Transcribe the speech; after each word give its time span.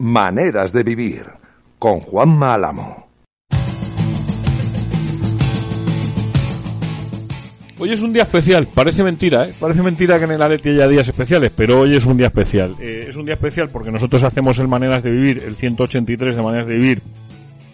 Maneras 0.00 0.72
de 0.72 0.84
vivir 0.84 1.24
con 1.76 1.98
Juan 1.98 2.40
Álamo. 2.40 3.08
Hoy 7.80 7.90
es 7.90 8.00
un 8.00 8.12
día 8.12 8.22
especial, 8.22 8.68
parece 8.72 9.02
mentira, 9.02 9.48
¿eh? 9.48 9.54
Parece 9.58 9.82
mentira 9.82 10.18
que 10.18 10.24
en 10.24 10.30
el 10.30 10.42
Atleti 10.42 10.68
haya 10.68 10.86
días 10.86 11.08
especiales, 11.08 11.52
pero 11.56 11.80
hoy 11.80 11.96
es 11.96 12.06
un 12.06 12.16
día 12.16 12.28
especial. 12.28 12.76
Eh, 12.80 13.06
es 13.08 13.16
un 13.16 13.24
día 13.24 13.34
especial 13.34 13.70
porque 13.70 13.90
nosotros 13.90 14.22
hacemos 14.22 14.60
el 14.60 14.68
Maneras 14.68 15.02
de 15.02 15.10
Vivir, 15.10 15.42
el 15.44 15.56
183 15.56 16.36
de 16.36 16.42
Maneras 16.42 16.68
de 16.68 16.74
Vivir, 16.74 17.02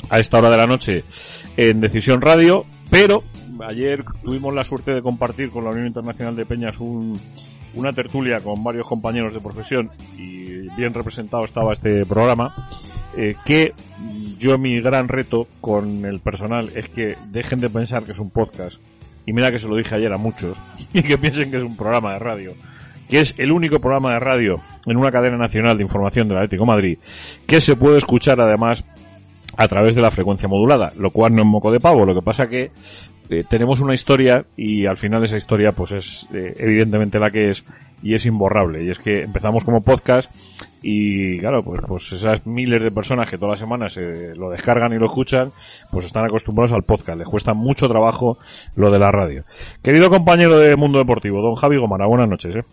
a 0.08 0.18
esta 0.18 0.38
hora 0.38 0.48
de 0.48 0.56
la 0.56 0.66
noche 0.66 1.04
en 1.58 1.82
Decisión 1.82 2.22
Radio, 2.22 2.64
pero 2.88 3.22
ayer 3.66 4.02
tuvimos 4.22 4.54
la 4.54 4.64
suerte 4.64 4.92
de 4.92 5.02
compartir 5.02 5.50
con 5.50 5.64
la 5.64 5.70
Unión 5.70 5.88
Internacional 5.88 6.34
de 6.36 6.46
Peñas 6.46 6.80
un, 6.80 7.20
una 7.76 7.92
tertulia 7.92 8.40
con 8.40 8.62
varios 8.62 8.86
compañeros 8.86 9.34
de 9.34 9.40
profesión 9.40 9.90
y 10.16 10.68
bien 10.76 10.94
representado 10.94 11.44
estaba 11.44 11.72
este 11.72 12.06
programa, 12.06 12.54
eh, 13.16 13.34
que 13.44 13.72
yo 14.38 14.58
mi 14.58 14.80
gran 14.80 15.08
reto 15.08 15.46
con 15.60 16.04
el 16.04 16.20
personal 16.20 16.70
es 16.74 16.88
que 16.88 17.16
dejen 17.28 17.60
de 17.60 17.70
pensar 17.70 18.02
que 18.02 18.12
es 18.12 18.18
un 18.18 18.30
podcast. 18.30 18.80
Y 19.26 19.32
mira 19.32 19.50
que 19.50 19.58
se 19.58 19.68
lo 19.68 19.76
dije 19.76 19.94
ayer 19.94 20.12
a 20.12 20.18
muchos, 20.18 20.60
y 20.92 21.02
que 21.02 21.16
piensen 21.16 21.50
que 21.50 21.56
es 21.56 21.62
un 21.62 21.76
programa 21.76 22.12
de 22.12 22.18
radio, 22.18 22.52
que 23.08 23.20
es 23.20 23.34
el 23.38 23.52
único 23.52 23.78
programa 23.78 24.12
de 24.14 24.20
radio 24.20 24.56
en 24.86 24.96
una 24.96 25.10
cadena 25.10 25.36
nacional 25.36 25.76
de 25.76 25.82
información 25.82 26.28
del 26.28 26.38
Atlético 26.38 26.64
de 26.64 26.70
Madrid, 26.70 26.98
que 27.46 27.60
se 27.60 27.76
puede 27.76 27.98
escuchar 27.98 28.40
además 28.40 28.84
a 29.56 29.68
través 29.68 29.94
de 29.94 30.02
la 30.02 30.10
frecuencia 30.10 30.48
modulada, 30.48 30.92
lo 30.98 31.10
cual 31.10 31.34
no 31.34 31.42
es 31.42 31.48
moco 31.48 31.70
de 31.70 31.80
pavo, 31.80 32.04
lo 32.04 32.14
que 32.14 32.22
pasa 32.22 32.48
que 32.48 32.70
eh, 33.30 33.44
tenemos 33.48 33.80
una 33.80 33.94
historia 33.94 34.44
y 34.56 34.86
al 34.86 34.96
final 34.96 35.24
esa 35.24 35.36
historia 35.36 35.72
pues 35.72 35.92
es 35.92 36.28
eh, 36.34 36.54
evidentemente 36.58 37.18
la 37.18 37.30
que 37.30 37.50
es 37.50 37.64
y 38.02 38.14
es 38.14 38.26
imborrable 38.26 38.84
y 38.84 38.90
es 38.90 38.98
que 38.98 39.22
empezamos 39.22 39.64
como 39.64 39.82
podcast 39.82 40.30
y 40.82 41.38
claro 41.38 41.62
pues 41.62 41.80
pues 41.88 42.12
esas 42.12 42.46
miles 42.46 42.82
de 42.82 42.90
personas 42.90 43.30
que 43.30 43.38
todas 43.38 43.52
las 43.52 43.60
semanas 43.60 43.94
se 43.94 44.34
lo 44.36 44.50
descargan 44.50 44.92
y 44.92 44.98
lo 44.98 45.06
escuchan 45.06 45.52
pues 45.90 46.04
están 46.04 46.26
acostumbrados 46.26 46.72
al 46.72 46.82
podcast 46.82 47.18
les 47.18 47.28
cuesta 47.28 47.54
mucho 47.54 47.88
trabajo 47.88 48.36
lo 48.76 48.90
de 48.90 48.98
la 48.98 49.10
radio 49.10 49.44
querido 49.82 50.10
compañero 50.10 50.58
de 50.58 50.76
Mundo 50.76 50.98
Deportivo 50.98 51.40
don 51.40 51.54
Javi 51.54 51.78
Gomara 51.78 52.06
buenas 52.06 52.28
noches 52.28 52.56
¿eh? 52.56 52.64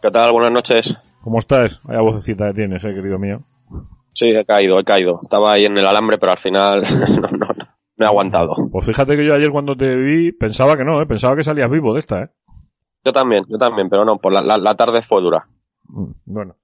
¿Qué 0.00 0.12
tal? 0.12 0.32
Buenas 0.32 0.52
noches. 0.52 0.96
¿cómo 1.20 1.40
estás? 1.40 1.82
vaya 1.82 2.00
vocecita 2.00 2.46
que 2.46 2.54
tienes 2.54 2.84
eh 2.84 2.94
querido 2.94 3.18
mío 3.18 3.42
Sí, 4.18 4.30
he 4.30 4.44
caído, 4.44 4.80
he 4.80 4.82
caído. 4.82 5.20
Estaba 5.22 5.52
ahí 5.52 5.64
en 5.64 5.78
el 5.78 5.86
alambre, 5.86 6.18
pero 6.18 6.32
al 6.32 6.38
final 6.38 6.82
no, 7.22 7.28
no, 7.28 7.46
no, 7.46 7.47
me 7.98 8.06
he 8.06 8.08
aguantado. 8.08 8.54
pues 8.70 8.86
fíjate 8.86 9.16
que 9.16 9.26
yo 9.26 9.34
ayer 9.34 9.50
cuando 9.50 9.76
te 9.76 9.94
vi 9.96 10.32
pensaba 10.32 10.76
que 10.76 10.84
no 10.84 11.00
¿eh? 11.02 11.06
pensaba 11.06 11.34
que 11.36 11.42
salías 11.42 11.70
vivo 11.70 11.92
de 11.92 11.98
esta 11.98 12.22
¿eh? 12.22 12.28
Yo 13.04 13.12
también, 13.12 13.44
yo 13.48 13.56
también, 13.58 13.88
pero 13.88 14.04
no, 14.04 14.18
por 14.18 14.32
la, 14.32 14.40
la, 14.42 14.58
la 14.58 14.74
tarde 14.74 15.02
fue 15.02 15.22
dura. 15.22 15.46
Mm, 15.88 16.10
Bueno, 16.26 16.56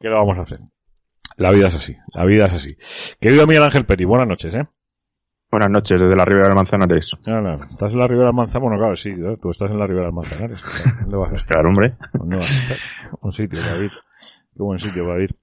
¿qué 0.00 0.08
le 0.08 0.14
vamos 0.14 0.36
a 0.38 0.42
hacer? 0.42 0.58
La 1.36 1.50
vida 1.52 1.68
es 1.68 1.76
así, 1.76 1.96
la 2.14 2.24
vida 2.24 2.46
es 2.46 2.54
así. 2.54 2.76
Querido 3.20 3.46
Miguel 3.46 3.62
Ángel 3.62 3.86
Peri, 3.86 4.04
buenas 4.04 4.26
noches, 4.26 4.54
¿eh? 4.54 4.66
Buenas 5.50 5.70
noches, 5.70 5.98
desde 6.00 6.14
la 6.16 6.24
Ribera 6.26 6.48
del 6.48 6.56
Manzanares. 6.56 7.16
Ah, 7.26 7.40
no, 7.40 7.54
¿Estás 7.54 7.92
en 7.92 7.98
la 8.00 8.06
Ribera 8.06 8.26
del 8.26 8.34
Manzanares? 8.36 8.62
Bueno, 8.68 8.78
claro, 8.78 8.96
sí, 8.96 9.10
¿eh? 9.10 9.36
tú 9.40 9.50
estás 9.50 9.70
en 9.70 9.78
la 9.78 9.86
Ribera 9.86 10.06
del 10.06 10.14
Manzanares. 10.14 10.62
¿Dónde 11.02 11.16
vas 11.16 11.32
a 11.32 11.36
estar? 11.36 11.64
Hombre. 11.64 11.96
¿Dónde 12.12 12.36
vas 12.36 12.50
a 12.50 12.58
estar? 12.58 12.76
Un 13.22 13.32
sitio 13.32 13.60
para 13.60 13.76
ir. 13.78 13.90
Qué 14.58 14.64
buen 14.64 14.80
sitio 14.80 15.06
para 15.06 15.22
ir. 15.22 15.36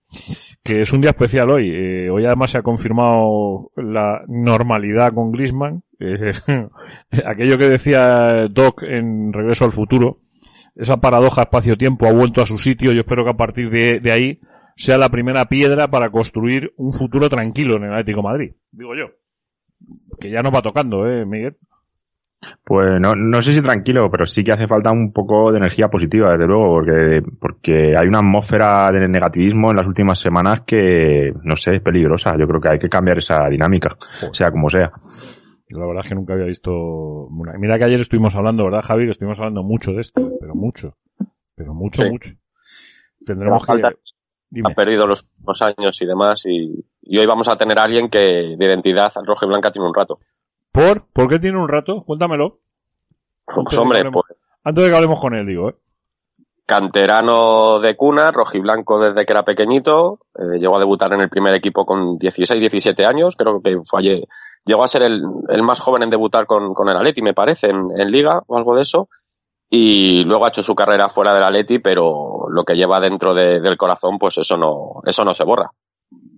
Que 0.62 0.82
es 0.82 0.92
un 0.92 1.00
día 1.00 1.12
especial 1.12 1.50
hoy. 1.50 1.72
Eh, 1.74 2.10
hoy 2.10 2.26
además 2.26 2.52
se 2.52 2.58
ha 2.58 2.64
confirmado 2.64 3.72
la 3.78 4.26
normalidad 4.28 5.14
con 5.14 5.32
Grisman. 5.32 5.84
aquello 7.26 7.58
que 7.58 7.70
decía 7.70 8.50
Doc 8.50 8.84
en 8.84 9.32
Regreso 9.32 9.64
al 9.64 9.72
Futuro. 9.72 10.20
Esa 10.76 10.98
paradoja 10.98 11.44
espacio-tiempo 11.44 12.08
ha 12.08 12.12
vuelto 12.12 12.42
a 12.42 12.46
su 12.46 12.58
sitio. 12.58 12.92
Yo 12.92 13.00
espero 13.00 13.24
que 13.24 13.30
a 13.30 13.38
partir 13.38 13.70
de, 13.70 14.12
ahí 14.12 14.42
sea 14.76 14.98
la 14.98 15.08
primera 15.08 15.46
piedra 15.46 15.88
para 15.88 16.10
construir 16.10 16.74
un 16.76 16.92
futuro 16.92 17.30
tranquilo 17.30 17.78
en 17.78 17.86
el 17.86 17.94
Atlético 17.94 18.22
Madrid. 18.22 18.52
Digo 18.72 18.96
yo. 18.96 19.06
Que 20.20 20.30
ya 20.30 20.42
nos 20.42 20.54
va 20.54 20.62
tocando, 20.62 21.08
¿eh, 21.08 21.26
Miguel? 21.26 21.56
Pues 22.64 22.94
no, 23.00 23.14
no 23.16 23.42
sé 23.42 23.54
si 23.54 23.62
tranquilo, 23.62 24.10
pero 24.12 24.26
sí 24.26 24.44
que 24.44 24.52
hace 24.52 24.68
falta 24.68 24.92
un 24.92 25.12
poco 25.14 25.52
de 25.52 25.58
energía 25.58 25.88
positiva, 25.88 26.32
desde 26.34 26.48
luego, 26.48 26.74
porque, 26.76 27.22
porque 27.40 27.96
hay 28.00 28.08
una 28.08 28.20
atmósfera 28.20 28.90
de 28.92 29.08
negativismo 29.08 29.72
en 29.72 29.78
las 29.78 29.88
últimas 29.88 30.20
semanas 30.20 30.62
que, 30.66 31.32
no 31.44 31.56
sé, 31.56 31.76
es 31.76 31.82
peligrosa. 31.82 32.36
Yo 32.40 32.48
creo 32.48 32.62
que 32.62 32.72
hay 32.74 32.80
que 32.80 32.90
cambiar 32.90 33.18
esa 33.20 33.48
dinámica, 33.50 33.96
sea 34.32 34.52
como 34.52 34.70
sea. 34.70 34.92
Yo 35.68 35.80
la 35.80 35.88
verdad 35.88 36.02
es 36.04 36.10
que 36.10 36.16
nunca 36.16 36.34
había 36.34 36.46
visto 36.46 36.72
una... 36.72 37.54
Mira 37.58 37.78
que 37.78 37.86
ayer 37.86 38.00
estuvimos 38.00 38.36
hablando, 38.36 38.64
¿verdad, 38.66 38.84
Javi? 38.84 39.06
Que 39.06 39.12
estuvimos 39.12 39.40
hablando 39.40 39.64
mucho 39.64 39.92
de 39.94 40.02
esto, 40.02 40.22
pero 40.40 40.54
mucho. 40.54 40.96
Pero 41.56 41.74
mucho, 41.74 42.04
Sí. 42.04 42.10
mucho. 42.10 42.30
Tendremos 43.26 43.66
que... 43.66 43.72
Falta- 43.72 43.94
Dime. 44.48 44.70
Ha 44.72 44.76
perdido 44.76 45.08
los 45.08 45.24
últimos 45.24 45.62
años 45.64 46.02
y 46.02 46.06
demás, 46.06 46.44
y, 46.46 46.86
y 47.02 47.18
hoy 47.18 47.26
vamos 47.26 47.48
a 47.48 47.58
tener 47.58 47.78
a 47.80 47.84
alguien 47.84 48.10
que 48.10 48.20
de 48.58 48.66
identidad 48.66 49.12
roja 49.26 49.46
y 49.46 49.50
blanca 49.50 49.72
tiene 49.72 49.88
un 49.88 49.94
rato. 49.94 50.20
¿Por? 50.76 51.06
¿Por 51.14 51.28
qué 51.30 51.40
tiene 51.40 51.58
un 51.60 51.70
rato? 51.70 52.04
Cuéntamelo. 52.04 52.60
Pues 53.46 53.78
hombre, 53.80 54.00
hablemos. 54.00 54.24
pues 54.28 54.40
Antes 54.64 54.84
de 54.84 54.90
que 54.90 54.96
hablemos 54.96 55.20
con 55.20 55.34
él, 55.34 55.48
digo, 55.48 55.70
¿eh? 55.70 55.76
canterano 56.66 57.80
de 57.80 57.96
cuna, 57.96 58.32
rojiblanco 58.32 59.00
desde 59.00 59.26
que 59.26 59.34
era 59.34 59.46
pequeñito, 59.46 60.20
eh, 60.38 60.58
llegó 60.60 60.78
a 60.78 60.80
debutar 60.80 61.14
en 61.14 61.22
el 61.22 61.30
primer 61.30 61.54
equipo 61.54 61.86
con 61.86 62.18
16, 62.18 62.60
17 62.60 63.06
años, 63.06 63.36
creo 63.38 63.62
que 63.62 63.78
fue 63.86 64.26
llegó 64.66 64.84
a 64.84 64.88
ser 64.88 65.04
el, 65.04 65.22
el 65.50 65.62
más 65.62 65.80
joven 65.80 66.02
en 66.04 66.10
debutar 66.10 66.48
con, 66.48 66.74
con 66.74 66.90
el 66.90 66.98
Atleti, 66.98 67.22
me 67.22 67.36
parece, 67.36 67.68
en, 67.68 67.90
en 67.96 68.10
liga 68.12 68.42
o 68.48 68.58
algo 68.58 68.76
de 68.76 68.82
eso, 68.82 69.10
y 69.70 70.24
luego 70.24 70.46
ha 70.46 70.50
hecho 70.50 70.64
su 70.64 70.74
carrera 70.74 71.08
fuera 71.10 71.36
del 71.36 71.44
Atleti, 71.44 71.78
pero 71.78 72.48
lo 72.50 72.64
que 72.64 72.74
lleva 72.76 73.00
dentro 73.00 73.36
de- 73.36 73.60
del 73.62 73.78
corazón, 73.78 74.18
pues 74.18 74.40
eso 74.40 74.58
no, 74.58 75.02
eso 75.06 75.24
no 75.24 75.36
se 75.36 75.44
borra. 75.44 75.70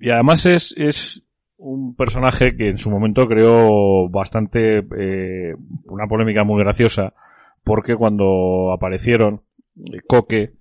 Y 0.01 0.09
además 0.09 0.45
es, 0.45 0.73
es 0.77 1.23
un 1.57 1.95
personaje 1.95 2.55
que 2.55 2.69
en 2.69 2.77
su 2.77 2.89
momento 2.89 3.27
creó 3.27 4.09
bastante 4.09 4.85
eh, 4.97 5.55
una 5.85 6.07
polémica 6.07 6.43
muy 6.43 6.61
graciosa 6.61 7.13
porque 7.63 7.95
cuando 7.95 8.71
aparecieron 8.71 9.41
eh, 9.91 9.99
Coque, 10.07 10.53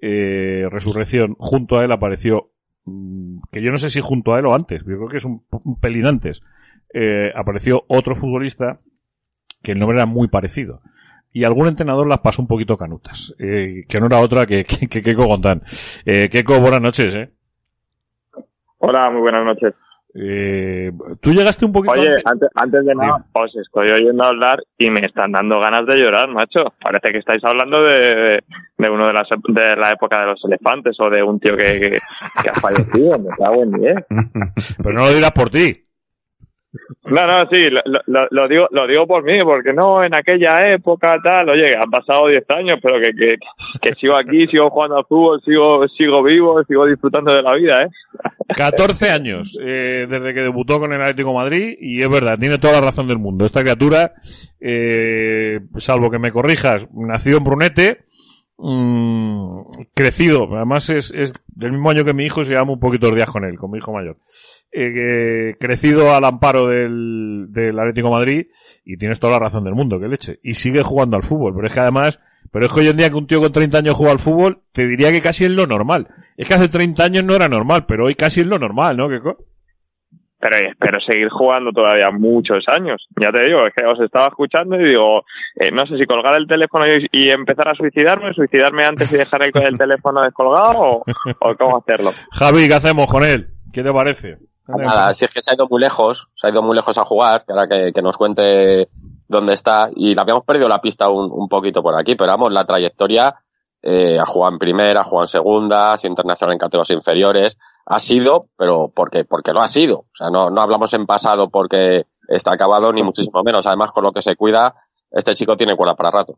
eh, 0.00 0.68
Resurrección, 0.70 1.36
junto 1.38 1.78
a 1.78 1.84
él 1.84 1.92
apareció, 1.92 2.50
mm, 2.84 3.38
que 3.50 3.62
yo 3.62 3.70
no 3.70 3.78
sé 3.78 3.90
si 3.90 4.00
junto 4.00 4.34
a 4.34 4.38
él 4.38 4.46
o 4.46 4.54
antes, 4.54 4.80
yo 4.80 4.96
creo 4.96 5.08
que 5.08 5.16
es 5.16 5.24
un, 5.24 5.42
pelín 5.80 6.06
antes, 6.06 6.42
eh, 6.94 7.32
apareció 7.34 7.84
otro 7.88 8.14
futbolista 8.14 8.80
que 9.62 9.72
el 9.72 9.78
nombre 9.78 9.98
era 9.98 10.06
muy 10.06 10.28
parecido. 10.28 10.80
Y 11.32 11.44
algún 11.44 11.66
entrenador 11.66 12.08
las 12.08 12.20
pasó 12.20 12.40
un 12.40 12.48
poquito 12.48 12.78
canutas, 12.78 13.34
eh, 13.38 13.84
que 13.88 14.00
no 14.00 14.06
era 14.06 14.20
otra 14.20 14.46
que, 14.46 14.64
que, 14.64 14.88
que. 14.88 15.16
Eh, 16.06 16.28
Keiko, 16.30 16.60
buenas 16.60 16.80
noches, 16.80 17.14
eh. 17.14 17.30
Hola, 18.78 19.10
muy 19.10 19.20
buenas 19.20 19.44
noches. 19.44 19.74
Eh, 20.18 20.90
tú 21.20 21.30
llegaste 21.32 21.64
un 21.66 21.72
poquito 21.72 21.92
Oye, 21.92 22.08
antes. 22.08 22.24
antes, 22.24 22.48
antes 22.54 22.84
de 22.86 22.94
nada, 22.94 23.24
os 23.32 23.54
estoy 23.56 23.90
oyendo 23.90 24.24
hablar 24.24 24.62
y 24.78 24.90
me 24.90 25.06
están 25.06 25.32
dando 25.32 25.60
ganas 25.60 25.86
de 25.86 25.96
llorar, 25.96 26.28
macho. 26.28 26.72
Parece 26.82 27.12
que 27.12 27.18
estáis 27.18 27.42
hablando 27.44 27.82
de, 27.84 28.42
de 28.78 28.90
uno 28.90 29.06
de, 29.08 29.12
las, 29.12 29.28
de 29.28 29.76
la 29.76 29.90
época 29.90 30.20
de 30.20 30.26
los 30.26 30.44
elefantes 30.44 30.96
o 31.00 31.10
de 31.10 31.22
un 31.22 31.38
tío 31.38 31.56
que, 31.56 31.78
que, 31.78 31.98
que 32.42 32.48
ha 32.50 32.54
fallecido. 32.54 33.18
Me 33.18 33.30
cago 33.36 33.62
en 33.62 33.72
diez. 33.72 33.96
Pero 34.82 34.92
no 34.92 35.06
lo 35.06 35.12
dirás 35.12 35.32
por 35.32 35.50
ti. 35.50 35.85
No, 37.04 37.26
no, 37.26 37.48
sí, 37.48 37.58
lo, 38.06 38.48
digo, 38.48 38.66
lo 38.70 38.86
digo 38.86 39.06
por 39.06 39.22
mí, 39.22 39.34
porque 39.44 39.72
no 39.72 40.02
en 40.02 40.14
aquella 40.14 40.74
época 40.74 41.16
tal, 41.22 41.48
oye, 41.48 41.72
han 41.76 41.90
pasado 41.90 42.28
10 42.28 42.44
años, 42.50 42.78
pero 42.82 42.98
que, 42.98 43.12
que, 43.12 43.36
que 43.80 43.94
sigo 43.94 44.16
aquí, 44.16 44.46
sigo 44.48 44.68
jugando 44.70 44.98
al 44.98 45.06
fútbol, 45.06 45.40
sigo, 45.44 45.86
sigo 45.96 46.22
vivo, 46.22 46.62
sigo 46.64 46.84
disfrutando 46.84 47.32
de 47.32 47.42
la 47.42 47.54
vida, 47.54 47.84
¿eh? 47.84 47.88
14 48.56 49.10
años 49.10 49.56
eh, 49.62 50.06
desde 50.08 50.34
que 50.34 50.40
debutó 50.40 50.80
con 50.80 50.92
el 50.92 51.00
Atlético 51.00 51.32
Madrid 51.32 51.76
y 51.80 52.02
es 52.02 52.08
verdad, 52.08 52.36
tiene 52.38 52.58
toda 52.58 52.74
la 52.74 52.80
razón 52.80 53.06
del 53.06 53.18
mundo. 53.18 53.46
Esta 53.46 53.62
criatura, 53.62 54.12
eh, 54.60 55.60
salvo 55.76 56.10
que 56.10 56.18
me 56.18 56.32
corrijas, 56.32 56.88
nació 56.92 57.38
en 57.38 57.44
Brunete, 57.44 58.04
mm, 58.58 59.60
crecido, 59.94 60.48
además 60.56 60.90
es, 60.90 61.12
es 61.14 61.34
del 61.54 61.72
mismo 61.72 61.90
año 61.90 62.04
que 62.04 62.14
mi 62.14 62.24
hijo 62.24 62.42
se 62.42 62.54
llama 62.54 62.72
un 62.72 62.80
poquito 62.80 63.10
días 63.14 63.30
con 63.30 63.44
él, 63.44 63.56
con 63.56 63.70
mi 63.70 63.78
hijo 63.78 63.92
mayor. 63.92 64.16
Eh, 64.72 64.92
que- 64.92 65.54
crecido 65.58 66.14
al 66.14 66.24
amparo 66.24 66.66
del, 66.66 67.46
del 67.48 67.78
Atlético 67.78 68.08
de 68.08 68.14
Madrid 68.14 68.46
y 68.84 68.98
tienes 68.98 69.20
toda 69.20 69.34
la 69.34 69.38
razón 69.38 69.64
del 69.64 69.74
mundo, 69.74 69.98
que 69.98 70.08
leche. 70.08 70.38
Y 70.42 70.54
sigue 70.54 70.82
jugando 70.82 71.16
al 71.16 71.22
fútbol, 71.22 71.54
pero 71.54 71.66
es 71.66 71.72
que 71.72 71.80
además, 71.80 72.20
Pero 72.52 72.66
es 72.66 72.72
que 72.72 72.80
hoy 72.80 72.88
en 72.88 72.96
día 72.96 73.10
que 73.10 73.16
un 73.16 73.26
tío 73.26 73.40
con 73.40 73.52
30 73.52 73.78
años 73.78 73.96
juega 73.96 74.12
al 74.12 74.18
fútbol, 74.18 74.62
te 74.72 74.86
diría 74.86 75.10
que 75.12 75.20
casi 75.20 75.44
es 75.44 75.50
lo 75.50 75.66
normal. 75.66 76.08
Es 76.36 76.48
que 76.48 76.54
hace 76.54 76.68
30 76.68 77.02
años 77.02 77.24
no 77.24 77.34
era 77.34 77.48
normal, 77.48 77.86
pero 77.86 78.06
hoy 78.06 78.14
casi 78.14 78.40
es 78.40 78.46
lo 78.46 78.58
normal, 78.58 78.96
¿no? 78.96 79.08
¿Qué 79.08 79.20
pero 80.38 80.56
espero 80.56 81.00
seguir 81.00 81.28
jugando 81.30 81.72
todavía 81.72 82.10
muchos 82.10 82.64
años. 82.68 83.06
Ya 83.20 83.32
te 83.32 83.42
digo, 83.44 83.66
es 83.66 83.74
que 83.74 83.86
os 83.86 83.98
estaba 84.00 84.26
escuchando 84.26 84.76
y 84.76 84.90
digo, 84.90 85.24
eh, 85.56 85.70
no 85.72 85.86
sé 85.86 85.96
si 85.96 86.04
colgar 86.04 86.34
el 86.34 86.46
teléfono 86.46 86.84
y, 87.10 87.30
empezar 87.30 87.68
a 87.68 87.74
suicidarme, 87.74 88.34
suicidarme 88.34 88.84
antes 88.84 89.12
y 89.12 89.16
dejar 89.16 89.42
el, 89.42 89.52
teléfono 89.52 90.22
descolgado 90.22 91.02
o, 91.40 91.54
cómo 91.58 91.78
hacerlo. 91.78 92.10
Javi, 92.32 92.68
¿qué 92.68 92.74
hacemos 92.74 93.10
con 93.10 93.24
él? 93.24 93.48
¿Qué 93.72 93.82
te 93.82 93.92
parece? 93.92 94.38
Nada, 94.68 95.14
si 95.14 95.24
es 95.24 95.32
que 95.32 95.42
se 95.42 95.50
ha 95.50 95.54
ido 95.54 95.66
muy 95.70 95.80
lejos, 95.80 96.28
se 96.34 96.46
ha 96.46 96.50
ido 96.50 96.62
muy 96.62 96.74
lejos 96.74 96.98
a 96.98 97.04
jugar, 97.04 97.44
que 97.44 97.52
ahora 97.52 97.68
que, 97.68 98.02
nos 98.02 98.16
cuente 98.16 98.88
dónde 99.28 99.54
está, 99.54 99.90
y 99.94 100.14
le 100.14 100.20
habíamos 100.20 100.44
perdido 100.44 100.68
la 100.68 100.80
pista 100.80 101.08
un, 101.08 101.30
un 101.30 101.48
poquito 101.48 101.82
por 101.82 101.94
aquí, 101.94 102.16
pero 102.16 102.32
vamos, 102.32 102.52
la 102.52 102.64
trayectoria, 102.64 103.34
eh, 103.82 104.18
ha 104.18 104.26
jugado 104.26 104.54
en 104.54 104.58
primera, 104.58 105.00
ha 105.00 105.04
jugado 105.04 105.24
en 105.24 105.28
segunda, 105.28 105.92
ha 105.92 105.98
sido 105.98 106.10
internacional 106.10 106.54
en 106.54 106.58
categorías 106.58 106.90
inferiores, 106.90 107.58
ha 107.86 108.00
sido, 108.00 108.46
pero 108.56 108.90
porque, 108.92 109.24
porque 109.24 109.52
lo 109.52 109.60
ha 109.60 109.68
sido. 109.68 109.98
O 109.98 110.14
sea, 110.14 110.28
no, 110.28 110.50
no 110.50 110.60
hablamos 110.60 110.92
en 110.94 111.06
pasado 111.06 111.48
porque 111.50 112.06
está 112.26 112.52
acabado, 112.52 112.92
ni 112.92 113.04
muchísimo 113.04 113.42
menos. 113.44 113.64
Además, 113.66 113.92
con 113.92 114.02
lo 114.02 114.10
que 114.10 114.22
se 114.22 114.34
cuida, 114.34 114.74
este 115.10 115.34
chico 115.34 115.56
tiene 115.56 115.76
cuerda 115.76 115.94
para 115.94 116.10
rato. 116.10 116.36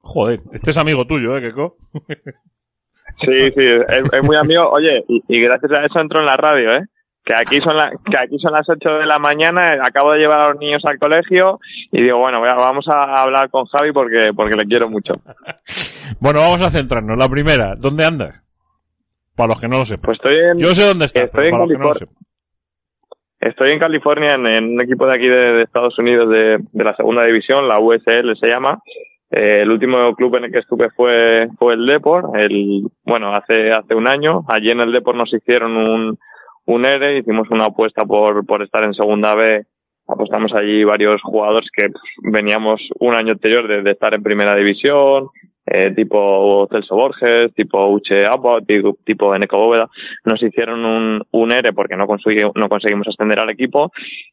Joder, 0.00 0.40
este 0.52 0.70
es 0.70 0.78
amigo 0.78 1.06
tuyo, 1.06 1.36
¿eh, 1.36 1.42
Keko? 1.42 1.76
Sí, 3.20 3.50
sí, 3.54 3.64
es, 3.88 4.22
muy 4.22 4.36
amigo. 4.36 4.70
Oye, 4.70 5.04
y, 5.08 5.42
gracias 5.42 5.72
a 5.72 5.84
eso 5.84 6.00
entro 6.00 6.20
en 6.20 6.26
la 6.26 6.36
radio, 6.36 6.70
¿eh? 6.70 6.86
Que 7.24 7.34
aquí 7.34 7.60
son 7.60 7.76
que 8.10 8.18
aquí 8.18 8.38
son 8.38 8.52
las 8.52 8.68
8 8.68 8.88
de 8.98 9.06
la 9.06 9.18
mañana, 9.18 9.74
acabo 9.82 10.12
de 10.12 10.20
llevar 10.20 10.40
a 10.40 10.48
los 10.48 10.58
niños 10.58 10.82
al 10.86 10.98
colegio 10.98 11.60
y 11.92 12.02
digo, 12.02 12.18
bueno, 12.18 12.40
vamos 12.40 12.86
a 12.88 13.22
hablar 13.22 13.50
con 13.50 13.66
Javi 13.66 13.92
porque, 13.92 14.32
porque 14.34 14.56
le 14.56 14.64
quiero 14.64 14.88
mucho. 14.88 15.14
bueno, 16.20 16.40
vamos 16.40 16.62
a 16.62 16.70
centrarnos. 16.70 17.18
La 17.18 17.28
primera, 17.28 17.74
¿dónde 17.78 18.06
andas? 18.06 18.42
Para 19.36 19.48
los 19.48 19.60
que 19.60 19.68
no 19.68 19.78
lo 19.78 19.84
sepan. 19.84 20.02
Pues 20.04 20.18
estoy 20.18 20.36
en, 20.38 20.58
Yo 20.58 20.74
sé 20.74 20.86
dónde 20.86 21.04
está. 21.04 21.24
Estoy 21.24 21.48
en 21.48 21.58
California. 21.58 22.08
estoy 23.40 23.72
en 23.72 23.78
California 23.78 24.32
en, 24.34 24.72
un 24.72 24.80
equipo 24.80 25.06
de 25.06 25.14
aquí 25.14 25.28
de, 25.28 25.62
Estados 25.62 25.98
Unidos 25.98 26.28
de, 26.30 26.58
la 26.72 26.96
segunda 26.96 27.24
división, 27.24 27.68
la 27.68 27.80
USL 27.80 28.34
se 28.40 28.48
llama. 28.48 28.78
Eh, 29.30 29.60
el 29.62 29.70
último 29.70 30.14
club 30.14 30.36
en 30.36 30.44
el 30.44 30.52
que 30.52 30.58
estuve 30.58 30.90
fue, 30.90 31.48
fue 31.58 31.74
el 31.74 31.86
Deport, 31.86 32.34
el, 32.34 32.88
bueno, 33.04 33.36
hace, 33.36 33.70
hace 33.70 33.94
un 33.94 34.08
año. 34.08 34.42
Allí 34.48 34.70
en 34.70 34.80
el 34.80 34.90
Deport 34.90 35.16
nos 35.16 35.32
hicieron 35.32 35.76
un, 35.76 36.18
un 36.70 36.84
ERE, 36.84 37.18
hicimos 37.18 37.48
una 37.50 37.64
apuesta 37.64 38.04
por, 38.04 38.46
por 38.46 38.62
estar 38.62 38.84
en 38.84 38.94
segunda 38.94 39.34
B. 39.34 39.64
Apostamos 40.06 40.52
allí 40.54 40.84
varios 40.84 41.20
jugadores 41.22 41.68
que 41.72 41.88
pues, 41.88 42.02
veníamos 42.22 42.80
un 42.98 43.14
año 43.14 43.32
anterior 43.32 43.66
de, 43.82 43.90
estar 43.90 44.14
en 44.14 44.22
primera 44.22 44.54
división, 44.56 45.28
eh, 45.66 45.92
tipo 45.94 46.66
Celso 46.70 46.96
Borges, 46.96 47.54
tipo 47.54 47.88
Uche 47.88 48.24
tipo, 48.66 48.96
tipo 49.04 49.34
Eneco 49.34 49.58
Bóveda, 49.58 49.88
nos 50.24 50.42
hicieron 50.42 50.84
un, 50.84 51.22
un 51.30 51.52
ERE 51.52 51.72
porque 51.72 51.96
no, 51.96 52.06
no 52.06 52.68
conseguimos 52.68 53.08
ascender 53.08 53.38
al 53.38 53.50
equipo. 53.50 53.92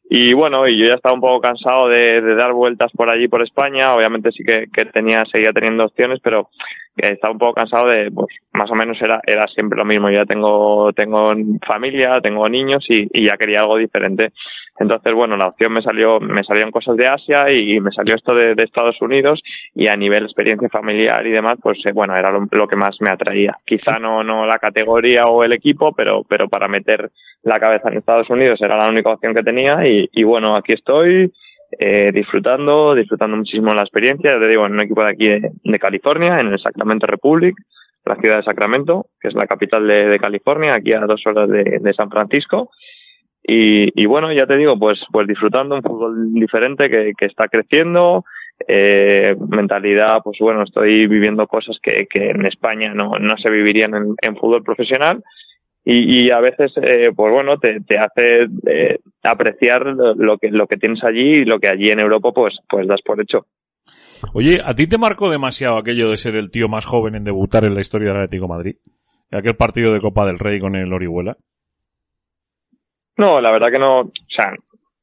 Y 0.10 0.34
bueno, 0.34 0.68
y 0.68 0.80
yo 0.80 0.88
ya 0.88 0.96
estaba 0.96 1.16
un 1.16 1.22
poco 1.22 1.42
cansado 1.42 1.90
de, 1.90 2.22
de 2.22 2.36
dar 2.36 2.54
vueltas 2.54 2.92
por 2.94 3.12
allí, 3.12 3.28
por 3.28 3.44
España. 3.44 3.94
Obviamente 3.94 4.32
sí 4.32 4.44
que, 4.44 4.66
que 4.72 4.86
tenía, 4.86 5.26
seguía 5.32 5.52
teniendo 5.54 5.86
opciones, 5.86 6.20
pero 6.24 6.50
estaba 6.98 7.34
un 7.34 7.40
poco 7.40 7.54
cansado 7.54 7.90
de, 7.90 8.12
pues, 8.12 8.28
más 8.54 8.70
o 8.72 8.76
menos 8.76 8.98
era, 9.02 9.22
era 9.26 9.48
siempre 9.48 9.78
lo 9.78 9.86
mismo. 9.86 10.10
Yo 10.10 10.20
ya 10.20 10.26
tengo, 10.26 10.92
tengo 10.94 11.32
familia, 11.66 12.20
tengo 12.22 12.48
niños 12.50 12.86
y, 12.90 13.08
y 13.14 13.28
ya 13.28 13.38
quería 13.38 13.60
algo 13.60 13.78
diferente. 13.78 14.32
Entonces, 14.80 15.14
bueno, 15.14 15.38
la 15.38 15.48
opción 15.48 15.74
me 15.74 15.82
salió, 15.82 16.20
me 16.20 16.44
salieron 16.44 16.72
cosas 16.72 16.96
de 16.98 17.08
Asia 17.08 17.52
y, 17.52 17.80
me 17.80 17.92
salió 17.92 18.16
esto 18.16 18.34
de, 18.36 18.54
de, 18.54 18.64
Estados 18.64 19.02
Unidos 19.02 19.42
y 19.74 19.92
a 19.92 19.96
nivel 19.96 20.24
experiencia 20.24 20.70
familiar 20.70 21.26
y 21.26 21.32
demás, 21.32 21.56
pues 21.62 21.80
eh, 21.86 21.94
bueno, 21.94 22.16
era 22.16 22.32
lo, 22.32 22.68
que 22.68 22.78
más 22.78 22.96
me 23.00 23.12
atraía. 23.12 23.58
Quizá 23.66 23.98
no, 23.98 24.24
no 24.24 24.46
la 24.46 24.60
categoría 24.60 25.24
o 25.28 25.44
el 25.44 25.54
equipo, 25.54 25.94
pero, 25.94 26.24
pero 26.28 26.48
para 26.48 26.68
meter 26.68 27.10
la 27.44 27.60
cabeza 27.60 27.90
en 27.90 27.98
Estados 27.98 28.30
Unidos 28.30 28.60
era 28.62 28.78
la 28.78 28.90
única 28.90 29.12
opción 29.12 29.34
que 29.34 29.44
tenía 29.44 29.88
y, 29.88 30.10
y 30.12 30.24
bueno, 30.24 30.54
aquí 30.56 30.74
estoy 30.74 31.32
eh, 31.72 32.12
disfrutando, 32.14 32.96
disfrutando 32.96 33.38
muchísimo 33.38 33.74
la 33.74 33.82
experiencia. 33.82 34.40
Te 34.40 34.48
digo, 34.48 34.66
en 34.66 34.74
un 34.74 34.82
equipo 34.82 35.04
de 35.04 35.10
aquí 35.10 35.26
de, 35.30 35.80
California, 35.80 36.40
en 36.40 36.48
el 36.48 36.60
Sacramento 36.60 37.08
Republic, 37.08 37.56
la 38.06 38.16
ciudad 38.16 38.38
de 38.38 38.44
Sacramento, 38.44 39.08
que 39.20 39.28
es 39.28 39.34
la 39.34 39.48
capital 39.48 39.86
de, 39.86 40.18
California, 40.20 40.72
aquí 40.76 40.94
a 40.94 41.02
dos 41.02 41.22
horas 41.26 41.50
de, 41.50 41.94
San 41.94 42.10
Francisco. 42.10 42.72
Y, 43.44 44.06
bueno, 44.06 44.32
ya 44.34 44.46
te 44.46 44.58
digo, 44.58 44.78
pues, 44.78 45.00
pues 45.12 45.28
disfrutando 45.28 45.76
un 45.76 45.82
fútbol 45.82 46.34
diferente 46.34 46.90
que, 46.90 47.14
que 47.18 47.26
está 47.26 47.48
creciendo, 47.48 48.26
eh, 48.68 49.36
mentalidad, 49.50 50.22
pues 50.24 50.38
bueno, 50.40 50.64
estoy 50.64 51.08
viviendo 51.08 51.48
cosas 51.48 51.78
que, 51.82 52.08
que 52.10 52.32
en 52.32 52.46
España 52.46 52.94
no, 52.94 53.12
no 53.20 53.38
se 53.38 53.50
vivirían 53.50 53.94
en, 53.96 54.16
en 54.22 54.36
fútbol 54.36 54.64
profesional 54.64 55.24
y, 55.90 56.32
a 56.32 56.42
veces, 56.42 56.74
eh, 56.82 57.12
pues 57.16 57.32
bueno, 57.32 57.58
te, 57.60 57.80
te 57.80 57.98
hace 57.98 58.48
eh, 58.70 59.00
apreciar 59.24 59.86
lo 59.86 60.38
que, 60.38 60.50
lo 60.52 60.68
que 60.68 60.76
tienes 60.76 61.02
allí 61.02 61.42
y 61.42 61.46
lo 61.46 61.60
que 61.60 61.70
allí 61.72 61.88
en 61.88 62.02
Europa, 62.02 62.32
pues, 62.36 62.58
pues 62.68 62.86
das 62.88 63.02
por 63.02 63.22
hecho. 63.22 63.46
Oye, 64.34 64.60
¿a 64.62 64.74
ti 64.74 64.88
te 64.88 64.98
marcó 64.98 65.32
demasiado 65.32 65.78
aquello 65.78 66.10
de 66.10 66.18
ser 66.18 66.36
el 66.36 66.52
tío 66.52 66.68
más 66.68 66.86
joven 66.86 67.16
en 67.16 67.24
debutar 67.24 67.64
en 67.64 67.74
la 67.74 67.80
historia 67.80 68.10
del 68.10 68.24
Atlético 68.24 68.50
Madrid? 68.50 68.76
Aquel 69.32 69.56
partido 69.56 69.94
de 69.94 70.02
Copa 70.02 70.26
del 70.26 70.40
Rey 70.40 70.60
con 70.60 70.76
el 70.76 70.92
Orihuela. 70.92 71.38
No, 73.16 73.40
la 73.40 73.52
verdad 73.52 73.72
que 73.72 73.80
no, 73.80 74.02
o 74.02 74.12
sea, 74.28 74.52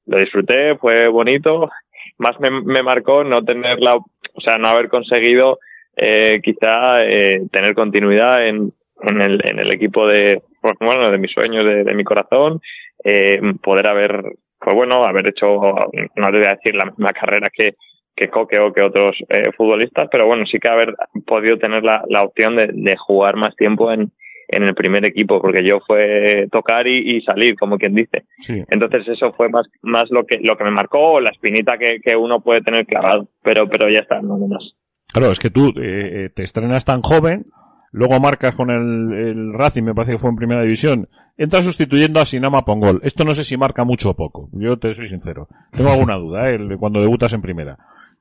lo 0.04 0.18
disfruté, 0.18 0.76
fue 0.76 1.08
bonito. 1.08 1.70
Más 2.18 2.38
me, 2.40 2.50
me 2.50 2.82
marcó 2.82 3.24
no 3.24 3.42
tener 3.42 3.80
la, 3.80 3.94
o 3.94 4.40
sea, 4.40 4.56
no 4.58 4.68
haber 4.68 4.90
conseguido 4.90 5.54
eh, 5.96 6.42
quizá 6.42 7.04
eh, 7.04 7.46
tener 7.50 7.74
continuidad 7.74 8.46
en, 8.46 8.72
en 9.08 9.20
el, 9.20 9.40
en 9.44 9.58
el 9.58 9.72
equipo 9.74 10.06
de, 10.06 10.42
pues, 10.60 10.74
bueno, 10.80 11.10
de 11.10 11.18
mis 11.18 11.32
sueños, 11.32 11.64
de, 11.64 11.84
de 11.84 11.94
mi 11.94 12.04
corazón, 12.04 12.60
eh, 13.04 13.40
poder 13.62 13.88
haber, 13.88 14.22
pues 14.58 14.74
bueno, 14.74 15.02
haber 15.04 15.28
hecho, 15.28 15.46
no 15.46 16.30
te 16.30 16.38
voy 16.38 16.48
a 16.48 16.54
decir 16.56 16.74
la 16.74 16.86
misma 16.86 17.10
carrera 17.10 17.48
que, 17.52 17.74
que 18.16 18.28
Coque 18.28 18.60
o 18.60 18.72
que 18.72 18.84
otros 18.84 19.16
eh, 19.28 19.50
futbolistas, 19.56 20.08
pero 20.10 20.26
bueno, 20.26 20.46
sí 20.46 20.58
que 20.58 20.70
haber 20.70 20.94
podido 21.26 21.58
tener 21.58 21.82
la, 21.82 22.02
la 22.08 22.22
opción 22.22 22.56
de, 22.56 22.68
de 22.72 22.96
jugar 22.96 23.36
más 23.36 23.56
tiempo 23.56 23.92
en, 23.92 24.12
en 24.48 24.62
el 24.62 24.74
primer 24.74 25.04
equipo, 25.04 25.40
porque 25.40 25.64
yo 25.64 25.80
fue 25.86 26.46
tocar 26.52 26.86
y, 26.86 27.16
y 27.16 27.22
salir, 27.22 27.56
como 27.56 27.78
quien 27.78 27.94
dice. 27.94 28.24
Entonces 28.70 29.08
eso 29.08 29.32
fue 29.32 29.48
más, 29.48 29.66
más 29.82 30.04
lo 30.10 30.24
que, 30.24 30.38
lo 30.42 30.56
que 30.56 30.64
me 30.64 30.70
marcó, 30.70 31.20
la 31.20 31.30
espinita 31.30 31.76
que, 31.78 32.00
que 32.00 32.16
uno 32.16 32.40
puede 32.40 32.60
tener 32.60 32.86
clavado, 32.86 33.28
pero, 33.42 33.68
pero 33.68 33.90
ya 33.90 34.00
está, 34.00 34.20
no 34.20 34.38
más. 34.38 34.74
Claro, 35.12 35.30
es 35.30 35.38
que 35.38 35.50
tú 35.50 35.72
eh, 35.80 36.30
te 36.34 36.42
estrenas 36.42 36.84
tan 36.84 37.00
joven, 37.00 37.46
Luego 37.94 38.18
marcas 38.18 38.56
con 38.56 38.70
el, 38.70 39.16
el, 39.16 39.52
Racing, 39.52 39.84
me 39.84 39.94
parece 39.94 40.14
que 40.14 40.18
fue 40.18 40.30
en 40.30 40.34
primera 40.34 40.62
división. 40.62 41.06
Entra 41.36 41.62
sustituyendo 41.62 42.18
a 42.18 42.24
Sinama 42.24 42.62
Pongol. 42.62 42.98
Esto 43.04 43.22
no 43.22 43.34
sé 43.34 43.44
si 43.44 43.56
marca 43.56 43.84
mucho 43.84 44.10
o 44.10 44.14
poco. 44.14 44.48
Yo 44.52 44.76
te 44.80 44.92
soy 44.94 45.06
sincero. 45.06 45.46
Tengo 45.70 45.90
alguna 45.90 46.16
duda, 46.16 46.50
¿eh? 46.50 46.58
cuando 46.76 47.00
debutas 47.00 47.32
en 47.34 47.42
primera. 47.42 47.78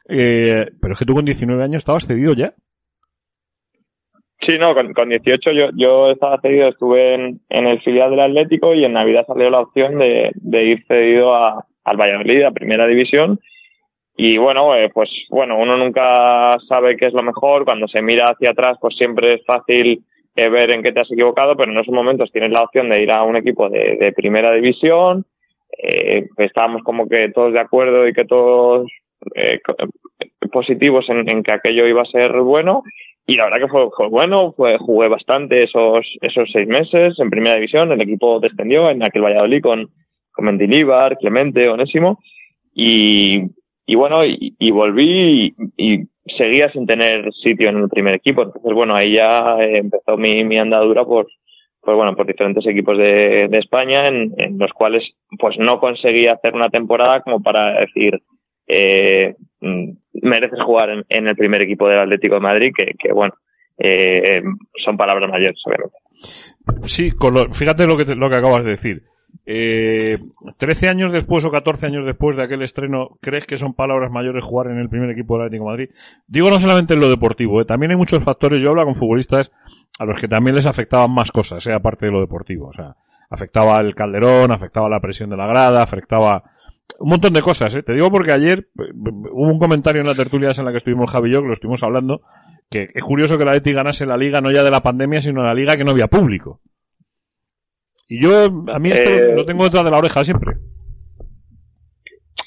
Eh, 0.07 0.67
pero 0.79 0.93
es 0.93 0.99
que 0.99 1.05
tú 1.05 1.15
con 1.15 1.25
19 1.25 1.63
años 1.63 1.77
estabas 1.77 2.05
cedido 2.05 2.35
ya. 2.35 2.53
Sí, 4.45 4.59
no, 4.59 4.75
con, 4.75 4.93
con 4.93 5.09
18 5.09 5.51
yo, 5.53 5.69
yo 5.75 6.11
estaba 6.11 6.39
cedido, 6.39 6.67
estuve 6.67 7.15
en, 7.15 7.41
en, 7.49 7.65
el 7.65 7.81
filial 7.81 8.11
del 8.11 8.19
Atlético 8.19 8.75
y 8.75 8.85
en 8.85 8.93
Navidad 8.93 9.25
salió 9.25 9.49
la 9.49 9.61
opción 9.61 9.97
de, 9.97 10.33
de 10.35 10.65
ir 10.65 10.85
cedido 10.87 11.33
a, 11.33 11.65
al 11.83 11.97
Valladolid, 11.97 12.43
a 12.43 12.51
primera 12.51 12.85
división, 12.85 13.39
y 14.15 14.37
bueno, 14.37 14.75
eh, 14.75 14.89
pues 14.93 15.09
bueno, 15.29 15.57
uno 15.57 15.75
nunca 15.75 16.57
sabe 16.67 16.95
qué 16.95 17.07
es 17.07 17.13
lo 17.13 17.23
mejor. 17.23 17.65
Cuando 17.65 17.87
se 17.87 18.01
mira 18.01 18.25
hacia 18.25 18.51
atrás, 18.51 18.77
pues 18.79 18.95
siempre 18.95 19.35
es 19.35 19.45
fácil 19.45 20.03
eh, 20.35 20.49
ver 20.49 20.73
en 20.73 20.83
qué 20.83 20.91
te 20.91 20.99
has 20.99 21.11
equivocado, 21.11 21.55
pero 21.55 21.71
en 21.71 21.79
esos 21.79 21.93
momentos 21.93 22.31
tienes 22.31 22.51
la 22.51 22.61
opción 22.61 22.89
de 22.89 23.01
ir 23.01 23.11
a 23.11 23.23
un 23.23 23.35
equipo 23.35 23.69
de, 23.69 24.13
primera 24.15 24.53
división. 24.53 25.25
Eh, 25.75 26.27
estábamos 26.37 26.83
como 26.83 27.07
que 27.07 27.29
todos 27.29 27.53
de 27.53 27.59
acuerdo 27.59 28.07
y 28.07 28.13
que 28.13 28.25
todos 28.25 28.87
eh, 29.35 29.59
positivos 30.51 31.09
en, 31.09 31.27
en, 31.29 31.41
que 31.41 31.53
aquello 31.53 31.87
iba 31.87 32.01
a 32.01 32.11
ser 32.11 32.31
bueno. 32.41 32.83
Y 33.25 33.35
la 33.35 33.45
verdad 33.45 33.61
que 33.61 33.71
fue, 33.71 33.89
fue 33.95 34.09
bueno, 34.09 34.53
fue, 34.53 34.77
jugué 34.77 35.07
bastante 35.07 35.63
esos, 35.63 36.05
esos 36.21 36.49
seis 36.51 36.67
meses 36.67 37.17
en 37.19 37.29
primera 37.31 37.55
división. 37.55 37.91
El 37.91 38.01
equipo 38.01 38.39
descendió 38.39 38.89
en 38.89 39.01
aquel 39.03 39.23
Valladolid 39.23 39.61
con, 39.61 39.89
con 40.31 40.45
Mendilibar, 40.45 41.17
Clemente, 41.17 41.67
Onésimo. 41.67 42.19
Y, 42.75 43.49
y 43.85 43.95
bueno, 43.95 44.17
y, 44.25 44.71
volví 44.71 45.53
y, 45.77 45.99
seguía 46.37 46.71
sin 46.71 46.87
tener 46.87 47.31
sitio 47.33 47.69
en 47.69 47.77
el 47.77 47.89
primer 47.89 48.15
equipo. 48.15 48.43
Entonces, 48.43 48.73
bueno, 48.73 48.93
ahí 48.95 49.15
ya 49.15 49.57
empezó 49.59 50.17
mi, 50.17 50.43
mi 50.45 50.57
andadura 50.57 51.03
por, 51.03 51.27
pues 51.81 51.97
bueno, 51.97 52.15
por 52.15 52.25
diferentes 52.25 52.65
equipos 52.65 52.97
de, 52.97 53.47
de 53.49 53.57
España 53.57 54.07
en, 54.07 54.33
en, 54.37 54.57
los 54.57 54.71
cuales 54.71 55.03
pues 55.37 55.57
no 55.59 55.79
conseguí 55.79 56.27
hacer 56.27 56.53
una 56.53 56.69
temporada 56.69 57.21
como 57.21 57.41
para 57.43 57.81
decir 57.81 58.21
eh, 58.67 59.35
mm, 59.59 59.89
mereces 60.21 60.61
jugar 60.63 60.91
en, 60.91 61.03
en, 61.09 61.27
el 61.27 61.35
primer 61.35 61.61
equipo 61.63 61.87
del 61.89 61.99
Atlético 61.99 62.35
de 62.35 62.41
Madrid, 62.41 62.71
que, 62.75 62.93
que 62.97 63.11
bueno, 63.11 63.33
eh, 63.77 64.41
son 64.83 64.95
palabras 64.95 65.29
mayores, 65.29 65.61
obviamente. 65.65 65.97
Sí, 66.83 67.11
con 67.11 67.33
lo, 67.33 67.51
fíjate 67.51 67.85
lo 67.85 67.97
que, 67.97 68.15
lo 68.15 68.29
que 68.29 68.35
acabas 68.35 68.63
de 68.63 68.71
decir 68.71 69.01
Eh, 69.45 70.19
13 70.57 70.87
años 70.87 71.11
después 71.11 71.43
o 71.43 71.51
14 71.51 71.87
años 71.87 72.05
después 72.05 72.35
de 72.35 72.43
aquel 72.43 72.61
estreno, 72.61 73.17
¿crees 73.21 73.45
que 73.45 73.57
son 73.57 73.73
palabras 73.73 74.11
mayores 74.11 74.43
jugar 74.43 74.71
en 74.71 74.79
el 74.79 74.89
primer 74.89 75.09
equipo 75.09 75.35
del 75.35 75.47
Atlético 75.47 75.65
de 75.65 75.71
Madrid? 75.71 75.89
Digo 76.27 76.49
no 76.49 76.59
solamente 76.59 76.93
en 76.93 77.01
lo 77.01 77.09
deportivo, 77.09 77.61
¿eh? 77.61 77.65
también 77.65 77.91
hay 77.91 77.97
muchos 77.97 78.23
factores. 78.23 78.61
Yo 78.61 78.69
hablo 78.69 78.85
con 78.85 78.95
futbolistas 78.95 79.51
a 79.99 80.05
los 80.05 80.19
que 80.19 80.27
también 80.27 80.55
les 80.55 80.65
afectaban 80.65 81.11
más 81.11 81.31
cosas, 81.31 81.65
¿eh? 81.67 81.73
aparte 81.73 82.05
de 82.05 82.11
lo 82.11 82.21
deportivo. 82.21 82.67
O 82.67 82.73
sea, 82.73 82.95
afectaba 83.29 83.79
el 83.81 83.95
Calderón, 83.95 84.51
afectaba 84.51 84.87
la 84.89 84.99
presión 84.99 85.29
de 85.29 85.37
la 85.37 85.47
grada, 85.47 85.83
afectaba 85.83 86.43
un 86.99 87.09
montón 87.09 87.33
de 87.33 87.41
cosas, 87.41 87.75
¿eh? 87.75 87.83
Te 87.83 87.93
digo 87.93 88.09
porque 88.11 88.31
ayer 88.31 88.69
eh, 88.79 88.91
hubo 88.93 89.51
un 89.51 89.59
comentario 89.59 90.01
en 90.01 90.07
la 90.07 90.15
tertulia 90.15 90.51
en 90.55 90.65
la 90.65 90.71
que 90.71 90.77
estuvimos 90.77 91.11
Javi 91.11 91.29
y 91.29 91.33
yo, 91.33 91.41
que 91.41 91.47
lo 91.47 91.53
estuvimos 91.53 91.83
hablando, 91.83 92.21
que 92.69 92.89
es 92.93 93.03
curioso 93.03 93.37
que 93.37 93.45
la 93.45 93.55
Eti 93.55 93.73
ganase 93.73 94.05
la 94.05 94.17
liga 94.17 94.41
no 94.41 94.51
ya 94.51 94.63
de 94.63 94.71
la 94.71 94.81
pandemia, 94.81 95.21
sino 95.21 95.43
la 95.43 95.53
liga 95.53 95.75
que 95.75 95.83
no 95.83 95.91
había 95.91 96.07
público. 96.07 96.61
Y 98.07 98.21
yo, 98.21 98.45
a 98.45 98.79
mí 98.79 98.89
esto 98.89 99.09
Eh, 99.09 99.33
lo 99.35 99.45
tengo 99.45 99.63
detrás 99.63 99.85
de 99.85 99.91
la 99.91 99.97
oreja 99.97 100.23
siempre. 100.23 100.53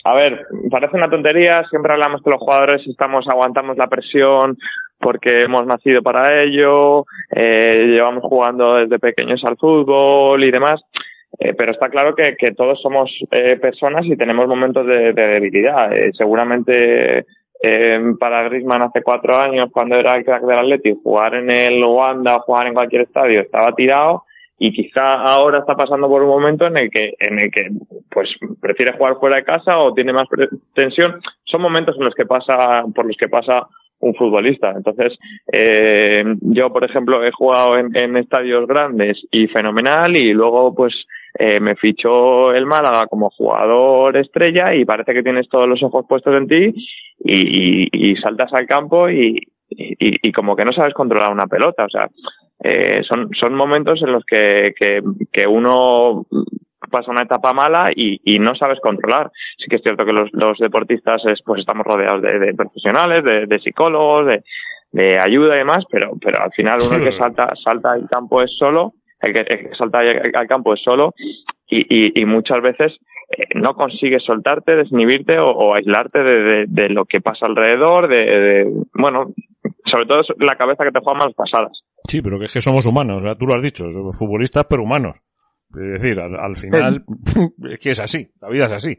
A 0.05 0.15
ver, 0.15 0.47
parece 0.71 0.97
una 0.97 1.11
tontería, 1.11 1.65
siempre 1.69 1.93
hablamos 1.93 2.23
que 2.23 2.31
los 2.31 2.39
jugadores 2.39 2.87
estamos, 2.87 3.27
aguantamos 3.29 3.77
la 3.77 3.89
presión 3.89 4.57
porque 5.01 5.43
hemos 5.43 5.67
nacido 5.67 6.01
para 6.01 6.43
ello, 6.45 7.05
eh, 7.35 7.87
llevamos 7.89 8.23
jugando 8.23 8.77
desde 8.77 9.01
pequeños 9.01 9.43
al 9.45 9.57
fútbol 9.57 10.45
y 10.45 10.53
demás, 10.53 10.81
eh, 11.41 11.55
pero 11.55 11.73
está 11.73 11.89
claro 11.89 12.15
que, 12.15 12.37
que 12.37 12.55
todos 12.55 12.81
somos 12.81 13.11
eh, 13.33 13.59
personas 13.61 14.07
y 14.07 14.17
tenemos 14.17 14.47
momentos 14.47 14.87
de, 14.87 15.13
de 15.13 15.27
debilidad. 15.27 15.91
Seguramente 16.17 17.27
eh, 17.63 18.01
para 18.21 18.45
Griezmann 18.45 18.83
hace 18.83 19.03
cuatro 19.03 19.37
años, 19.37 19.71
cuando 19.73 19.97
era 19.97 20.17
el 20.17 20.25
crack 20.25 20.43
del 20.45 20.59
Atlético, 20.59 21.01
jugar 21.03 21.35
en 21.35 21.51
el 21.51 21.83
Wanda 21.83 22.37
o 22.37 22.43
jugar 22.43 22.69
en 22.69 22.75
cualquier 22.75 23.03
estadio 23.03 23.41
estaba 23.41 23.75
tirado 23.75 24.23
y 24.59 24.73
quizá 24.73 25.11
ahora 25.11 25.59
está 25.61 25.75
pasando 25.75 26.09
por 26.09 26.23
un 26.23 26.29
momento 26.29 26.67
en 26.67 26.79
el 26.79 26.91
que 26.91 27.13
en 27.19 27.39
el 27.39 27.51
que 27.51 27.69
pues 28.11 28.29
prefiere 28.61 28.93
jugar 28.93 29.17
fuera 29.21 29.37
de 29.37 29.45
casa 29.45 29.79
o 29.79 29.93
tiene 29.93 30.13
más 30.13 30.25
tensión. 30.75 31.21
Son 31.45 31.61
momentos 31.61 31.97
en 31.99 32.05
los 32.05 32.15
que 32.15 32.25
pasa 32.27 32.85
por 32.95 33.07
los 33.07 33.17
que 33.17 33.29
pasa 33.29 33.67
un 34.01 34.15
futbolista. 34.15 34.71
Entonces 34.77 35.19
eh, 35.53 36.25
yo 36.41 36.71
por 36.71 36.85
ejemplo 36.85 37.25
he 37.25 37.33
jugado 37.33 37.77
en, 37.79 37.95
en 37.97 38.17
estadios 38.17 38.67
grandes 38.67 39.21
y 39.31 39.47
fenomenal 39.49 40.17
y 40.17 40.33
luego 40.33 40.75
pues 40.75 40.95
eh, 41.39 41.61
me 41.61 41.75
fichó 41.77 42.53
el 42.53 42.65
Málaga 42.65 43.07
como 43.11 43.29
jugador 43.31 44.17
estrella 44.17 44.75
y 44.75 44.85
parece 44.87 45.13
que 45.13 45.23
tienes 45.23 45.49
todos 45.51 45.69
los 45.69 45.83
ojos 45.83 46.07
puestos 46.09 46.35
en 46.35 46.47
ti 46.49 46.73
y, 47.25 47.85
y- 47.85 47.89
y 47.93 48.17
saltas 48.17 48.53
al 48.55 48.67
campo 48.67 49.11
y, 49.11 49.39
y, 49.69 50.29
y 50.29 50.33
como 50.33 50.57
que 50.57 50.65
no 50.65 50.73
sabes 50.73 50.95
controlar 50.95 51.33
una 51.33 51.47
pelota. 51.47 51.85
O 51.85 51.89
sea 51.91 52.09
eh, 52.63 53.03
son, 53.09 53.31
son 53.39 53.55
momentos 53.55 54.03
en 54.03 54.13
los 54.13 54.25
que, 54.25 54.75
que, 54.79 55.03
que 55.33 55.47
uno 55.47 56.27
pasa 56.91 57.11
una 57.11 57.25
etapa 57.25 57.53
mala 57.53 57.91
y, 57.95 58.21
y 58.25 58.39
no 58.39 58.55
sabes 58.55 58.79
controlar. 58.81 59.31
Sí 59.59 59.67
que 59.69 59.77
es 59.77 59.83
cierto 59.83 60.05
que 60.05 60.13
los, 60.13 60.31
los 60.33 60.59
deportistas 60.59 61.23
es, 61.27 61.41
pues 61.45 61.61
estamos 61.61 61.85
rodeados 61.85 62.23
de, 62.23 62.39
de 62.39 62.55
profesionales, 62.55 63.25
de, 63.25 63.47
de 63.47 63.59
psicólogos, 63.59 64.27
de, 64.27 64.45
de 64.93 65.19
ayuda 65.21 65.57
y 65.57 65.59
demás, 65.59 65.85
pero, 65.91 66.13
pero 66.21 66.43
al 66.43 66.53
final 66.53 66.79
uno 66.81 66.95
Sí. 66.95 67.01
el 67.03 67.11
que 67.11 67.19
salta, 67.19 67.53
salta 67.63 67.93
al 67.93 68.09
campo 68.09 68.41
es 68.43 68.57
solo, 68.57 68.93
el 69.23 69.33
que, 69.33 69.41
el 69.41 69.69
que 69.69 69.75
salta 69.77 69.99
al 69.99 70.47
campo 70.47 70.75
es 70.75 70.81
solo 70.83 71.13
y, 71.69 71.79
y, 71.89 72.21
y 72.21 72.25
muchas 72.25 72.63
veces 72.63 72.97
eh, 73.31 73.43
no 73.57 73.75
consigues 73.75 74.23
soltarte, 74.25 74.77
desinhibirte 74.77 75.39
o, 75.39 75.51
o 75.51 75.75
aislarte 75.75 76.23
de, 76.23 76.65
de, 76.69 76.89
lo 76.91 77.05
que 77.05 77.21
pasa 77.21 77.47
alrededor, 77.47 78.07
de, 78.09 78.17
de, 78.17 78.73
bueno, 78.95 79.33
sobre 79.87 80.07
todo 80.07 80.23
la 80.39 80.55
cabeza 80.57 80.85
que 80.85 80.93
te 80.93 81.01
juega 81.01 81.19
malas 81.19 81.35
pasadas. 81.35 81.83
Sí, 82.09 82.23
pero 82.23 82.39
que 82.39 82.45
es 82.47 82.53
que 82.53 82.61
somos 82.61 82.87
humanos, 82.87 83.23
tú 83.39 83.47
lo 83.47 83.55
has 83.55 83.63
dicho, 83.63 83.91
somos 83.91 84.19
futbolistas 84.19 84.67
pero 84.69 84.83
humanos. 84.83 85.19
Es 85.75 86.01
decir, 86.03 86.19
al, 86.21 86.37
al 86.37 86.55
final 86.57 87.05
es 87.71 87.81
que 87.81 87.91
es 87.91 88.01
así, 88.01 88.29
la 88.41 88.49
vida 88.49 88.67
es 88.67 88.73
así. 88.73 88.93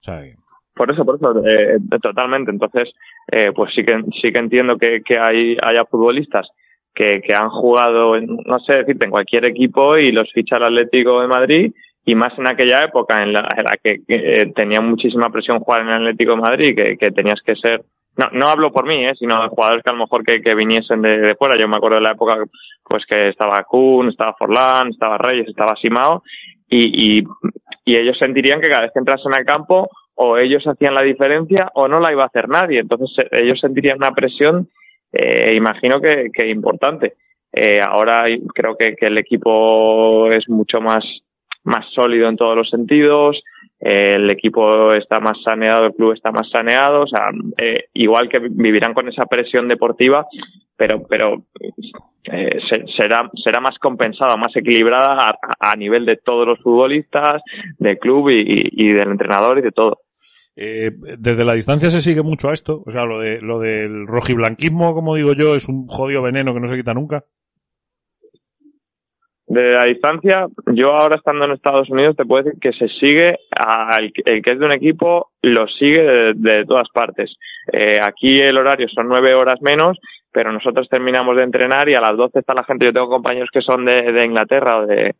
O 0.00 0.02
sea, 0.02 0.20
que- 0.22 0.34
Por 0.74 0.90
eso, 0.90 1.04
por 1.04 1.16
eso, 1.16 1.34
eh, 1.46 1.78
totalmente. 2.02 2.50
Entonces, 2.50 2.92
eh, 3.32 3.52
pues 3.54 3.72
sí 3.74 3.82
que 3.84 3.94
sí 4.20 4.30
que 4.32 4.40
entiendo 4.40 4.76
que, 4.76 5.00
que 5.04 5.16
hay 5.18 5.56
haya 5.62 5.84
futbolistas 5.90 6.46
que, 6.94 7.22
que 7.26 7.34
han 7.34 7.48
jugado, 7.48 8.16
en, 8.16 8.26
no 8.26 8.58
sé 8.66 8.74
decirte, 8.74 9.04
en 9.06 9.10
cualquier 9.10 9.46
equipo 9.46 9.96
y 9.96 10.12
los 10.12 10.30
ficha 10.32 10.56
el 10.58 10.64
Atlético 10.64 11.20
de 11.22 11.28
Madrid 11.28 11.72
y 12.04 12.14
más 12.14 12.38
en 12.38 12.48
aquella 12.50 12.84
época 12.84 13.22
en 13.22 13.32
la, 13.32 13.48
en 13.56 13.64
la 13.64 13.76
que, 13.82 14.02
que, 14.06 14.14
eh, 14.42 14.52
tenía 14.54 14.80
muchísima 14.82 15.30
presión 15.30 15.58
jugar 15.60 15.82
en 15.82 15.88
el 15.88 15.94
Atlético 15.94 16.32
de 16.32 16.40
Madrid, 16.42 16.76
que, 16.76 16.96
que 16.98 17.10
tenías 17.12 17.40
que 17.44 17.56
ser 17.56 17.82
no, 18.16 18.30
no 18.32 18.48
hablo 18.48 18.72
por 18.72 18.86
mí, 18.86 19.04
¿eh? 19.04 19.14
sino 19.18 19.42
de 19.42 19.48
jugadores 19.48 19.82
que 19.82 19.90
a 19.90 19.94
lo 19.94 20.00
mejor 20.00 20.24
que, 20.24 20.54
viniesen 20.54 21.02
de, 21.02 21.34
fuera. 21.36 21.56
Yo 21.58 21.68
me 21.68 21.76
acuerdo 21.76 21.96
de 21.96 22.02
la 22.02 22.12
época 22.12 22.36
pues 22.84 23.04
que 23.06 23.28
estaba 23.28 23.64
Kuhn, 23.64 24.08
estaba 24.08 24.34
Forlán, 24.38 24.88
estaba 24.90 25.18
Reyes, 25.18 25.48
estaba 25.48 25.76
Simao 25.76 26.22
y, 26.68 27.20
y, 27.20 27.24
ellos 27.86 28.16
sentirían 28.18 28.60
que 28.60 28.68
cada 28.68 28.82
vez 28.82 28.92
que 28.92 28.98
entrasen 28.98 29.34
al 29.34 29.44
campo 29.44 29.88
o 30.14 30.38
ellos 30.38 30.64
hacían 30.66 30.94
la 30.94 31.02
diferencia 31.02 31.70
o 31.74 31.88
no 31.88 32.00
la 32.00 32.12
iba 32.12 32.22
a 32.22 32.26
hacer 32.26 32.48
nadie. 32.48 32.80
Entonces 32.80 33.10
eh, 33.18 33.42
ellos 33.42 33.60
sentirían 33.60 33.98
una 33.98 34.12
presión, 34.12 34.68
eh, 35.12 35.54
imagino 35.54 36.00
que, 36.00 36.30
que 36.32 36.48
importante. 36.48 37.14
Eh, 37.52 37.80
ahora 37.86 38.26
creo 38.54 38.76
que, 38.76 38.96
que 38.96 39.06
el 39.06 39.18
equipo 39.18 40.30
es 40.30 40.48
mucho 40.48 40.80
más, 40.80 41.04
más 41.64 41.84
sólido 41.92 42.28
en 42.28 42.36
todos 42.36 42.56
los 42.56 42.70
sentidos, 42.70 43.42
el 43.84 44.30
equipo 44.30 44.94
está 44.94 45.20
más 45.20 45.36
saneado, 45.42 45.86
el 45.86 45.92
club 45.92 46.12
está 46.12 46.32
más 46.32 46.48
saneado, 46.48 47.02
o 47.02 47.06
sea, 47.06 47.28
eh, 47.60 47.88
igual 47.92 48.30
que 48.30 48.38
vivirán 48.38 48.94
con 48.94 49.08
esa 49.08 49.26
presión 49.26 49.68
deportiva, 49.68 50.26
pero, 50.74 51.06
pero 51.06 51.42
eh, 52.24 52.48
se, 52.66 52.86
será, 52.96 53.30
será 53.42 53.60
más 53.60 53.78
compensada, 53.78 54.36
más 54.36 54.56
equilibrada 54.56 55.36
a, 55.60 55.76
nivel 55.76 56.06
de 56.06 56.16
todos 56.16 56.46
los 56.46 56.58
futbolistas, 56.60 57.42
del 57.78 57.98
club 57.98 58.30
y, 58.30 58.38
y, 58.38 58.88
y 58.88 58.92
del 58.92 59.10
entrenador 59.10 59.58
y 59.58 59.62
de 59.62 59.72
todo. 59.72 59.98
Eh, 60.56 60.90
desde 61.18 61.44
la 61.44 61.54
distancia 61.54 61.90
se 61.90 62.00
sigue 62.00 62.22
mucho 62.22 62.48
a 62.48 62.52
esto, 62.54 62.82
o 62.86 62.90
sea, 62.90 63.04
lo 63.04 63.18
de 63.18 63.40
lo 63.42 63.58
del 63.58 64.06
rojiblanquismo, 64.06 64.94
como 64.94 65.16
digo 65.16 65.34
yo, 65.34 65.56
es 65.56 65.68
un 65.68 65.86
jodido 65.88 66.22
veneno 66.22 66.54
que 66.54 66.60
no 66.60 66.68
se 66.68 66.76
quita 66.76 66.94
nunca. 66.94 67.24
De 69.54 69.74
la 69.74 69.84
distancia, 69.84 70.48
yo 70.66 70.94
ahora 70.94 71.14
estando 71.14 71.44
en 71.44 71.52
Estados 71.52 71.88
Unidos 71.88 72.16
te 72.16 72.24
puedo 72.24 72.42
decir 72.42 72.60
que 72.60 72.72
se 72.72 72.88
sigue, 72.88 73.38
al, 73.52 74.12
el 74.24 74.42
que 74.42 74.50
es 74.50 74.58
de 74.58 74.66
un 74.66 74.74
equipo 74.74 75.28
lo 75.42 75.68
sigue 75.68 76.32
de, 76.34 76.64
todas 76.66 76.88
partes. 76.92 77.36
Eh, 77.72 78.00
aquí 78.04 78.34
el 78.34 78.58
horario 78.58 78.88
son 78.88 79.06
nueve 79.06 79.32
horas 79.32 79.60
menos, 79.62 79.96
pero 80.32 80.50
nosotros 80.50 80.88
terminamos 80.88 81.36
de 81.36 81.44
entrenar 81.44 81.88
y 81.88 81.94
a 81.94 82.00
las 82.00 82.16
doce 82.16 82.40
está 82.40 82.52
la 82.52 82.64
gente, 82.64 82.86
yo 82.86 82.92
tengo 82.92 83.08
compañeros 83.08 83.48
que 83.52 83.60
son 83.60 83.84
de, 83.84 84.10
de 84.10 84.26
Inglaterra 84.26 84.78
o 84.78 84.86
de, 84.86 85.14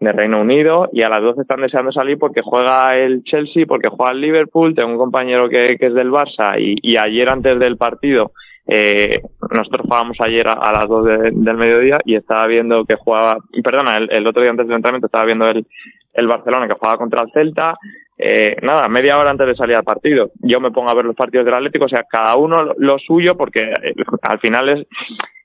de 0.00 0.12
Reino 0.12 0.40
Unido 0.40 0.88
y 0.92 1.02
a 1.02 1.08
las 1.08 1.22
12 1.22 1.42
están 1.42 1.60
deseando 1.60 1.92
salir 1.92 2.18
porque 2.18 2.42
juega 2.42 2.96
el 2.96 3.22
Chelsea, 3.22 3.64
porque 3.66 3.90
juega 3.90 4.12
el 4.12 4.20
Liverpool, 4.20 4.74
tengo 4.74 4.90
un 4.90 4.98
compañero 4.98 5.48
que, 5.48 5.76
que 5.78 5.86
es 5.86 5.94
del 5.94 6.10
Barça 6.10 6.58
y, 6.58 6.74
y, 6.82 6.96
ayer 7.00 7.28
antes 7.28 7.60
del 7.60 7.76
partido, 7.76 8.32
eh, 8.66 9.20
nosotros 9.50 9.82
jugábamos 9.84 10.16
ayer 10.24 10.46
a, 10.48 10.72
las 10.72 10.88
2 10.88 11.04
de, 11.04 11.30
del 11.32 11.56
mediodía 11.56 11.98
y 12.04 12.14
estaba 12.16 12.46
viendo 12.46 12.84
que 12.84 12.96
jugaba, 12.96 13.36
perdona, 13.62 13.98
el, 13.98 14.10
el, 14.10 14.26
otro 14.26 14.42
día 14.42 14.50
antes 14.50 14.66
del 14.66 14.76
entrenamiento 14.76 15.06
estaba 15.06 15.26
viendo 15.26 15.48
el, 15.48 15.66
el 16.14 16.26
Barcelona 16.26 16.68
que 16.68 16.74
jugaba 16.74 16.98
contra 16.98 17.24
el 17.24 17.32
Celta, 17.32 17.74
eh, 18.16 18.56
nada, 18.62 18.88
media 18.88 19.16
hora 19.16 19.30
antes 19.30 19.46
de 19.46 19.56
salir 19.56 19.76
al 19.76 19.84
partido. 19.84 20.30
Yo 20.40 20.60
me 20.60 20.70
pongo 20.70 20.90
a 20.90 20.94
ver 20.94 21.04
los 21.04 21.16
partidos 21.16 21.44
del 21.44 21.54
Atlético, 21.54 21.86
o 21.86 21.88
sea, 21.88 22.04
cada 22.08 22.36
uno 22.36 22.54
lo, 22.76 22.98
suyo 22.98 23.36
porque 23.36 23.60
eh, 23.60 23.94
al 24.22 24.38
final 24.38 24.68
es 24.68 24.86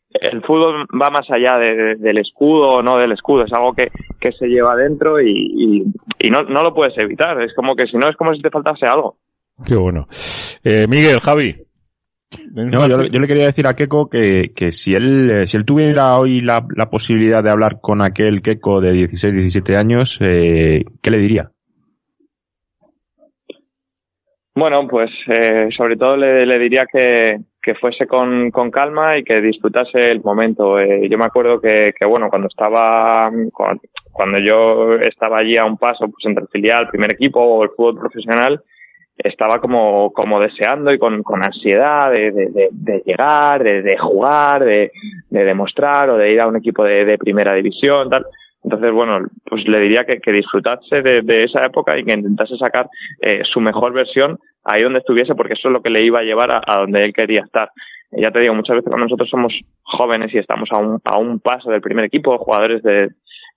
el 0.09 0.41
fútbol 0.41 0.85
va 0.99 1.09
más 1.09 1.29
allá 1.29 1.57
de, 1.57 1.75
de, 1.75 1.95
del 1.95 2.19
escudo 2.19 2.67
o 2.67 2.81
no 2.81 2.97
del 2.97 3.11
escudo, 3.11 3.43
es 3.43 3.53
algo 3.53 3.73
que, 3.73 3.87
que 4.19 4.31
se 4.31 4.47
lleva 4.47 4.75
dentro 4.75 5.21
y, 5.21 5.31
y, 5.31 5.83
y 6.19 6.29
no, 6.29 6.43
no, 6.43 6.63
lo 6.63 6.73
puedes 6.73 6.97
evitar, 6.97 7.41
es 7.41 7.53
como 7.55 7.75
que 7.75 7.87
si 7.87 7.97
no 7.97 8.09
es 8.09 8.15
como 8.15 8.33
si 8.33 8.41
te 8.41 8.49
faltase 8.49 8.85
algo. 8.85 9.17
Qué 9.65 9.75
bueno. 9.75 10.05
Eh, 10.63 10.85
Miguel, 10.87 11.19
Javi. 11.19 11.66
No, 12.53 12.87
yo, 12.87 13.03
yo, 13.03 13.19
le 13.19 13.27
quería 13.27 13.45
decir 13.45 13.67
a 13.67 13.75
Keco 13.75 14.09
que, 14.09 14.51
que 14.53 14.71
si 14.73 14.93
él 14.93 15.47
si 15.47 15.55
él 15.55 15.63
tuviera 15.65 16.17
hoy 16.17 16.41
la, 16.41 16.65
la 16.75 16.89
posibilidad 16.89 17.41
de 17.41 17.51
hablar 17.51 17.79
con 17.81 18.01
aquel 18.01 18.41
Keco 18.41 18.81
de 18.81 18.91
16, 18.91 19.33
17 19.33 19.77
años, 19.77 20.19
eh, 20.21 20.83
¿qué 21.01 21.11
le 21.11 21.19
diría? 21.19 21.51
Bueno, 24.55 24.87
pues 24.89 25.11
eh, 25.27 25.69
sobre 25.77 25.95
todo 25.95 26.17
le, 26.17 26.45
le 26.45 26.57
diría 26.59 26.85
que, 26.91 27.37
que 27.61 27.75
fuese 27.75 28.07
con, 28.07 28.49
con, 28.49 28.71
calma 28.71 29.17
y 29.17 29.23
que 29.23 29.39
disfrutase 29.39 30.11
el 30.11 30.21
momento. 30.21 30.79
Eh, 30.79 31.07
yo 31.07 31.17
me 31.17 31.25
acuerdo 31.25 31.61
que, 31.61 31.93
que, 31.97 32.07
bueno, 32.07 32.25
cuando 32.27 32.47
estaba, 32.47 33.31
cuando 33.53 34.39
yo 34.39 34.95
estaba 34.95 35.37
allí 35.37 35.55
a 35.57 35.65
un 35.65 35.77
paso, 35.77 36.07
pues 36.09 36.25
entre 36.25 36.43
el 36.43 36.49
filial, 36.49 36.89
primer 36.89 37.13
equipo 37.13 37.39
o 37.39 37.63
el 37.63 37.69
fútbol 37.69 37.99
profesional, 37.99 38.63
estaba 39.17 39.59
como, 39.59 40.11
como 40.13 40.39
deseando 40.39 40.91
y 40.91 40.99
con, 40.99 41.23
con 41.23 41.43
ansiedad 41.43 42.11
de, 42.11 42.31
de, 42.31 42.45
de, 42.47 42.69
de 42.71 43.03
llegar, 43.05 43.63
de, 43.63 43.81
de 43.81 43.97
jugar, 43.97 44.63
de, 44.63 44.91
de, 45.29 45.43
demostrar 45.43 46.09
o 46.09 46.17
de 46.17 46.31
ir 46.31 46.41
a 46.41 46.47
un 46.47 46.55
equipo 46.55 46.83
de, 46.83 47.05
de 47.05 47.17
primera 47.17 47.53
división, 47.53 48.09
tal. 48.09 48.25
Entonces, 48.63 48.91
bueno, 48.91 49.25
pues 49.45 49.67
le 49.67 49.79
diría 49.79 50.03
que, 50.05 50.19
que 50.19 50.31
disfrutase 50.31 51.01
de, 51.01 51.21
de, 51.21 51.43
esa 51.43 51.61
época 51.61 51.97
y 51.97 52.03
que 52.03 52.17
intentase 52.17 52.57
sacar 52.57 52.87
eh, 53.21 53.41
su 53.45 53.61
mejor 53.61 53.93
versión 53.93 54.37
ahí 54.65 54.83
donde 54.83 54.99
estuviese, 54.99 55.35
porque 55.35 55.53
eso 55.53 55.69
es 55.69 55.73
lo 55.73 55.81
que 55.81 55.89
le 55.89 56.03
iba 56.03 56.19
a 56.19 56.23
llevar 56.23 56.51
a, 56.51 56.61
a 56.65 56.81
donde 56.81 57.03
él 57.05 57.13
quería 57.13 57.43
estar. 57.45 57.69
Ya 58.11 58.31
te 58.31 58.39
digo, 58.39 58.53
muchas 58.53 58.75
veces 58.75 58.89
cuando 58.89 59.05
nosotros 59.05 59.29
somos 59.29 59.53
jóvenes 59.83 60.33
y 60.33 60.37
estamos 60.37 60.69
a 60.71 60.79
un, 60.79 60.99
a 61.03 61.17
un 61.17 61.39
paso 61.39 61.69
del 61.69 61.81
primer 61.81 62.05
equipo, 62.05 62.37
jugadores 62.37 62.81
de, 62.83 63.09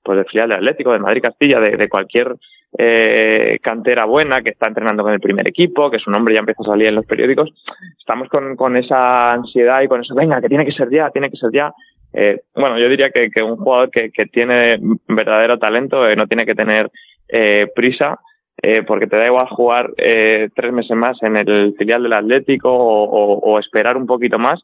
pues 0.03 0.17
del 0.17 0.27
filial 0.27 0.49
de 0.49 0.55
Atlético, 0.57 0.93
de 0.93 0.99
Madrid 0.99 1.23
Castilla, 1.23 1.61
de, 1.61 1.89
cualquier 1.89 2.35
eh, 2.79 3.59
cantera 3.63 4.05
buena 4.05 4.43
que 4.43 4.51
está 4.51 4.69
entrenando 4.69 5.03
con 5.03 5.13
el 5.13 5.21
primer 5.21 5.47
equipo, 5.49 5.91
que 5.91 5.99
su 5.99 6.11
nombre 6.11 6.35
ya 6.35 6.41
empieza 6.41 6.63
a 6.63 6.67
salir 6.67 6.89
en 6.89 6.95
los 6.95 7.07
periódicos, 7.07 7.51
estamos 7.99 8.29
con, 8.29 8.57
con 8.57 8.77
esa 8.77 9.31
ansiedad 9.31 9.83
y 9.83 9.89
con 9.89 10.01
eso, 10.01 10.15
venga, 10.15 10.41
que 10.41 10.49
tiene 10.49 10.65
que 10.65 10.73
ser 10.73 10.91
ya, 10.91 11.11
tiene 11.11 11.31
que 11.31 11.37
ser 11.37 11.51
ya. 11.53 11.73
Eh, 12.13 12.41
bueno, 12.55 12.79
yo 12.79 12.89
diría 12.89 13.11
que, 13.11 13.31
que 13.31 13.43
un 13.43 13.57
jugador 13.57 13.91
que, 13.91 14.11
que 14.11 14.27
tiene 14.27 14.79
verdadero 15.07 15.59
talento 15.59 16.09
eh, 16.09 16.17
no 16.17 16.27
tiene 16.27 16.45
que 16.45 16.55
tener 16.55 16.91
eh, 17.29 17.69
prisa, 17.75 18.19
eh, 18.63 18.83
porque 18.83 19.07
te 19.07 19.17
da 19.17 19.27
igual 19.27 19.47
jugar 19.49 19.91
eh, 19.97 20.49
tres 20.55 20.73
meses 20.73 20.97
más 20.97 21.17
en 21.23 21.37
el 21.37 21.75
filial 21.79 22.03
del 22.03 22.13
Atlético 22.13 22.69
o 22.73 23.59
esperar 23.59 23.97
un 23.97 24.07
poquito 24.07 24.39
más, 24.39 24.61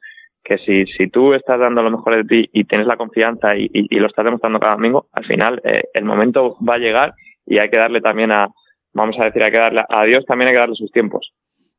que 0.46 0.58
si, 0.58 0.86
si 0.96 1.08
tú 1.08 1.34
estás 1.34 1.58
dando 1.58 1.82
lo 1.82 1.90
mejor 1.90 2.16
de 2.16 2.24
ti 2.24 2.48
y 2.52 2.64
tienes 2.64 2.86
la 2.86 2.96
confianza 2.96 3.56
y, 3.56 3.64
y, 3.64 3.96
y 3.96 3.98
lo 3.98 4.06
estás 4.06 4.24
demostrando 4.24 4.60
cada 4.60 4.74
domingo, 4.74 5.08
al 5.12 5.24
final 5.24 5.60
eh, 5.64 5.82
el 5.92 6.04
momento 6.04 6.56
va 6.66 6.74
a 6.74 6.78
llegar 6.78 7.14
y 7.44 7.58
hay 7.58 7.68
que 7.68 7.80
darle 7.80 8.00
también 8.00 8.30
a, 8.30 8.46
vamos 8.92 9.16
a 9.20 9.24
decir, 9.24 9.42
hay 9.42 9.50
que 9.50 9.60
darle 9.60 9.82
a 9.88 10.04
Dios 10.04 10.24
también 10.24 10.48
hay 10.48 10.54
que 10.54 10.60
darle 10.60 10.76
sus 10.76 10.92
tiempos. 10.92 11.32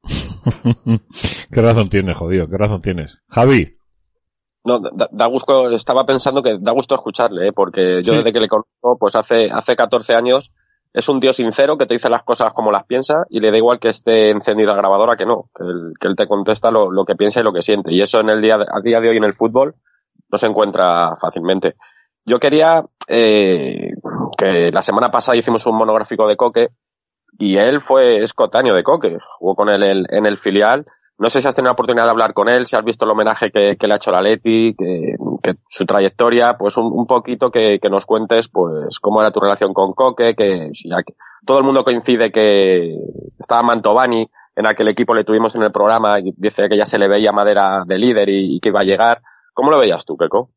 qué 1.53 1.61
razón 1.61 1.89
tienes, 1.89 2.17
jodido, 2.17 2.49
qué 2.49 2.57
razón 2.57 2.81
tienes. 2.81 3.19
Javi. 3.29 3.69
No, 4.65 4.79
da, 4.79 5.07
da, 5.09 5.25
gusto, 5.27 5.69
estaba 5.71 6.05
pensando 6.05 6.43
que 6.43 6.57
da 6.59 6.73
gusto 6.73 6.93
escucharle, 6.93 7.47
¿eh? 7.47 7.53
porque 7.53 8.03
yo 8.03 8.11
sí. 8.11 8.17
desde 8.17 8.33
que 8.33 8.41
le 8.41 8.49
conozco, 8.49 8.97
pues 8.99 9.15
hace, 9.15 9.49
hace 9.49 9.77
14 9.77 10.13
años, 10.13 10.51
es 10.97 11.09
un 11.09 11.19
tío 11.19 11.31
sincero 11.31 11.77
que 11.77 11.85
te 11.85 11.93
dice 11.93 12.09
las 12.09 12.23
cosas 12.23 12.53
como 12.53 12.71
las 12.71 12.85
piensa 12.85 13.25
y 13.29 13.39
le 13.39 13.51
da 13.51 13.57
igual 13.57 13.79
que 13.79 13.89
esté 13.89 14.31
encendida 14.31 14.71
la 14.71 14.77
grabadora 14.77 15.15
que 15.15 15.27
no, 15.27 15.49
que 15.53 15.63
él, 16.07 16.15
te 16.15 16.25
contesta 16.25 16.71
lo, 16.71 16.91
lo, 16.91 17.05
que 17.05 17.15
piensa 17.15 17.39
y 17.39 17.43
lo 17.43 17.53
que 17.53 17.61
siente. 17.61 17.93
Y 17.93 18.01
eso 18.01 18.19
en 18.19 18.29
el 18.29 18.41
día, 18.41 18.55
a 18.55 18.81
día 18.81 18.99
de 18.99 19.09
hoy 19.09 19.17
en 19.17 19.23
el 19.23 19.35
fútbol 19.35 19.75
no 20.31 20.37
se 20.39 20.47
encuentra 20.47 21.15
fácilmente. 21.21 21.75
Yo 22.25 22.39
quería 22.39 22.83
eh, 23.07 23.91
que 24.39 24.71
la 24.71 24.81
semana 24.81 25.11
pasada 25.11 25.37
hicimos 25.37 25.67
un 25.67 25.77
monográfico 25.77 26.27
de 26.27 26.35
Coque 26.35 26.69
y 27.37 27.57
él 27.57 27.79
fue 27.79 28.23
escotáneo 28.23 28.73
de 28.73 28.81
Coque, 28.81 29.17
jugó 29.37 29.53
con 29.53 29.69
él 29.69 30.07
en 30.09 30.25
el 30.25 30.37
filial 30.39 30.83
no 31.19 31.29
sé 31.29 31.41
si 31.41 31.47
has 31.47 31.55
tenido 31.55 31.69
la 31.69 31.73
oportunidad 31.73 32.05
de 32.05 32.11
hablar 32.11 32.33
con 32.33 32.47
él, 32.47 32.67
si 32.67 32.75
has 32.75 32.83
visto 32.83 33.05
el 33.05 33.11
homenaje 33.11 33.49
que, 33.51 33.75
le 33.79 33.93
ha 33.93 33.95
hecho 33.95 34.11
la 34.11 34.21
Leti, 34.21 34.75
que, 34.77 35.15
su 35.67 35.85
trayectoria, 35.85 36.57
pues 36.57 36.77
un, 36.77 37.07
poquito 37.07 37.49
que, 37.49 37.79
nos 37.89 38.05
cuentes, 38.05 38.47
pues, 38.47 38.99
cómo 38.99 39.21
era 39.21 39.31
tu 39.31 39.39
relación 39.39 39.73
con 39.73 39.93
Coque, 39.93 40.35
que, 40.35 40.69
si 40.73 40.89
ya 40.89 40.97
todo 41.45 41.57
el 41.57 41.63
mundo 41.63 41.83
coincide 41.83 42.31
que 42.31 42.95
estaba 43.39 43.63
Mantovani, 43.63 44.29
en 44.55 44.67
aquel 44.67 44.87
equipo 44.89 45.13
le 45.13 45.23
tuvimos 45.23 45.55
en 45.55 45.63
el 45.63 45.71
programa, 45.71 46.19
y 46.19 46.33
dice 46.37 46.69
que 46.69 46.77
ya 46.77 46.85
se 46.85 46.97
le 46.97 47.07
veía 47.07 47.31
madera 47.31 47.83
de 47.85 47.97
líder 47.97 48.29
y, 48.29 48.55
y 48.55 48.59
que 48.59 48.69
iba 48.69 48.81
a 48.81 48.85
llegar. 48.85 49.21
¿Cómo 49.53 49.71
lo 49.71 49.79
veías 49.79 50.05
tú, 50.05 50.17
Keco? 50.17 50.51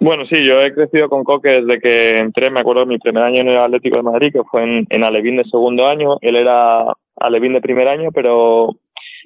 Bueno, 0.00 0.24
sí, 0.26 0.36
yo 0.44 0.60
he 0.62 0.72
crecido 0.72 1.08
con 1.08 1.24
Coque 1.24 1.60
desde 1.60 1.80
que 1.80 2.18
entré, 2.18 2.50
me 2.50 2.60
acuerdo, 2.60 2.86
mi 2.86 2.98
primer 2.98 3.24
año 3.24 3.40
en 3.40 3.48
el 3.48 3.58
Atlético 3.58 3.96
de 3.96 4.04
Madrid, 4.04 4.32
que 4.32 4.44
fue 4.44 4.62
en, 4.62 4.86
en 4.90 5.04
Alevín 5.04 5.36
de 5.36 5.44
segundo 5.44 5.86
año. 5.86 6.18
Él 6.20 6.36
era 6.36 6.86
Alevín 7.16 7.52
de 7.52 7.60
primer 7.60 7.88
año, 7.88 8.10
pero 8.12 8.76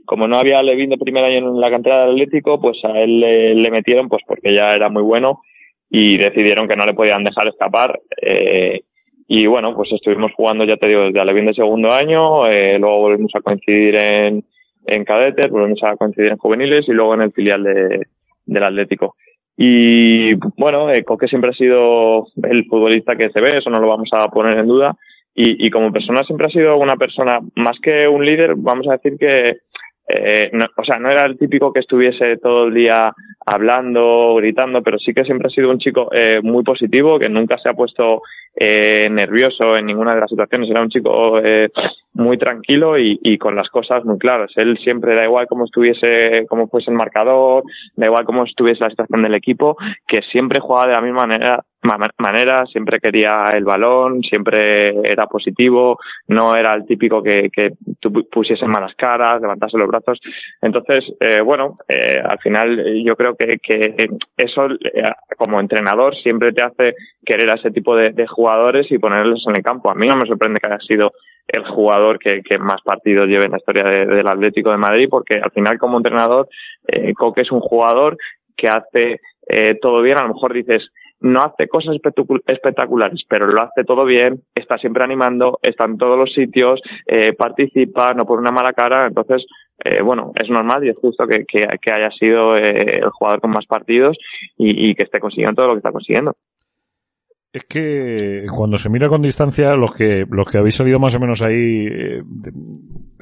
como 0.06 0.26
no 0.26 0.36
había 0.38 0.58
Alevín 0.58 0.88
de 0.88 0.96
primer 0.96 1.24
año 1.24 1.38
en 1.38 1.60
la 1.60 1.70
cantera 1.70 2.00
del 2.00 2.12
Atlético, 2.12 2.58
pues 2.58 2.82
a 2.84 2.98
él 3.00 3.20
le, 3.20 3.70
metieron, 3.70 4.08
pues 4.08 4.22
porque 4.26 4.54
ya 4.54 4.72
era 4.72 4.88
muy 4.88 5.02
bueno 5.02 5.42
y 5.90 6.16
decidieron 6.16 6.66
que 6.66 6.76
no 6.76 6.86
le 6.86 6.94
podían 6.94 7.22
dejar 7.22 7.48
escapar. 7.48 8.00
Eh, 8.20 8.80
y 9.28 9.46
bueno, 9.46 9.74
pues 9.76 9.92
estuvimos 9.92 10.32
jugando, 10.34 10.64
ya 10.64 10.78
te 10.78 10.88
digo, 10.88 11.02
desde 11.02 11.20
Alevín 11.20 11.46
de 11.46 11.54
segundo 11.54 11.92
año, 11.92 12.48
eh, 12.48 12.78
luego 12.78 12.98
volvimos 12.98 13.32
a 13.34 13.40
coincidir 13.40 13.96
en, 14.02 14.42
en 14.86 15.04
cadetes, 15.04 15.50
volvimos 15.50 15.82
a 15.82 15.96
coincidir 15.96 16.30
en 16.30 16.38
juveniles 16.38 16.88
y 16.88 16.92
luego 16.92 17.14
en 17.14 17.22
el 17.22 17.32
filial 17.32 17.62
de, 17.62 18.06
del 18.46 18.64
Atlético. 18.64 19.16
Y 19.56 20.34
bueno, 20.56 20.90
eh, 20.90 21.04
Coque 21.04 21.28
siempre 21.28 21.50
ha 21.50 21.54
sido 21.54 22.26
el 22.42 22.64
futbolista 22.66 23.16
que 23.16 23.30
se 23.30 23.40
ve, 23.40 23.58
eso 23.58 23.70
no 23.70 23.80
lo 23.80 23.88
vamos 23.88 24.08
a 24.12 24.28
poner 24.28 24.58
en 24.58 24.66
duda. 24.66 24.96
Y, 25.34 25.66
y 25.66 25.70
como 25.70 25.92
persona 25.92 26.22
siempre 26.24 26.46
ha 26.46 26.50
sido 26.50 26.76
una 26.76 26.96
persona, 26.96 27.40
más 27.56 27.78
que 27.82 28.06
un 28.06 28.24
líder, 28.24 28.54
vamos 28.56 28.86
a 28.88 28.92
decir 28.92 29.16
que, 29.18 29.56
eh, 30.08 30.50
no, 30.52 30.64
o 30.76 30.84
sea, 30.84 30.98
no 30.98 31.10
era 31.10 31.26
el 31.26 31.38
típico 31.38 31.72
que 31.72 31.80
estuviese 31.80 32.36
todo 32.38 32.66
el 32.66 32.74
día 32.74 33.12
hablando, 33.46 34.34
gritando, 34.36 34.82
pero 34.82 34.98
sí 34.98 35.12
que 35.12 35.24
siempre 35.24 35.48
ha 35.48 35.50
sido 35.50 35.70
un 35.70 35.78
chico 35.78 36.08
eh, 36.12 36.40
muy 36.42 36.62
positivo, 36.62 37.18
que 37.18 37.28
nunca 37.28 37.58
se 37.58 37.68
ha 37.68 37.74
puesto 37.74 38.22
eh, 38.54 39.08
nervioso 39.10 39.76
en 39.76 39.86
ninguna 39.86 40.14
de 40.14 40.20
las 40.20 40.30
situaciones. 40.30 40.70
Era 40.70 40.82
un 40.82 40.90
chico 40.90 41.38
eh, 41.38 41.70
muy 42.14 42.38
tranquilo 42.38 42.98
y, 42.98 43.38
con 43.38 43.56
las 43.56 43.68
cosas 43.68 44.04
muy 44.04 44.18
claras. 44.18 44.52
Él 44.56 44.78
siempre 44.78 45.14
da 45.14 45.24
igual 45.24 45.46
cómo 45.46 45.64
estuviese, 45.64 46.46
cómo 46.48 46.68
fuese 46.68 46.90
el 46.90 46.96
marcador, 46.96 47.64
da 47.96 48.06
igual 48.06 48.24
cómo 48.24 48.44
estuviese 48.44 48.84
la 48.84 48.90
situación 48.90 49.22
del 49.22 49.34
equipo, 49.34 49.76
que 50.06 50.22
siempre 50.30 50.60
jugaba 50.60 50.86
de 50.86 50.92
la 50.92 51.00
misma 51.00 51.26
manera 51.26 51.64
manera, 52.18 52.64
siempre 52.66 53.00
quería 53.00 53.44
el 53.52 53.64
balón, 53.64 54.22
siempre 54.22 54.90
era 55.02 55.26
positivo, 55.26 55.98
no 56.28 56.54
era 56.54 56.74
el 56.74 56.86
típico 56.86 57.22
que, 57.22 57.50
que 57.52 57.72
tú 57.98 58.12
pusiese 58.30 58.66
malas 58.66 58.94
caras, 58.94 59.42
levantase 59.42 59.76
los 59.78 59.88
brazos. 59.88 60.20
Entonces, 60.60 61.04
eh, 61.20 61.40
bueno, 61.40 61.78
eh, 61.88 62.22
al 62.22 62.38
final 62.38 63.02
yo 63.04 63.16
creo 63.16 63.31
que, 63.36 63.58
que 63.58 64.08
eso 64.36 64.66
eh, 64.66 65.02
como 65.36 65.60
entrenador 65.60 66.14
siempre 66.16 66.52
te 66.52 66.62
hace 66.62 66.94
querer 67.24 67.50
a 67.50 67.56
ese 67.56 67.70
tipo 67.70 67.96
de, 67.96 68.26
jugadores 68.26 68.90
y 68.90 68.98
ponerlos 68.98 69.44
en 69.48 69.56
el 69.56 69.62
campo. 69.62 69.90
A 69.90 69.94
mí 69.94 70.06
no 70.06 70.16
me 70.16 70.26
sorprende 70.26 70.60
que 70.60 70.68
haya 70.72 70.80
sido 70.80 71.12
el 71.46 71.64
jugador 71.64 72.18
que, 72.18 72.42
que 72.42 72.58
más 72.58 72.80
partidos 72.84 73.28
lleve 73.28 73.46
en 73.46 73.52
la 73.52 73.58
historia 73.58 73.84
de, 73.84 74.06
del 74.06 74.28
Atlético 74.28 74.70
de 74.70 74.76
Madrid, 74.76 75.08
porque 75.10 75.38
al 75.38 75.50
final 75.50 75.78
como 75.78 75.98
entrenador, 75.98 76.48
eh, 76.86 77.12
Coque 77.14 77.42
es 77.42 77.52
un 77.52 77.60
jugador 77.60 78.16
que 78.56 78.68
hace 78.68 79.20
eh, 79.48 79.78
todo 79.80 80.02
bien. 80.02 80.18
A 80.18 80.22
lo 80.22 80.34
mejor 80.34 80.52
dices, 80.52 80.88
no 81.22 81.40
hace 81.40 81.68
cosas 81.68 81.96
espectaculares, 82.46 83.22
pero 83.28 83.46
lo 83.46 83.62
hace 83.62 83.84
todo 83.84 84.04
bien, 84.04 84.42
está 84.54 84.76
siempre 84.78 85.04
animando, 85.04 85.58
está 85.62 85.86
en 85.86 85.96
todos 85.96 86.18
los 86.18 86.32
sitios, 86.32 86.80
eh, 87.06 87.32
participa, 87.32 88.12
no 88.12 88.24
pone 88.24 88.40
una 88.40 88.50
mala 88.50 88.72
cara, 88.72 89.06
entonces, 89.06 89.46
eh, 89.84 90.02
bueno, 90.02 90.32
es 90.34 90.48
normal 90.48 90.84
y 90.84 90.90
es 90.90 90.96
justo 90.96 91.26
que, 91.26 91.44
que, 91.44 91.60
que 91.80 91.92
haya 91.92 92.10
sido 92.10 92.56
eh, 92.56 92.76
el 93.02 93.10
jugador 93.10 93.40
con 93.40 93.50
más 93.50 93.66
partidos 93.66 94.16
y, 94.56 94.90
y, 94.90 94.94
que 94.94 95.02
esté 95.04 95.18
consiguiendo 95.18 95.56
todo 95.56 95.66
lo 95.66 95.72
que 95.72 95.78
está 95.78 95.92
consiguiendo. 95.92 96.36
Es 97.52 97.64
que 97.64 98.46
cuando 98.50 98.78
se 98.78 98.88
mira 98.88 99.10
con 99.10 99.20
distancia, 99.20 99.74
los 99.74 99.92
que 99.94 100.24
los 100.30 100.50
que 100.50 100.56
habéis 100.56 100.76
salido 100.76 100.98
más 100.98 101.14
o 101.14 101.20
menos 101.20 101.42
ahí 101.42 101.86
eh, 101.86 102.22
de, 102.24 102.50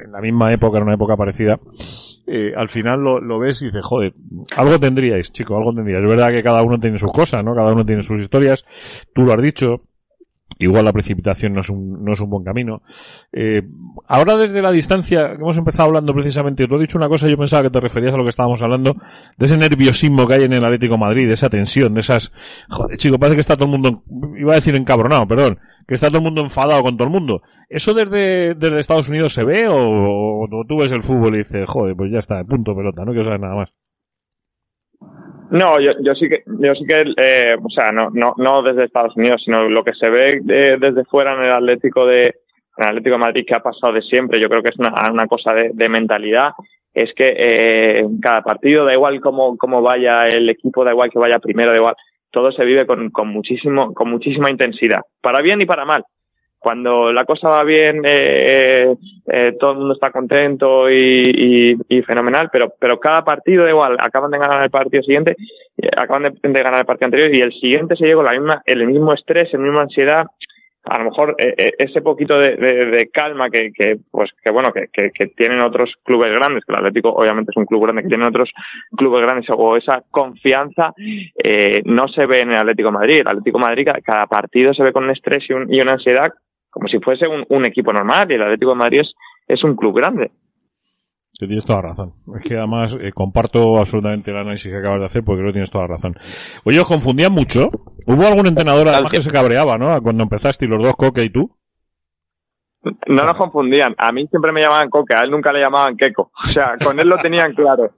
en 0.04 0.12
la 0.12 0.20
misma 0.20 0.52
época, 0.52 0.78
en 0.78 0.84
una 0.84 0.94
época 0.94 1.16
parecida, 1.16 1.58
eh, 2.28 2.52
al 2.54 2.68
final 2.68 3.00
lo, 3.00 3.20
lo, 3.20 3.40
ves 3.40 3.60
y 3.62 3.66
dices, 3.66 3.84
joder, 3.84 4.14
algo 4.56 4.78
tendríais, 4.78 5.32
chico, 5.32 5.56
algo 5.56 5.74
tendríais. 5.74 6.04
Es 6.04 6.08
verdad 6.08 6.30
que 6.30 6.44
cada 6.44 6.62
uno 6.62 6.78
tiene 6.78 6.96
sus 6.96 7.10
cosas, 7.10 7.42
¿no? 7.42 7.56
Cada 7.56 7.72
uno 7.72 7.84
tiene 7.84 8.02
sus 8.02 8.20
historias. 8.20 8.64
Tú 9.12 9.22
lo 9.22 9.32
has 9.32 9.42
dicho, 9.42 9.82
igual 10.60 10.84
la 10.84 10.92
precipitación 10.92 11.52
no 11.52 11.60
es 11.60 11.70
un, 11.70 12.04
no 12.04 12.12
es 12.12 12.20
un 12.20 12.30
buen 12.30 12.44
camino. 12.44 12.82
Eh, 13.32 13.62
ahora 14.06 14.36
desde 14.36 14.60
la 14.62 14.70
distancia, 14.70 15.32
hemos 15.32 15.56
empezado 15.56 15.88
hablando 15.88 16.12
precisamente, 16.12 16.66
tú 16.68 16.74
has 16.74 16.80
dicho 16.80 16.98
una 16.98 17.08
cosa, 17.08 17.28
yo 17.28 17.36
pensaba 17.36 17.62
que 17.62 17.70
te 17.70 17.80
referías 17.80 18.14
a 18.14 18.16
lo 18.16 18.24
que 18.24 18.30
estábamos 18.30 18.62
hablando, 18.62 18.94
de 19.38 19.46
ese 19.46 19.56
nerviosismo 19.56 20.26
que 20.28 20.34
hay 20.34 20.44
en 20.44 20.52
el 20.52 20.64
Atlético 20.64 20.98
Madrid, 20.98 21.26
de 21.26 21.34
esa 21.34 21.48
tensión, 21.48 21.94
de 21.94 22.00
esas, 22.00 22.32
joder, 22.68 22.96
chico, 22.98 23.18
parece 23.18 23.36
que 23.36 23.40
está 23.40 23.56
todo 23.56 23.64
el 23.64 23.70
mundo, 23.72 24.02
iba 24.38 24.52
a 24.52 24.56
decir 24.56 24.76
encabronado, 24.76 25.26
perdón, 25.26 25.58
que 25.88 25.94
está 25.94 26.08
todo 26.08 26.18
el 26.18 26.24
mundo 26.24 26.42
enfadado 26.42 26.82
con 26.82 26.96
todo 26.96 27.08
el 27.08 27.12
mundo. 27.12 27.42
¿Eso 27.68 27.94
desde, 27.94 28.54
desde 28.54 28.78
Estados 28.78 29.08
Unidos 29.08 29.32
se 29.32 29.44
ve 29.44 29.66
o, 29.66 29.74
o, 29.76 30.64
tú 30.68 30.78
ves 30.78 30.92
el 30.92 31.02
fútbol 31.02 31.34
y 31.34 31.38
dices, 31.38 31.64
joder, 31.66 31.96
pues 31.96 32.12
ya 32.12 32.18
está, 32.18 32.44
punto 32.44 32.76
pelota, 32.76 33.04
no 33.04 33.12
quiero 33.12 33.24
saber 33.24 33.40
nada 33.40 33.56
más? 33.56 33.70
No, 35.50 35.80
yo, 35.80 35.92
yo 36.00 36.14
sí 36.14 36.28
que, 36.28 36.42
yo 36.46 36.74
sí 36.74 36.84
que, 36.86 37.02
eh, 37.16 37.56
o 37.62 37.70
sea, 37.70 37.86
no, 37.92 38.10
no, 38.12 38.34
no 38.36 38.62
desde 38.62 38.84
Estados 38.84 39.16
Unidos, 39.16 39.42
sino 39.44 39.68
lo 39.68 39.82
que 39.82 39.94
se 39.94 40.08
ve 40.08 40.40
de, 40.42 40.76
desde 40.78 41.04
fuera 41.04 41.34
en 41.34 41.42
el 41.42 41.52
Atlético 41.52 42.06
de, 42.06 42.26
en 42.26 42.84
el 42.84 42.86
Atlético 42.86 43.16
de 43.16 43.24
Madrid 43.26 43.44
que 43.46 43.56
ha 43.56 43.62
pasado 43.62 43.92
de 43.92 44.02
siempre. 44.02 44.40
Yo 44.40 44.48
creo 44.48 44.62
que 44.62 44.70
es 44.70 44.78
una, 44.78 44.92
una 45.10 45.26
cosa 45.26 45.52
de, 45.52 45.88
mentalidad. 45.88 46.50
Es 46.94 47.12
que 47.14 47.34
eh, 47.36 48.04
cada 48.22 48.42
partido 48.42 48.84
da 48.84 48.92
igual 48.92 49.20
cómo, 49.20 49.56
cómo 49.56 49.82
vaya 49.82 50.28
el 50.28 50.48
equipo, 50.48 50.84
da 50.84 50.92
igual 50.92 51.10
que 51.10 51.18
vaya 51.18 51.38
primero, 51.38 51.70
da 51.72 51.78
igual. 51.78 51.96
Todo 52.30 52.52
se 52.52 52.64
vive 52.64 52.86
con, 52.86 53.10
con 53.10 53.28
muchísimo, 53.28 53.92
con 53.92 54.08
muchísima 54.08 54.50
intensidad, 54.50 55.00
para 55.20 55.42
bien 55.42 55.60
y 55.60 55.66
para 55.66 55.84
mal 55.84 56.04
cuando 56.60 57.10
la 57.10 57.24
cosa 57.24 57.48
va 57.48 57.64
bien, 57.64 58.02
eh, 58.04 58.94
eh, 59.26 59.56
todo 59.58 59.72
el 59.72 59.78
mundo 59.78 59.94
está 59.94 60.12
contento 60.12 60.90
y, 60.90 61.74
y, 61.88 62.02
fenomenal, 62.02 62.50
pero, 62.52 62.74
pero 62.78 63.00
cada 63.00 63.24
partido 63.24 63.66
igual, 63.66 63.96
acaban 63.98 64.30
de 64.30 64.38
ganar 64.38 64.62
el 64.62 64.70
partido 64.70 65.02
siguiente, 65.02 65.36
acaban 65.96 66.24
de, 66.24 66.62
ganar 66.62 66.80
el 66.80 66.86
partido 66.86 67.06
anterior 67.06 67.34
y 67.34 67.40
el 67.40 67.52
siguiente 67.54 67.96
se 67.96 68.04
llega 68.04 68.22
la 68.22 68.38
misma, 68.38 68.62
el 68.66 68.86
mismo 68.86 69.14
estrés, 69.14 69.50
la 69.54 69.58
misma 69.58 69.82
ansiedad, 69.82 70.26
a 70.84 70.98
lo 70.98 71.04
mejor 71.04 71.36
eh, 71.38 71.72
ese 71.78 72.00
poquito 72.00 72.38
de, 72.38 72.56
de, 72.56 73.10
calma 73.12 73.50
que, 73.50 73.70
que 73.72 73.98
pues 74.10 74.30
que 74.42 74.52
bueno 74.52 74.72
que, 74.72 74.86
que, 74.92 75.10
que, 75.10 75.26
tienen 75.28 75.60
otros 75.60 75.92
clubes 76.04 76.32
grandes 76.32 76.64
que 76.64 76.72
el 76.72 76.78
Atlético 76.78 77.10
obviamente 77.10 77.50
es 77.50 77.56
un 77.56 77.66
club 77.66 77.82
grande 77.82 78.02
que 78.02 78.08
tienen 78.08 78.26
otros 78.26 78.50
clubes 78.96 79.22
grandes 79.22 79.46
o 79.54 79.76
esa 79.76 80.02
confianza 80.10 80.92
eh, 80.96 81.82
no 81.84 82.04
se 82.04 82.24
ve 82.26 82.40
en 82.40 82.52
el 82.52 82.58
Atlético 82.58 82.92
Madrid. 82.92 83.20
El 83.20 83.28
Atlético 83.28 83.58
Madrid 83.58 83.84
cada, 83.84 84.00
cada 84.00 84.26
partido 84.26 84.72
se 84.72 84.82
ve 84.82 84.92
con 84.92 85.04
un 85.04 85.10
estrés 85.10 85.44
y, 85.48 85.52
un, 85.52 85.72
y 85.72 85.80
una 85.80 85.92
ansiedad 85.92 86.32
como 86.70 86.88
si 86.88 86.98
fuese 87.00 87.26
un, 87.26 87.44
un, 87.48 87.66
equipo 87.66 87.92
normal 87.92 88.30
y 88.30 88.35
el 88.35 88.42
Atlético 88.42 88.70
de 88.70 88.76
Madrid 88.76 89.00
es, 89.00 89.12
es 89.48 89.64
un 89.64 89.76
club 89.76 89.96
grande. 89.96 90.30
Tienes 91.38 91.64
toda 91.64 91.80
la 91.80 91.88
razón. 91.88 92.12
Es 92.37 92.46
que 92.46 92.56
además 92.56 92.98
eh, 93.00 93.12
comparto 93.14 93.78
absolutamente 93.78 94.30
el 94.30 94.37
análisis 94.37 94.70
que 94.70 94.76
acabas 94.78 95.00
de 95.00 95.06
hacer 95.06 95.24
porque 95.24 95.38
creo 95.40 95.48
que 95.50 95.54
tienes 95.54 95.70
toda 95.70 95.85
la 95.85 95.92
razón. 95.94 96.14
Oye, 96.64 96.80
os 96.80 96.87
confundían 96.87 97.33
mucho. 97.33 97.70
Hubo 98.06 98.26
algún 98.26 98.46
entrenador 98.46 98.88
además 98.88 99.11
que 99.11 99.22
se 99.22 99.30
cabreaba, 99.30 99.78
¿no? 99.78 100.02
Cuando 100.02 100.22
empezaste 100.22 100.66
y 100.66 100.68
los 100.68 100.83
dos, 100.83 100.96
Coque 100.96 101.24
y 101.24 101.30
tú. 101.30 101.50
No 102.83 103.24
nos 103.24 103.37
confundían. 103.37 103.94
A 103.98 104.12
mí 104.12 104.26
siempre 104.28 104.52
me 104.52 104.62
llamaban 104.62 104.90
Coque, 104.90 105.14
a 105.14 105.24
él 105.24 105.30
nunca 105.30 105.52
le 105.52 105.61
llamaban 105.61 105.96
Keko. 105.96 106.30
O 106.44 106.48
sea, 106.48 106.74
con 106.83 106.98
él 107.00 107.09
lo 107.09 107.16
tenían 107.16 107.54
claro. 107.54 107.90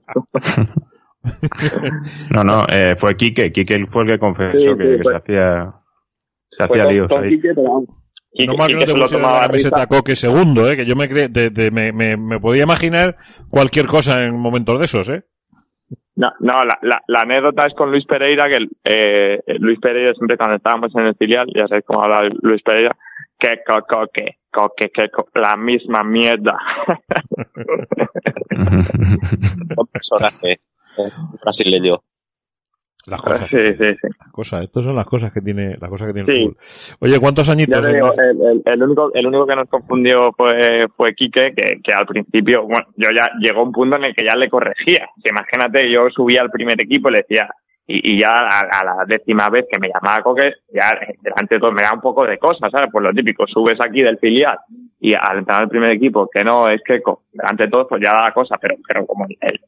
no, 2.35 2.43
no, 2.43 2.65
eh, 2.71 2.95
fue 2.95 3.15
Quique. 3.15 3.51
Quique 3.51 3.85
fue 3.87 4.03
el 4.03 4.09
que 4.11 4.19
confesó 4.19 4.57
Sí, 4.57 4.65
sí, 4.65 4.77
que, 4.77 4.99
se 5.03 5.15
hacía, 5.15 5.73
se 6.49 6.67
Pues 6.67 6.69
hacía 6.69 6.83
con- 6.83 6.93
líos 6.93 7.07
con 7.09 7.23
ahí. 7.23 7.29
Quique, 7.29 7.49
pero- 7.55 7.85
y- 8.33 8.45
no 8.47 8.55
mal 8.55 8.71
y 8.71 8.75
que 8.77 8.85
no 8.85 8.93
te 9.05 9.15
tomaba 9.15 9.41
la 9.41 9.47
camiseta 9.47 9.87
Coque 9.87 10.15
segundo, 10.15 10.69
¿eh? 10.69 10.75
Que 10.75 10.85
yo 10.85 10.95
me, 10.95 11.09
cre- 11.09 11.29
de- 11.29 11.49
de- 11.49 11.71
me, 11.71 11.91
me, 11.91 12.17
me 12.17 12.39
podía 12.39 12.63
imaginar 12.63 13.15
cualquier 13.49 13.85
cosa 13.87 14.21
en 14.23 14.35
momentos 14.37 14.79
de 14.79 14.85
esos, 14.85 15.09
¿eh? 15.09 15.23
No, 16.15 16.31
no 16.41 16.53
la, 16.63 16.77
la, 16.83 17.01
la 17.07 17.19
anécdota 17.21 17.65
es 17.65 17.73
con 17.73 17.89
Luis 17.89 18.05
Pereira, 18.05 18.45
que 18.47 18.67
eh, 18.83 19.39
Luis 19.59 19.79
Pereira 19.79 20.13
siempre 20.13 20.37
cuando 20.37 20.57
estábamos 20.57 20.93
en 20.95 21.07
el 21.07 21.15
filial, 21.15 21.47
ya 21.55 21.67
sabéis 21.67 21.85
cómo 21.87 22.03
habla 22.03 22.29
Luis 22.41 22.61
Pereira, 22.61 22.89
que 23.39 23.57
coque, 23.65 24.37
coque, 24.51 24.89
que 24.93 25.09
co- 25.09 25.27
la 25.33 25.55
misma 25.57 26.03
mierda. 26.03 26.55
Un 29.75 29.87
personaje 29.91 30.51
eh, 30.53 31.09
brasileño. 31.43 31.95
Las 33.07 33.21
cosas. 33.21 33.49
sí, 33.49 33.57
sí, 33.77 33.85
sí. 34.01 34.07
Las 34.19 34.31
cosas. 34.31 34.63
Estas 34.63 34.83
son 34.85 34.95
las 34.95 35.05
cosas 35.05 35.33
que 35.33 35.41
tiene, 35.41 35.75
las 35.79 35.89
cosas 35.89 36.07
que 36.07 36.13
tiene 36.13 36.31
Sí. 36.31 36.39
el 36.39 36.45
fútbol. 36.49 36.97
Oye, 37.01 37.19
¿cuántos 37.19 37.49
añitos? 37.49 37.85
digo, 37.85 38.09
el, 38.17 38.41
el- 38.41 38.61
el 38.65 38.83
único, 38.83 39.09
el 39.13 39.27
único 39.27 39.45
que 39.45 39.55
nos 39.55 39.69
confundió 39.69 40.31
fue, 40.37 40.87
fue 40.95 41.13
Quique, 41.13 41.53
que, 41.55 41.81
que 41.81 41.93
al 41.93 42.05
principio, 42.05 42.63
bueno, 42.63 42.85
yo 42.95 43.09
ya 43.11 43.29
llegó 43.39 43.63
un 43.63 43.71
punto 43.71 43.97
en 43.97 44.05
el 44.05 44.15
que 44.15 44.25
ya 44.25 44.35
le 44.37 44.49
corregía. 44.49 45.07
Que 45.23 45.31
imagínate, 45.31 45.91
yo 45.91 46.09
subía 46.09 46.41
al 46.41 46.49
primer 46.51 46.81
equipo 46.81 47.09
y 47.09 47.13
le 47.13 47.25
decía, 47.27 47.49
y, 47.85 48.13
y 48.15 48.21
ya 48.21 48.31
a, 48.31 48.59
a 48.79 48.85
la 48.85 49.05
décima 49.05 49.49
vez 49.49 49.65
que 49.69 49.77
me 49.81 49.89
llamaba 49.89 50.23
Coque, 50.23 50.53
ya 50.73 50.87
eh, 51.01 51.15
delante 51.21 51.55
de 51.55 51.59
todo 51.59 51.73
me 51.73 51.81
da 51.81 51.91
un 51.93 51.99
poco 51.99 52.25
de 52.25 52.37
cosas, 52.37 52.71
¿sabes? 52.71 52.87
Pues 52.89 53.03
lo 53.03 53.11
típico, 53.11 53.45
subes 53.47 53.77
aquí 53.85 54.01
del 54.01 54.17
filial 54.19 54.57
y 55.01 55.13
al 55.13 55.39
entrar 55.39 55.61
al 55.63 55.67
primer 55.67 55.91
equipo, 55.91 56.29
que 56.33 56.45
no 56.45 56.69
es 56.69 56.81
que 56.85 57.01
delante 57.33 57.63
de 57.65 57.69
todo, 57.69 57.85
pues 57.85 58.01
ya 58.01 58.15
da 58.17 58.31
cosa, 58.33 58.55
pero, 58.61 58.77
pero 58.87 59.05
como 59.05 59.25
el, 59.41 59.59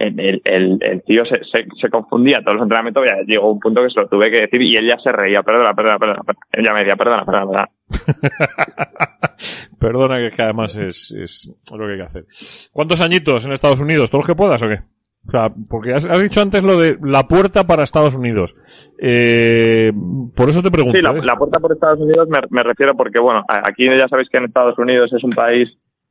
el, 0.00 0.40
el, 0.44 0.78
el, 0.80 1.02
tío 1.02 1.24
se, 1.26 1.44
se, 1.44 1.66
se 1.78 1.90
confundía 1.90 2.40
todos 2.40 2.54
los 2.54 2.62
entrenamientos, 2.62 3.04
ya 3.06 3.22
llegó 3.26 3.52
un 3.52 3.60
punto 3.60 3.82
que 3.82 3.90
se 3.90 4.00
lo 4.00 4.08
tuve 4.08 4.30
que 4.30 4.42
decir 4.42 4.62
y 4.62 4.74
él 4.74 4.88
ya 4.88 4.98
se 4.98 5.12
reía, 5.12 5.42
perdona, 5.42 5.74
perdona, 5.74 5.98
perdona, 5.98 6.22
perdona. 6.24 6.46
Él 6.52 6.64
ya 6.64 6.72
me 6.72 6.80
decía, 6.80 6.96
perdona, 6.96 7.24
perdona, 7.24 7.46
perdona. 7.46 7.68
Perdona, 9.80 10.18
que 10.18 10.36
que 10.36 10.42
además 10.42 10.76
es, 10.76 11.10
es 11.12 11.50
lo 11.72 11.86
que 11.86 11.92
hay 11.92 11.98
que 11.98 12.04
hacer. 12.04 12.24
¿Cuántos 12.72 13.00
añitos 13.00 13.46
en 13.46 13.52
Estados 13.52 13.80
Unidos? 13.80 14.10
¿Todos 14.10 14.24
los 14.24 14.26
que 14.26 14.36
puedas 14.36 14.62
o 14.62 14.68
qué? 14.68 14.80
O 15.26 15.30
sea, 15.30 15.48
porque 15.68 15.92
has, 15.92 16.06
has 16.06 16.20
dicho 16.20 16.40
antes 16.40 16.62
lo 16.62 16.78
de 16.78 16.98
la 17.02 17.26
puerta 17.26 17.66
para 17.66 17.82
Estados 17.82 18.14
Unidos. 18.14 18.54
Eh, 18.98 19.92
por 20.36 20.48
eso 20.48 20.62
te 20.62 20.70
pregunto. 20.70 20.96
Sí, 20.96 21.02
la, 21.02 21.12
la 21.12 21.36
puerta 21.36 21.58
por 21.58 21.72
Estados 21.72 22.00
Unidos 22.00 22.28
me, 22.28 22.38
me 22.50 22.62
refiero 22.62 22.94
porque, 22.94 23.20
bueno, 23.20 23.42
aquí 23.48 23.86
ya 23.86 24.08
sabéis 24.08 24.28
que 24.30 24.38
en 24.38 24.44
Estados 24.44 24.78
Unidos 24.78 25.12
es 25.12 25.24
un 25.24 25.30
país 25.30 25.68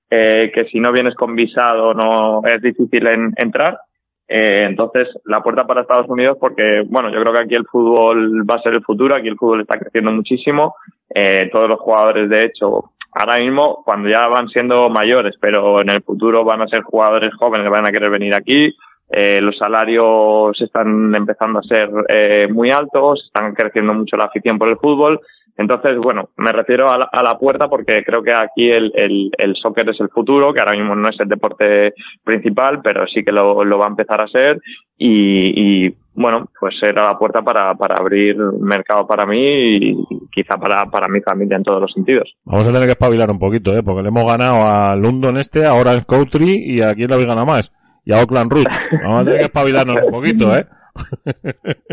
eh, 0.09 0.51
que 0.53 0.65
si 0.65 0.79
no 0.79 0.91
vienes 0.91 1.15
con 1.15 1.35
visado 1.35 1.93
no 1.93 2.41
es 2.45 2.61
difícil 2.61 3.07
en, 3.07 3.33
entrar. 3.37 3.79
Eh, 4.27 4.65
entonces, 4.69 5.07
la 5.25 5.41
puerta 5.41 5.65
para 5.65 5.81
Estados 5.81 6.07
Unidos 6.07 6.37
porque, 6.39 6.83
bueno, 6.87 7.09
yo 7.11 7.19
creo 7.19 7.33
que 7.33 7.41
aquí 7.41 7.55
el 7.55 7.65
fútbol 7.65 8.47
va 8.49 8.55
a 8.55 8.61
ser 8.61 8.73
el 8.75 8.83
futuro, 8.83 9.15
aquí 9.15 9.27
el 9.27 9.37
fútbol 9.37 9.61
está 9.61 9.79
creciendo 9.79 10.11
muchísimo. 10.11 10.75
Eh, 11.09 11.49
todos 11.51 11.67
los 11.67 11.79
jugadores, 11.79 12.29
de 12.29 12.45
hecho, 12.45 12.91
ahora 13.11 13.41
mismo, 13.41 13.81
cuando 13.83 14.09
ya 14.09 14.27
van 14.27 14.47
siendo 14.49 14.89
mayores, 14.89 15.35
pero 15.41 15.81
en 15.81 15.91
el 15.91 16.03
futuro 16.03 16.43
van 16.43 16.61
a 16.61 16.67
ser 16.67 16.81
jugadores 16.81 17.33
jóvenes 17.35 17.65
que 17.65 17.71
van 17.71 17.87
a 17.87 17.91
querer 17.91 18.11
venir 18.11 18.35
aquí. 18.35 18.75
Eh, 19.11 19.41
los 19.41 19.57
salarios 19.57 20.61
están 20.61 21.15
empezando 21.15 21.59
a 21.59 21.63
ser 21.63 21.89
eh, 22.07 22.47
muy 22.51 22.69
altos, 22.69 23.23
están 23.25 23.55
creciendo 23.55 23.93
mucho 23.93 24.15
la 24.15 24.25
afición 24.25 24.59
por 24.59 24.69
el 24.69 24.77
fútbol. 24.77 25.19
Entonces, 25.59 25.97
bueno, 25.97 26.29
me 26.37 26.53
refiero 26.53 26.89
a 26.89 26.97
la, 26.97 27.09
a 27.11 27.21
la 27.21 27.37
puerta 27.37 27.67
porque 27.67 28.01
creo 28.05 28.23
que 28.23 28.31
aquí 28.31 28.71
el, 28.71 28.93
el, 28.95 29.29
el 29.37 29.55
soccer 29.57 29.89
es 29.89 29.99
el 29.99 30.07
futuro, 30.07 30.53
que 30.53 30.61
ahora 30.61 30.71
mismo 30.71 30.95
no 30.95 31.09
es 31.09 31.19
el 31.19 31.27
deporte 31.27 31.93
principal, 32.23 32.79
pero 32.81 33.05
sí 33.07 33.25
que 33.25 33.33
lo, 33.33 33.65
lo 33.65 33.77
va 33.77 33.85
a 33.85 33.89
empezar 33.89 34.21
a 34.21 34.27
ser. 34.29 34.61
Y, 34.97 35.87
y 35.87 35.95
bueno, 36.13 36.47
pues 36.57 36.75
era 36.81 37.03
la 37.03 37.17
puerta 37.17 37.41
para, 37.41 37.75
para 37.75 37.95
abrir 37.95 38.37
mercado 38.37 39.05
para 39.05 39.25
mí 39.25 39.75
y 39.75 39.97
quizá 40.31 40.55
para, 40.57 40.85
para 40.85 41.09
mi 41.09 41.19
familia 41.19 41.57
en 41.57 41.63
todos 41.63 41.81
los 41.81 41.91
sentidos. 41.91 42.33
Vamos 42.45 42.65
a 42.65 42.71
tener 42.71 42.85
que 42.85 42.93
espabilar 42.93 43.29
un 43.29 43.39
poquito, 43.39 43.75
¿eh? 43.75 43.83
Porque 43.83 44.01
le 44.01 44.07
hemos 44.07 44.25
ganado 44.25 44.63
a 44.63 44.95
London 44.95 45.37
este, 45.37 45.65
a 45.65 45.73
Orange 45.73 46.05
Country 46.07 46.53
y 46.55 46.81
a 46.81 46.95
quién 46.95 47.09
le 47.09 47.15
habéis 47.15 47.27
ganado 47.27 47.45
más. 47.45 47.73
Y 48.05 48.13
a 48.13 48.21
Oakland 48.21 48.49
Root. 48.49 48.67
Vamos 49.03 49.21
a 49.21 49.23
tener 49.25 49.39
que 49.39 49.45
espabilarnos 49.45 50.03
un 50.03 50.11
poquito, 50.11 50.55
¿eh? 50.55 50.65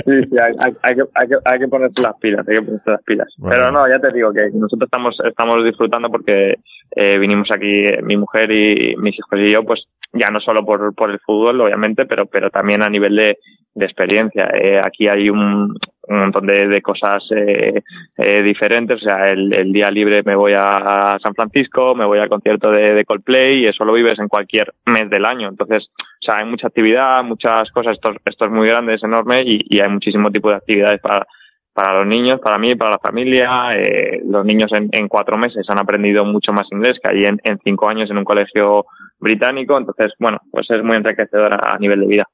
Sí, 0.05 0.23
sí, 0.31 0.39
hay, 0.39 0.53
hay, 0.61 0.73
hay 0.83 0.95
que, 0.95 1.03
hay, 1.15 1.29
que, 1.29 1.37
hay 1.45 1.59
que 1.59 1.69
ponerse 1.69 2.03
las 2.03 2.17
pilas, 2.21 2.47
hay 2.49 2.57
que 2.57 2.63
ponerse 2.63 2.91
las 2.91 3.03
pilas. 3.03 3.29
Bueno. 3.39 3.57
Pero 3.57 3.73
no, 3.73 3.89
ya 3.89 3.99
te 3.99 4.13
digo 4.13 4.33
que 4.33 4.49
nosotros 4.55 4.87
estamos, 4.87 5.17
estamos 5.25 5.65
disfrutando 5.65 6.09
porque 6.11 6.55
eh, 6.95 7.19
vinimos 7.19 7.49
aquí, 7.55 7.83
eh, 7.83 8.01
mi 8.03 8.17
mujer 8.17 8.51
y 8.51 8.97
mis 8.97 9.19
hijos 9.19 9.39
y 9.39 9.55
yo, 9.55 9.63
pues 9.65 9.85
ya 10.13 10.31
no 10.31 10.41
solo 10.41 10.65
por, 10.65 10.95
por 10.95 11.11
el 11.11 11.19
fútbol, 11.21 11.61
obviamente, 11.61 12.07
pero, 12.07 12.27
pero 12.27 12.51
también 12.51 12.83
a 12.83 12.89
nivel 12.89 13.17
de, 13.17 13.39
de 13.75 13.85
experiencia. 13.85 14.49
Eh, 14.55 14.81
aquí 14.83 15.07
hay 15.09 15.29
un, 15.29 15.77
un 16.09 16.19
montón 16.19 16.47
de, 16.47 16.67
de 16.69 16.81
cosas 16.81 17.23
eh, 17.31 17.83
eh, 18.17 18.43
diferentes. 18.43 18.97
O 18.97 19.05
sea, 19.05 19.31
el, 19.31 19.53
el 19.53 19.73
día 19.73 19.91
libre 19.91 20.23
me 20.25 20.35
voy 20.35 20.55
a 20.55 21.19
San 21.23 21.35
Francisco, 21.35 21.95
me 21.95 22.07
voy 22.07 22.19
al 22.19 22.29
concierto 22.29 22.71
de, 22.71 22.95
de 22.95 23.05
Coldplay 23.05 23.65
y 23.65 23.67
eso 23.67 23.85
lo 23.85 23.93
vives 23.93 24.19
en 24.19 24.29
cualquier 24.29 24.73
mes 24.87 25.11
del 25.11 25.27
año. 25.27 25.49
Entonces, 25.49 25.89
sea, 26.27 26.39
hay 26.39 26.47
mucha 26.47 26.67
actividad, 26.67 27.23
muchas 27.25 27.71
cosas. 27.71 27.95
Esto, 27.95 28.11
es- 28.13 28.19
esto 28.25 28.45
es 28.47 28.51
muy 28.51 28.69
grande, 28.69 28.95
es 28.95 29.03
enorme 29.03 29.43
y, 29.45 29.81
hay 29.81 29.89
muchísimo 29.89 30.31
tipo 30.31 30.51
de 30.51 30.57
actividades 30.57 31.01
para, 31.01 31.27
para 31.73 31.99
los 31.99 32.07
niños, 32.07 32.41
para 32.41 32.59
mí, 32.59 32.75
para 32.75 32.93
la 32.93 32.99
familia. 32.99 33.77
Eh, 33.77 34.21
los 34.27 34.45
niños 34.45 34.71
en, 34.73 34.89
en 34.93 35.09
cuatro 35.09 35.39
meses 35.39 35.67
han 35.69 35.79
aprendido 35.79 36.25
mucho 36.25 36.53
más 36.53 36.67
inglés 36.71 36.99
que 37.03 37.09
allí 37.09 37.25
en, 37.25 37.59
cinco 37.65 37.89
años 37.89 38.11
en 38.11 38.19
un 38.19 38.25
colegio 38.25 38.85
británico. 39.19 39.79
Entonces, 39.79 40.13
bueno, 40.19 40.39
pues 40.51 40.71
es 40.71 40.83
muy 40.83 40.97
enriquecedor 40.97 41.55
a, 41.55 41.79
nivel 41.79 42.01
de 42.01 42.07
vida. 42.07 42.25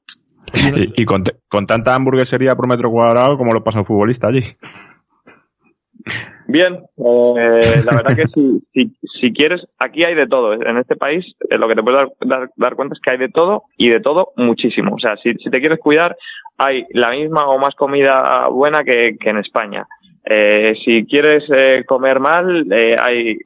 Y, 0.75 1.01
y 1.01 1.05
con, 1.05 1.23
con 1.49 1.65
tanta 1.65 1.95
hamburguesería 1.95 2.55
por 2.55 2.67
metro 2.67 2.91
cuadrado, 2.91 3.37
¿cómo 3.37 3.53
lo 3.53 3.63
pasa 3.63 3.79
un 3.79 3.85
futbolista 3.85 4.27
allí? 4.27 4.43
Bien, 6.47 6.73
eh, 6.97 7.59
la 7.85 7.95
verdad 7.95 8.15
que 8.15 8.27
si, 8.27 9.33
quieres, 9.33 9.61
aquí 9.79 10.03
hay 10.03 10.13
de 10.15 10.27
todo. 10.27 10.53
En 10.53 10.77
este 10.77 10.95
país, 10.95 11.25
eh, 11.49 11.57
lo 11.57 11.67
que 11.67 11.75
te 11.75 11.83
puedes 11.83 12.09
dar, 12.19 12.75
cuenta 12.75 12.95
es 12.95 13.01
que 13.01 13.11
hay 13.11 13.17
de 13.17 13.29
todo 13.29 13.63
y 13.77 13.89
de 13.89 14.01
todo 14.01 14.33
muchísimo. 14.35 14.95
O 14.95 14.99
sea, 14.99 15.15
si, 15.17 15.33
te 15.35 15.59
quieres 15.59 15.79
cuidar, 15.79 16.15
hay 16.57 16.85
la 16.91 17.11
misma 17.11 17.47
o 17.47 17.57
más 17.59 17.75
comida 17.75 18.47
buena 18.51 18.83
que, 18.83 19.15
en 19.19 19.37
España. 19.37 19.85
Eh, 20.25 20.73
si 20.83 21.05
quieres 21.05 21.43
eh, 21.53 21.83
comer 21.85 22.19
mal, 22.19 22.67
eh, 22.71 22.95
hay 23.01 23.37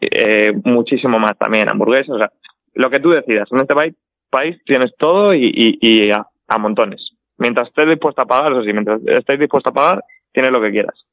muchísimo 0.64 1.20
más 1.20 1.38
también, 1.38 1.70
hamburguesas, 1.72 2.16
o 2.16 2.18
sea, 2.18 2.32
lo 2.74 2.90
que 2.90 3.00
tú 3.00 3.12
decidas. 3.12 3.48
En 3.52 3.60
este 3.60 3.74
país, 3.74 4.58
tienes 4.66 4.94
todo 4.98 5.34
y, 5.34 5.52
y, 5.54 5.78
y 5.82 6.12
a, 6.12 6.26
a 6.48 6.58
montones. 6.58 7.12
Mientras 7.38 7.68
estés 7.68 7.88
dispuesto 7.88 8.24
a 8.24 8.26
pagar, 8.26 8.52
eso 8.52 8.64
sí, 8.64 8.74
mientras 8.74 9.02
estés 9.06 9.40
dispuesto 9.40 9.70
a 9.70 9.74
pagar, 9.74 10.04
tienes 10.32 10.52
lo 10.52 10.62
que 10.62 10.72
quieras. 10.72 11.07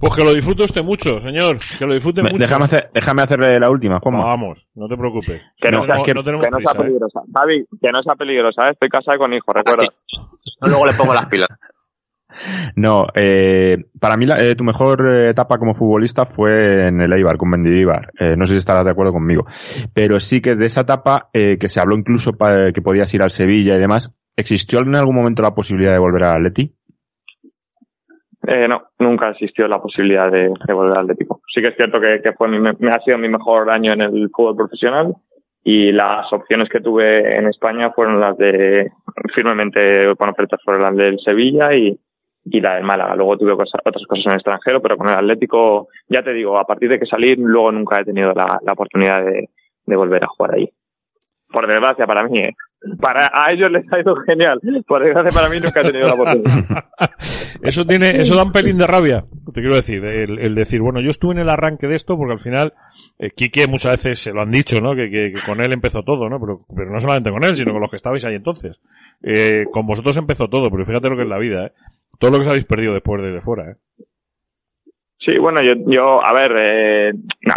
Pues 0.00 0.14
que 0.14 0.24
lo 0.24 0.32
disfrute 0.32 0.62
usted 0.64 0.82
mucho, 0.84 1.18
señor. 1.20 1.58
Que 1.78 1.84
lo 1.84 1.94
disfrute 1.94 2.22
Me- 2.22 2.30
mucho. 2.30 2.42
Déjame, 2.42 2.64
hacer, 2.66 2.90
déjame 2.94 3.22
hacerle 3.22 3.58
la 3.58 3.68
última, 3.70 3.98
Juanma. 4.00 4.24
Vamos, 4.24 4.68
no 4.74 4.86
te 4.88 4.96
preocupes. 4.96 5.42
Que 5.56 5.70
no, 5.70 5.84
no, 5.86 5.94
sea, 5.94 6.04
que, 6.04 6.14
no 6.14 6.22
tenemos 6.22 6.44
que 6.44 6.50
no 6.50 6.58
sea 6.58 6.70
prisa, 6.72 6.80
¿eh? 6.80 6.84
peligrosa. 6.84 7.20
Javi, 7.36 7.64
que 7.80 7.92
no 7.92 8.02
sea 8.02 8.14
peligrosa, 8.14 8.62
¿eh? 8.66 8.70
estoy 8.72 8.88
casado 8.88 9.18
con 9.18 9.32
hijo, 9.34 9.52
recuerda. 9.52 9.82
Así. 9.82 10.56
Luego 10.60 10.86
le 10.86 10.92
pongo 10.94 11.14
las 11.14 11.26
pilas. 11.26 11.48
No, 12.76 13.06
eh, 13.14 13.78
para 13.98 14.16
mí 14.16 14.24
la- 14.26 14.38
eh, 14.40 14.54
tu 14.54 14.62
mejor 14.62 15.04
eh, 15.12 15.30
etapa 15.30 15.58
como 15.58 15.74
futbolista 15.74 16.24
fue 16.24 16.86
en 16.86 17.00
el 17.00 17.12
Eibar, 17.12 17.36
con 17.36 17.48
Mendilibar. 17.50 18.12
Eh, 18.20 18.36
no 18.36 18.46
sé 18.46 18.52
si 18.52 18.58
estarás 18.58 18.84
de 18.84 18.90
acuerdo 18.92 19.12
conmigo. 19.12 19.44
Pero 19.92 20.20
sí 20.20 20.40
que 20.40 20.54
de 20.54 20.66
esa 20.66 20.82
etapa, 20.82 21.30
eh, 21.32 21.56
que 21.58 21.68
se 21.68 21.80
habló 21.80 21.96
incluso 21.96 22.34
para 22.34 22.70
que 22.72 22.82
podías 22.82 23.12
ir 23.14 23.22
al 23.22 23.30
Sevilla 23.30 23.74
y 23.74 23.80
demás, 23.80 24.14
¿existió 24.36 24.80
en 24.80 24.94
algún 24.94 25.16
momento 25.16 25.42
la 25.42 25.54
posibilidad 25.54 25.92
de 25.92 25.98
volver 25.98 26.22
al 26.24 26.36
Atleti? 26.36 26.76
Eh, 28.50 28.66
no, 28.66 28.82
nunca 28.98 29.28
existió 29.28 29.68
la 29.68 29.78
posibilidad 29.78 30.32
de, 30.32 30.50
volver 30.72 30.96
al 30.96 31.02
Atlético. 31.04 31.42
Sí 31.54 31.60
que 31.60 31.68
es 31.68 31.76
cierto 31.76 32.00
que, 32.00 32.22
que 32.22 32.32
fue 32.32 32.48
mi, 32.48 32.58
me 32.58 32.88
ha 32.88 32.98
sido 33.00 33.18
mi 33.18 33.28
mejor 33.28 33.68
año 33.68 33.92
en 33.92 34.00
el 34.00 34.30
fútbol 34.34 34.56
profesional 34.56 35.14
y 35.62 35.92
las 35.92 36.32
opciones 36.32 36.70
que 36.70 36.80
tuve 36.80 37.28
en 37.38 37.46
España 37.46 37.90
fueron 37.90 38.18
las 38.18 38.38
de, 38.38 38.90
firmemente 39.34 40.14
con 40.16 40.30
ofertas 40.30 40.62
fueron 40.64 40.82
las 40.82 40.96
del 40.96 41.18
Sevilla 41.20 41.74
y, 41.74 42.00
y 42.46 42.60
la 42.62 42.76
del 42.76 42.84
Málaga. 42.84 43.14
Luego 43.16 43.36
tuve 43.36 43.52
otras 43.52 43.70
cosas 44.08 44.24
en 44.24 44.32
el 44.32 44.38
extranjero, 44.38 44.80
pero 44.80 44.96
con 44.96 45.10
el 45.10 45.16
Atlético, 45.16 45.88
ya 46.08 46.22
te 46.22 46.32
digo, 46.32 46.58
a 46.58 46.64
partir 46.64 46.88
de 46.88 46.98
que 46.98 47.04
salí, 47.04 47.34
luego 47.36 47.70
nunca 47.70 48.00
he 48.00 48.04
tenido 48.06 48.32
la, 48.32 48.58
la 48.64 48.72
oportunidad 48.72 49.26
de, 49.26 49.50
de 49.84 49.96
volver 49.96 50.24
a 50.24 50.28
jugar 50.28 50.54
ahí. 50.54 50.70
Por 51.52 51.66
desgracia 51.66 52.06
para 52.06 52.26
mí, 52.26 52.38
¿eh? 52.38 52.54
Para 53.00 53.30
a 53.32 53.52
ellos 53.52 53.70
les 53.70 53.92
ha 53.92 54.00
ido 54.00 54.14
genial. 54.16 54.60
Por 54.86 55.02
desgracia 55.02 55.30
para 55.30 55.48
mí 55.48 55.60
nunca 55.60 55.80
he 55.80 55.84
tenido 55.84 56.08
la 56.08 56.14
oportunidad. 56.14 56.84
eso 57.62 57.84
tiene, 57.84 58.20
eso 58.20 58.36
da 58.36 58.44
un 58.44 58.52
pelín 58.52 58.78
de 58.78 58.86
rabia. 58.86 59.24
Te 59.52 59.60
quiero 59.60 59.74
decir, 59.74 60.04
el, 60.04 60.54
decir, 60.54 60.80
bueno, 60.80 61.00
yo 61.00 61.10
estuve 61.10 61.32
en 61.32 61.40
el 61.40 61.48
arranque 61.48 61.86
de 61.86 61.96
esto 61.96 62.16
porque 62.16 62.32
al 62.32 62.38
final, 62.38 62.74
eh, 63.18 63.30
Quique 63.30 63.66
muchas 63.66 63.92
veces 63.92 64.20
se 64.20 64.32
lo 64.32 64.42
han 64.42 64.50
dicho, 64.50 64.80
¿no? 64.80 64.94
Que, 64.94 65.32
con 65.44 65.60
él 65.60 65.72
empezó 65.72 66.02
todo, 66.02 66.28
¿no? 66.28 66.38
Pero, 66.40 66.64
pero 66.74 66.90
no 66.90 67.00
solamente 67.00 67.30
con 67.30 67.44
él, 67.44 67.56
sino 67.56 67.72
con 67.72 67.80
los 67.80 67.90
que 67.90 67.96
estabais 67.96 68.24
ahí 68.24 68.34
entonces. 68.34 68.78
Eh, 69.22 69.64
con 69.72 69.86
vosotros 69.86 70.16
empezó 70.16 70.48
todo, 70.48 70.70
pero 70.70 70.84
fíjate 70.84 71.10
lo 71.10 71.16
que 71.16 71.22
es 71.22 71.28
la 71.28 71.38
vida, 71.38 71.66
¿eh? 71.66 71.72
Todo 72.18 72.32
lo 72.32 72.36
que 72.38 72.42
os 72.42 72.48
habéis 72.48 72.64
perdido 72.64 72.94
después 72.94 73.22
de, 73.22 73.30
de 73.30 73.40
fuera, 73.40 73.70
¿eh? 73.70 73.76
Sí, 75.28 75.36
bueno, 75.36 75.60
yo, 75.62 75.74
yo 75.88 76.24
a 76.24 76.32
ver, 76.32 76.52
eh, 76.56 77.12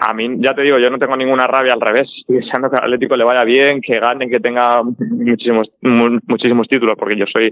a 0.06 0.14
mí 0.14 0.28
ya 0.40 0.54
te 0.54 0.62
digo, 0.62 0.78
yo 0.78 0.90
no 0.90 1.00
tengo 1.00 1.16
ninguna 1.16 1.48
rabia 1.48 1.72
al 1.72 1.80
revés. 1.80 2.10
Estoy 2.20 2.40
deseando 2.40 2.70
que 2.70 2.76
al 2.76 2.84
Atlético 2.84 3.16
le 3.16 3.24
vaya 3.24 3.46
bien, 3.46 3.80
que 3.80 3.98
gane, 3.98 4.30
que 4.30 4.42
tenga 4.42 4.84
muchísimos 4.84 5.70
muchísimos 5.82 6.68
títulos, 6.68 6.98
porque 7.00 7.16
yo 7.16 7.26
soy 7.32 7.46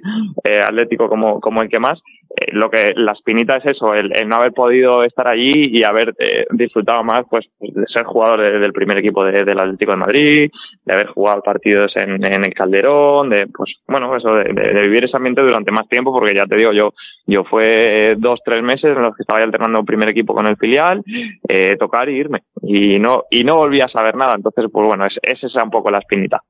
eh, 0.43 0.59
Atlético 0.61 1.07
como, 1.07 1.39
como 1.39 1.61
el 1.61 1.69
que 1.69 1.79
más. 1.79 2.01
Eh, 2.29 2.51
lo 2.51 2.69
que 2.69 2.93
la 2.95 3.13
espinita 3.13 3.57
es 3.57 3.65
eso, 3.65 3.93
el, 3.93 4.11
el, 4.15 4.27
no 4.27 4.35
haber 4.35 4.53
podido 4.53 5.03
estar 5.03 5.27
allí 5.27 5.69
y 5.71 5.83
haber 5.83 6.13
eh, 6.19 6.45
disfrutado 6.51 7.03
más 7.03 7.25
pues, 7.29 7.47
de 7.59 7.85
ser 7.87 8.05
jugador 8.05 8.41
de, 8.41 8.59
del 8.59 8.71
primer 8.71 8.99
equipo 8.99 9.25
de, 9.25 9.43
del 9.43 9.59
Atlético 9.59 9.91
de 9.91 9.97
Madrid, 9.97 10.51
de 10.85 10.93
haber 10.93 11.07
jugado 11.07 11.41
partidos 11.41 11.91
en, 11.95 12.23
en 12.23 12.45
el 12.45 12.53
Calderón, 12.53 13.29
de 13.29 13.47
pues 13.47 13.73
bueno, 13.87 14.15
eso 14.15 14.33
de, 14.35 14.53
de, 14.53 14.81
vivir 14.81 15.05
ese 15.05 15.17
ambiente 15.17 15.41
durante 15.41 15.71
más 15.71 15.87
tiempo, 15.87 16.13
porque 16.13 16.35
ya 16.35 16.45
te 16.45 16.55
digo, 16.55 16.71
yo 16.71 16.93
yo 17.25 17.43
fue 17.43 18.15
dos, 18.17 18.39
tres 18.43 18.63
meses 18.63 18.95
en 18.95 19.03
los 19.03 19.15
que 19.15 19.23
estaba 19.23 19.43
alternando 19.43 19.83
primer 19.83 20.09
equipo 20.09 20.33
con 20.33 20.47
el 20.47 20.57
filial, 20.57 21.03
eh, 21.47 21.77
tocar 21.77 22.09
y 22.09 22.17
irme. 22.17 22.41
Y 22.61 22.99
no, 22.99 23.23
y 23.29 23.43
no 23.43 23.55
volví 23.55 23.79
a 23.81 23.87
saber 23.87 24.15
nada. 24.15 24.33
Entonces, 24.35 24.65
pues 24.71 24.87
bueno, 24.87 25.05
es, 25.05 25.13
esa 25.21 25.47
es 25.47 25.63
un 25.63 25.69
poco 25.69 25.91
la 25.91 25.99
espinita. 25.99 26.41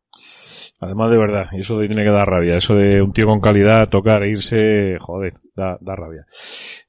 Además 0.82 1.12
de 1.12 1.18
verdad, 1.18 1.46
y 1.52 1.60
eso 1.60 1.78
tiene 1.80 2.04
que 2.04 2.10
dar 2.10 2.26
rabia, 2.26 2.56
eso 2.56 2.74
de 2.74 3.02
un 3.02 3.12
tío 3.12 3.26
con 3.26 3.42
calidad 3.42 3.90
tocar 3.90 4.24
e 4.24 4.30
irse, 4.30 4.98
joder, 5.00 5.34
da, 5.54 5.78
da 5.82 5.96
rabia. 5.96 6.26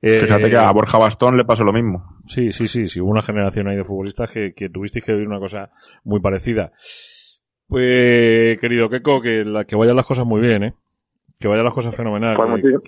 Eh, 0.00 0.18
Fíjate 0.18 0.48
que 0.48 0.56
a 0.56 0.70
Borja 0.70 0.96
Bastón 0.96 1.36
le 1.36 1.44
pasó 1.44 1.64
lo 1.64 1.72
mismo. 1.72 2.18
Sí, 2.24 2.52
sí, 2.52 2.68
sí, 2.68 2.86
sí, 2.86 3.00
hubo 3.00 3.10
una 3.10 3.22
generación 3.22 3.66
ahí 3.66 3.76
de 3.76 3.82
futbolistas 3.82 4.30
que, 4.30 4.52
que 4.54 4.68
tuvisteis 4.68 5.04
que 5.04 5.12
vivir 5.12 5.26
una 5.26 5.40
cosa 5.40 5.70
muy 6.04 6.20
parecida. 6.20 6.70
Pues, 7.66 8.60
querido 8.60 8.88
Keiko, 8.88 9.20
que, 9.20 9.44
la, 9.44 9.64
que 9.64 9.74
vayan 9.74 9.96
las 9.96 10.06
cosas 10.06 10.24
muy 10.24 10.40
bien, 10.40 10.62
eh. 10.62 10.74
Que 11.40 11.48
vayan 11.48 11.64
las 11.64 11.74
cosas 11.74 11.96
fenomenal. 11.96 12.36
Pues 12.36 12.64
eh, 12.64 12.78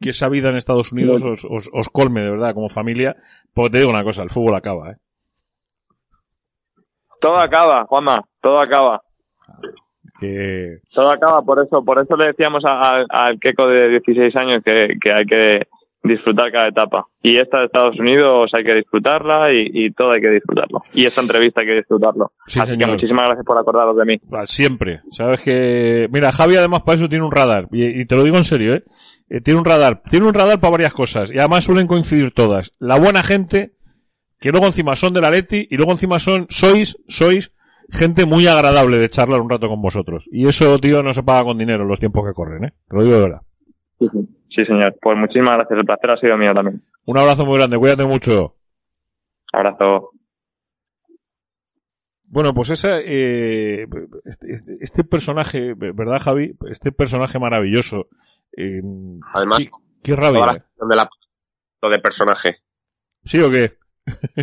que 0.00 0.10
esa 0.10 0.28
vida 0.28 0.48
en 0.48 0.56
Estados 0.56 0.90
Unidos 0.92 1.22
os, 1.24 1.44
os, 1.44 1.70
os, 1.72 1.88
colme 1.88 2.20
de 2.22 2.30
verdad 2.30 2.54
como 2.54 2.68
familia. 2.68 3.16
Porque 3.54 3.70
te 3.70 3.78
digo 3.78 3.90
una 3.90 4.02
cosa, 4.04 4.22
el 4.22 4.30
fútbol 4.30 4.56
acaba, 4.56 4.90
¿eh? 4.90 4.96
Todo 7.20 7.38
acaba, 7.38 7.84
Juanma, 7.86 8.24
todo 8.40 8.60
acaba. 8.60 9.02
Que... 10.22 10.78
Todo 10.94 11.10
acaba, 11.10 11.42
por 11.42 11.62
eso, 11.62 11.84
por 11.84 12.00
eso 12.00 12.16
le 12.16 12.28
decíamos 12.28 12.62
al 12.64 13.38
Keco 13.40 13.66
de 13.66 13.88
16 13.88 14.36
años 14.36 14.62
que, 14.64 14.96
que 15.00 15.12
hay 15.12 15.24
que 15.24 15.66
disfrutar 16.02 16.50
cada 16.50 16.68
etapa. 16.68 17.06
Y 17.22 17.38
esta 17.38 17.58
de 17.58 17.66
Estados 17.66 17.98
Unidos 17.98 18.50
hay 18.54 18.64
que 18.64 18.74
disfrutarla 18.74 19.52
y, 19.52 19.86
y, 19.86 19.90
todo 19.92 20.12
hay 20.14 20.20
que 20.20 20.30
disfrutarlo. 20.30 20.82
Y 20.92 21.04
esta 21.04 21.20
entrevista 21.20 21.60
hay 21.60 21.68
que 21.68 21.74
disfrutarlo. 21.74 22.32
Sí, 22.46 22.60
Así 22.60 22.72
señor. 22.72 22.88
que 22.88 22.94
muchísimas 22.94 23.26
gracias 23.26 23.46
por 23.46 23.58
acordaros 23.58 23.96
de 23.96 24.04
mí. 24.04 24.20
Siempre. 24.44 25.00
Sabes 25.10 25.42
que, 25.42 26.08
mira, 26.12 26.32
Javi 26.32 26.56
además 26.56 26.82
para 26.82 26.96
eso 26.96 27.08
tiene 27.08 27.24
un 27.24 27.32
radar. 27.32 27.68
Y, 27.70 28.00
y 28.00 28.06
te 28.06 28.16
lo 28.16 28.24
digo 28.24 28.36
en 28.36 28.44
serio, 28.44 28.74
¿eh? 28.74 28.84
eh, 29.28 29.40
tiene 29.40 29.60
un 29.60 29.64
radar. 29.64 30.02
Tiene 30.08 30.26
un 30.26 30.34
radar 30.34 30.58
para 30.58 30.72
varias 30.72 30.92
cosas. 30.92 31.32
Y 31.32 31.38
además 31.38 31.64
suelen 31.64 31.86
coincidir 31.86 32.32
todas. 32.32 32.74
La 32.78 32.98
buena 32.98 33.22
gente, 33.22 33.72
que 34.40 34.50
luego 34.50 34.66
encima 34.66 34.96
son 34.96 35.12
de 35.12 35.20
la 35.20 35.30
Leti, 35.30 35.68
y 35.70 35.76
luego 35.76 35.92
encima 35.92 36.18
son, 36.18 36.46
sois, 36.48 36.98
sois 37.08 37.52
gente 37.90 38.26
muy 38.26 38.46
agradable 38.46 38.98
de 38.98 39.08
charlar 39.08 39.40
un 39.40 39.50
rato 39.50 39.68
con 39.68 39.80
vosotros. 39.82 40.28
Y 40.30 40.46
eso, 40.46 40.78
tío, 40.78 41.02
no 41.02 41.12
se 41.12 41.22
paga 41.22 41.44
con 41.44 41.58
dinero 41.58 41.82
en 41.82 41.88
los 41.88 42.00
tiempos 42.00 42.26
que 42.26 42.34
corren, 42.34 42.64
¿eh? 42.64 42.72
Te 42.88 42.96
lo 42.96 43.02
digo 43.04 43.16
de 43.16 43.22
verdad. 43.22 43.42
Sí, 43.98 44.08
sí. 44.12 44.28
Sí, 44.54 44.64
señor. 44.66 44.96
Pues 45.00 45.16
muchísimas 45.16 45.56
gracias. 45.56 45.78
El 45.78 45.86
placer 45.86 46.10
ha 46.10 46.16
sido 46.18 46.36
mío 46.36 46.52
también. 46.54 46.82
Un 47.06 47.18
abrazo 47.18 47.46
muy 47.46 47.58
grande. 47.58 47.78
Cuídate 47.78 48.04
mucho. 48.04 48.56
Abrazo. 49.52 50.10
Bueno, 52.24 52.54
pues 52.54 52.70
esa, 52.70 52.98
eh, 52.98 53.86
este, 54.24 54.78
este, 54.80 55.04
personaje, 55.04 55.74
¿verdad, 55.74 56.18
Javi? 56.18 56.54
Este 56.66 56.90
personaje 56.90 57.38
maravilloso. 57.38 58.08
Eh, 58.56 58.80
Además, 59.34 59.58
qué, 59.58 59.70
qué 60.02 60.16
rabia. 60.16 60.46
La 60.46 60.52
de 60.52 60.96
la, 60.96 61.10
lo 61.82 61.90
de 61.90 61.98
personaje. 61.98 62.56
¿Sí 63.24 63.38
o 63.38 63.50
qué? 63.50 63.76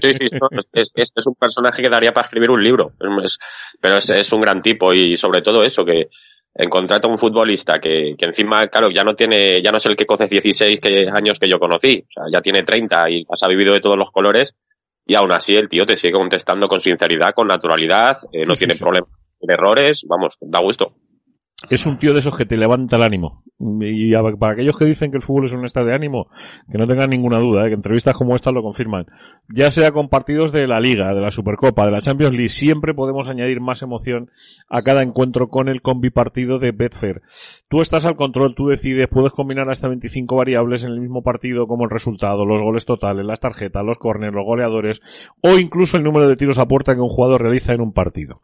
Sí, 0.01 0.13
sí, 0.13 0.25
no, 0.39 0.47
es, 0.71 0.89
es, 0.93 1.11
es, 1.13 1.27
un 1.27 1.35
personaje 1.35 1.81
que 1.81 1.89
daría 1.89 2.13
para 2.13 2.25
escribir 2.25 2.49
un 2.49 2.63
libro. 2.63 2.93
Es, 3.23 3.37
pero 3.81 3.97
es, 3.97 4.33
un 4.33 4.41
gran 4.41 4.61
tipo 4.61 4.93
y 4.93 5.17
sobre 5.17 5.41
todo 5.41 5.63
eso, 5.63 5.83
que, 5.83 6.09
encontrarte 6.53 7.07
a 7.07 7.11
un 7.11 7.17
futbolista 7.17 7.79
que, 7.79 8.15
que 8.17 8.25
encima, 8.25 8.67
claro, 8.67 8.89
ya 8.89 9.03
no 9.03 9.15
tiene, 9.15 9.61
ya 9.61 9.71
no 9.71 9.77
es 9.77 9.85
el 9.85 9.95
que 9.95 10.05
coce 10.05 10.27
16 10.27 10.79
que, 10.79 11.07
años 11.11 11.39
que 11.39 11.47
yo 11.47 11.59
conocí, 11.59 12.05
o 12.07 12.11
sea, 12.11 12.23
ya 12.31 12.41
tiene 12.41 12.63
30 12.63 13.09
y 13.09 13.25
has 13.29 13.47
vivido 13.47 13.73
de 13.73 13.81
todos 13.81 13.97
los 13.97 14.11
colores 14.11 14.55
y 15.05 15.15
aún 15.15 15.31
así 15.31 15.55
el 15.55 15.69
tío 15.69 15.85
te 15.85 15.95
sigue 15.95 16.13
contestando 16.13 16.67
con 16.67 16.81
sinceridad, 16.81 17.33
con 17.33 17.47
naturalidad, 17.47 18.17
eh, 18.31 18.45
no 18.45 18.55
Sí, 18.55 18.59
tiene 18.59 18.75
sí, 18.75 18.79
problemas, 18.79 19.09
tiene 19.39 19.53
errores, 19.53 20.05
vamos, 20.07 20.37
da 20.41 20.59
gusto. 20.59 20.93
Es 21.69 21.85
un 21.85 21.97
tío 21.99 22.13
de 22.13 22.19
esos 22.19 22.37
que 22.37 22.45
te 22.45 22.55
levanta 22.55 22.95
el 22.95 23.03
ánimo. 23.03 23.43
Y 23.59 24.13
para 24.39 24.53
aquellos 24.53 24.77
que 24.77 24.85
dicen 24.85 25.11
que 25.11 25.17
el 25.17 25.23
fútbol 25.23 25.45
es 25.45 25.51
un 25.51 25.65
estado 25.65 25.87
de 25.87 25.93
ánimo, 25.93 26.27
que 26.71 26.77
no 26.77 26.87
tengan 26.87 27.09
ninguna 27.09 27.37
duda, 27.39 27.65
¿eh? 27.65 27.69
que 27.69 27.75
entrevistas 27.75 28.15
como 28.15 28.35
esta 28.35 28.51
lo 28.51 28.63
confirman. 28.63 29.07
Ya 29.49 29.69
sea 29.69 29.91
con 29.91 30.07
partidos 30.07 30.53
de 30.53 30.67
la 30.67 30.79
Liga, 30.79 31.13
de 31.13 31.19
la 31.19 31.31
Supercopa, 31.31 31.85
de 31.85 31.91
la 31.91 32.01
Champions 32.01 32.33
League, 32.33 32.49
siempre 32.49 32.93
podemos 32.93 33.27
añadir 33.27 33.59
más 33.59 33.81
emoción 33.81 34.29
a 34.69 34.81
cada 34.81 35.03
encuentro 35.03 35.49
con 35.49 35.67
el 35.67 35.81
combipartido 35.81 36.59
de 36.59 36.71
Betfair. 36.71 37.21
Tú 37.69 37.82
estás 37.82 38.05
al 38.05 38.15
control, 38.15 38.55
tú 38.55 38.67
decides, 38.67 39.08
puedes 39.12 39.32
combinar 39.32 39.69
hasta 39.69 39.88
25 39.88 40.36
variables 40.36 40.84
en 40.84 40.91
el 40.91 40.99
mismo 40.99 41.21
partido 41.21 41.67
como 41.67 41.84
el 41.84 41.91
resultado, 41.91 42.43
los 42.43 42.62
goles 42.62 42.86
totales, 42.86 43.23
las 43.23 43.39
tarjetas, 43.39 43.86
los 43.86 43.99
corners, 43.99 44.34
los 44.34 44.43
goleadores 44.43 45.03
o 45.41 45.60
incluso 45.60 45.95
el 45.95 46.03
número 46.03 46.27
de 46.27 46.36
tiros 46.36 46.58
a 46.58 46.67
puerta 46.67 46.95
que 46.95 47.01
un 47.01 47.10
jugador 47.10 47.43
realiza 47.43 47.73
en 47.73 47.82
un 47.82 47.93
partido. 47.93 48.41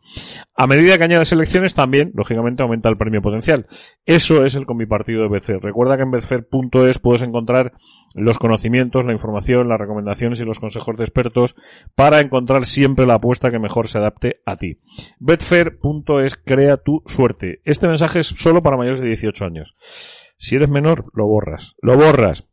A 0.56 0.68
medida 0.68 1.00
que 1.00 1.06
añades 1.06 1.30
selecciones 1.30 1.74
también, 1.74 2.12
lógicamente, 2.14 2.62
aumenta 2.62 2.88
el 2.88 2.98
premio 2.98 3.24
potencial. 3.24 3.66
Eso 4.06 4.46
es 4.46 4.54
el 4.54 4.68
combipartido 4.68 5.24
de 5.24 5.30
Betfair. 5.30 5.60
Recuerda 5.60 5.98
que 5.98 6.04
en 6.04 6.12
betfair.es 6.12 7.00
puedes 7.00 7.24
encontrar 7.24 7.74
los 8.16 8.38
conocimientos, 8.38 9.06
la 9.06 9.12
información, 9.12 9.68
las 9.68 9.80
recomendaciones 9.80 10.40
y 10.40 10.46
los 10.46 10.60
consejos 10.60 10.96
de 10.98 11.04
expertos 11.04 11.56
para 11.96 12.20
encontrar 12.20 12.66
siempre 12.66 13.06
la 13.06 13.16
apuesta 13.16 13.52
que 13.52 13.60
mejor 13.60 13.88
se 13.88 13.98
adapte 13.98 14.42
a 14.46 14.56
ti. 14.56 14.78
Betfair.es 15.20 16.38
crea 16.38 16.78
tu 16.78 17.02
suerte. 17.08 17.60
Este 17.66 17.88
mensaje 17.88 18.20
es 18.20 18.28
solo 18.28 18.62
para 18.62 18.78
mayores 18.78 19.02
de 19.02 19.15
18 19.16 19.46
años. 19.46 19.76
Si 20.38 20.56
eres 20.56 20.70
menor, 20.70 21.06
lo 21.14 21.26
borras. 21.28 21.76
Lo 21.82 21.98
borras. 21.98 22.48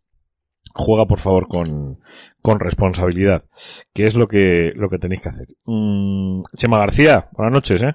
Juega 0.74 1.06
por 1.06 1.18
favor 1.18 1.48
con, 1.48 2.00
con 2.40 2.60
responsabilidad, 2.60 3.42
que 3.92 4.06
es 4.06 4.14
lo 4.14 4.26
que, 4.26 4.72
lo 4.74 4.88
que 4.88 4.98
tenéis 4.98 5.20
que 5.20 5.28
hacer. 5.28 5.48
Mm, 5.64 6.42
Chema 6.56 6.78
García, 6.78 7.28
buenas 7.32 7.52
noches, 7.52 7.82
eh. 7.82 7.94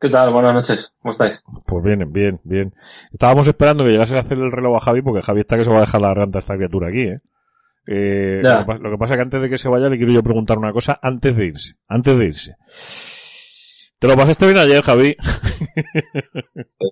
¿Qué 0.00 0.08
tal? 0.08 0.32
Buenas 0.32 0.54
noches. 0.54 0.94
¿Cómo 1.00 1.10
estáis? 1.12 1.44
Pues 1.66 1.84
bien, 1.84 2.10
bien, 2.12 2.40
bien. 2.44 2.74
Estábamos 3.12 3.46
esperando 3.48 3.84
que 3.84 3.90
llegase 3.90 4.16
a 4.16 4.20
hacer 4.20 4.38
el 4.38 4.50
reloj 4.50 4.76
a 4.76 4.80
Javi 4.80 5.02
porque 5.02 5.20
Javi 5.20 5.40
está 5.40 5.56
que 5.56 5.64
se 5.64 5.70
va 5.70 5.78
a 5.78 5.80
dejar 5.80 6.00
la 6.00 6.08
garganta 6.08 6.38
a 6.38 6.40
esta 6.40 6.56
criatura 6.56 6.88
aquí, 6.88 7.02
¿eh? 7.02 7.20
Eh, 7.86 8.40
lo, 8.42 8.66
que, 8.66 8.74
lo 8.78 8.90
que 8.90 8.98
pasa 8.98 9.14
es 9.14 9.18
que 9.18 9.22
antes 9.22 9.42
de 9.42 9.48
que 9.48 9.58
se 9.58 9.68
vaya 9.68 9.88
le 9.88 9.96
quiero 9.96 10.12
yo 10.12 10.22
preguntar 10.22 10.58
una 10.58 10.72
cosa 10.72 10.98
antes 11.02 11.36
de 11.36 11.46
irse. 11.46 11.74
Antes 11.88 12.16
de 12.16 12.24
irse. 12.24 12.56
¿Te 13.98 14.06
lo 14.06 14.16
pasaste 14.16 14.46
bien 14.46 14.58
ayer, 14.58 14.82
Javi? 14.82 15.16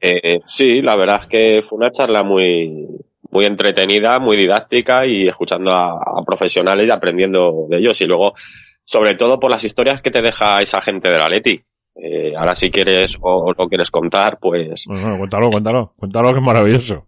Eh, 0.00 0.40
sí, 0.46 0.81
la 0.83 0.96
verdad 0.96 1.20
es 1.22 1.26
que 1.26 1.62
fue 1.68 1.78
una 1.78 1.90
charla 1.90 2.22
muy, 2.22 2.87
muy 3.31 3.44
entretenida, 3.46 4.18
muy 4.18 4.37
didáctica 4.37 5.07
y 5.07 5.24
escuchando 5.24 5.72
a, 5.72 5.92
a 5.94 6.24
profesionales 6.24 6.88
y 6.88 6.90
aprendiendo 6.90 7.66
de 7.68 7.78
ellos. 7.78 8.00
Y 8.00 8.07
luego, 8.07 8.35
sobre 8.85 9.14
todo 9.16 9.38
por 9.40 9.50
las 9.50 9.64
historias 9.64 10.00
que 10.02 10.11
te 10.11 10.22
deja 10.22 10.61
esa 10.62 10.81
gente 10.81 11.09
de 11.11 11.18
la 11.18 11.28
Leti. 11.28 11.61
Eh, 12.00 12.33
ahora 12.37 12.54
si 12.54 12.70
quieres 12.70 13.16
o, 13.20 13.46
o 13.46 13.52
lo 13.52 13.68
quieres 13.68 13.90
contar, 13.90 14.38
pues 14.40 14.85
Bueno, 14.87 15.02
bueno, 15.02 15.18
cuéntalo, 15.18 15.50
cuéntalo. 15.50 15.92
Cuéntalo 15.96 16.33
que 16.33 16.38
es 16.38 16.44
maravilloso. 16.44 17.07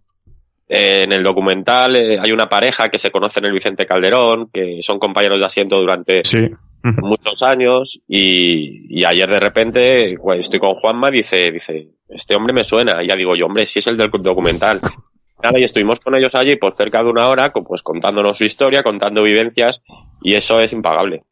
eh, 0.68 1.02
en 1.04 1.12
el 1.12 1.22
documental 1.22 1.94
eh, 1.94 2.18
hay 2.20 2.32
una 2.32 2.48
pareja 2.48 2.88
que 2.88 2.98
se 2.98 3.12
conoce 3.12 3.38
en 3.38 3.46
el 3.46 3.52
Vicente 3.52 3.86
Calderón, 3.86 4.50
que 4.52 4.78
son 4.82 4.98
compañeros 4.98 5.38
de 5.38 5.44
asiento 5.46 5.80
durante 5.80 6.22
Sí. 6.24 6.38
Muchos 6.82 7.42
años 7.42 8.00
y, 8.08 8.98
y 9.00 9.04
ayer 9.04 9.28
de 9.28 9.40
repente 9.40 10.16
estoy 10.38 10.58
con 10.58 10.74
Juanma 10.74 11.10
dice 11.10 11.50
dice 11.50 11.88
este 12.08 12.34
hombre 12.34 12.54
me 12.54 12.64
suena 12.64 13.02
y 13.02 13.08
ya 13.08 13.16
digo 13.16 13.36
yo 13.36 13.46
hombre 13.46 13.66
si 13.66 13.80
es 13.80 13.86
el 13.86 13.96
del 13.96 14.10
documental 14.10 14.80
nada 15.42 15.58
y 15.58 15.64
estuvimos 15.64 16.00
con 16.00 16.14
ellos 16.14 16.34
allí 16.34 16.56
por 16.56 16.72
cerca 16.72 17.02
de 17.02 17.10
una 17.10 17.28
hora 17.28 17.52
pues 17.52 17.82
contándonos 17.82 18.38
su 18.38 18.44
historia 18.44 18.82
contando 18.82 19.22
vivencias 19.22 19.82
y 20.22 20.34
eso 20.34 20.60
es 20.60 20.72
impagable. 20.72 21.24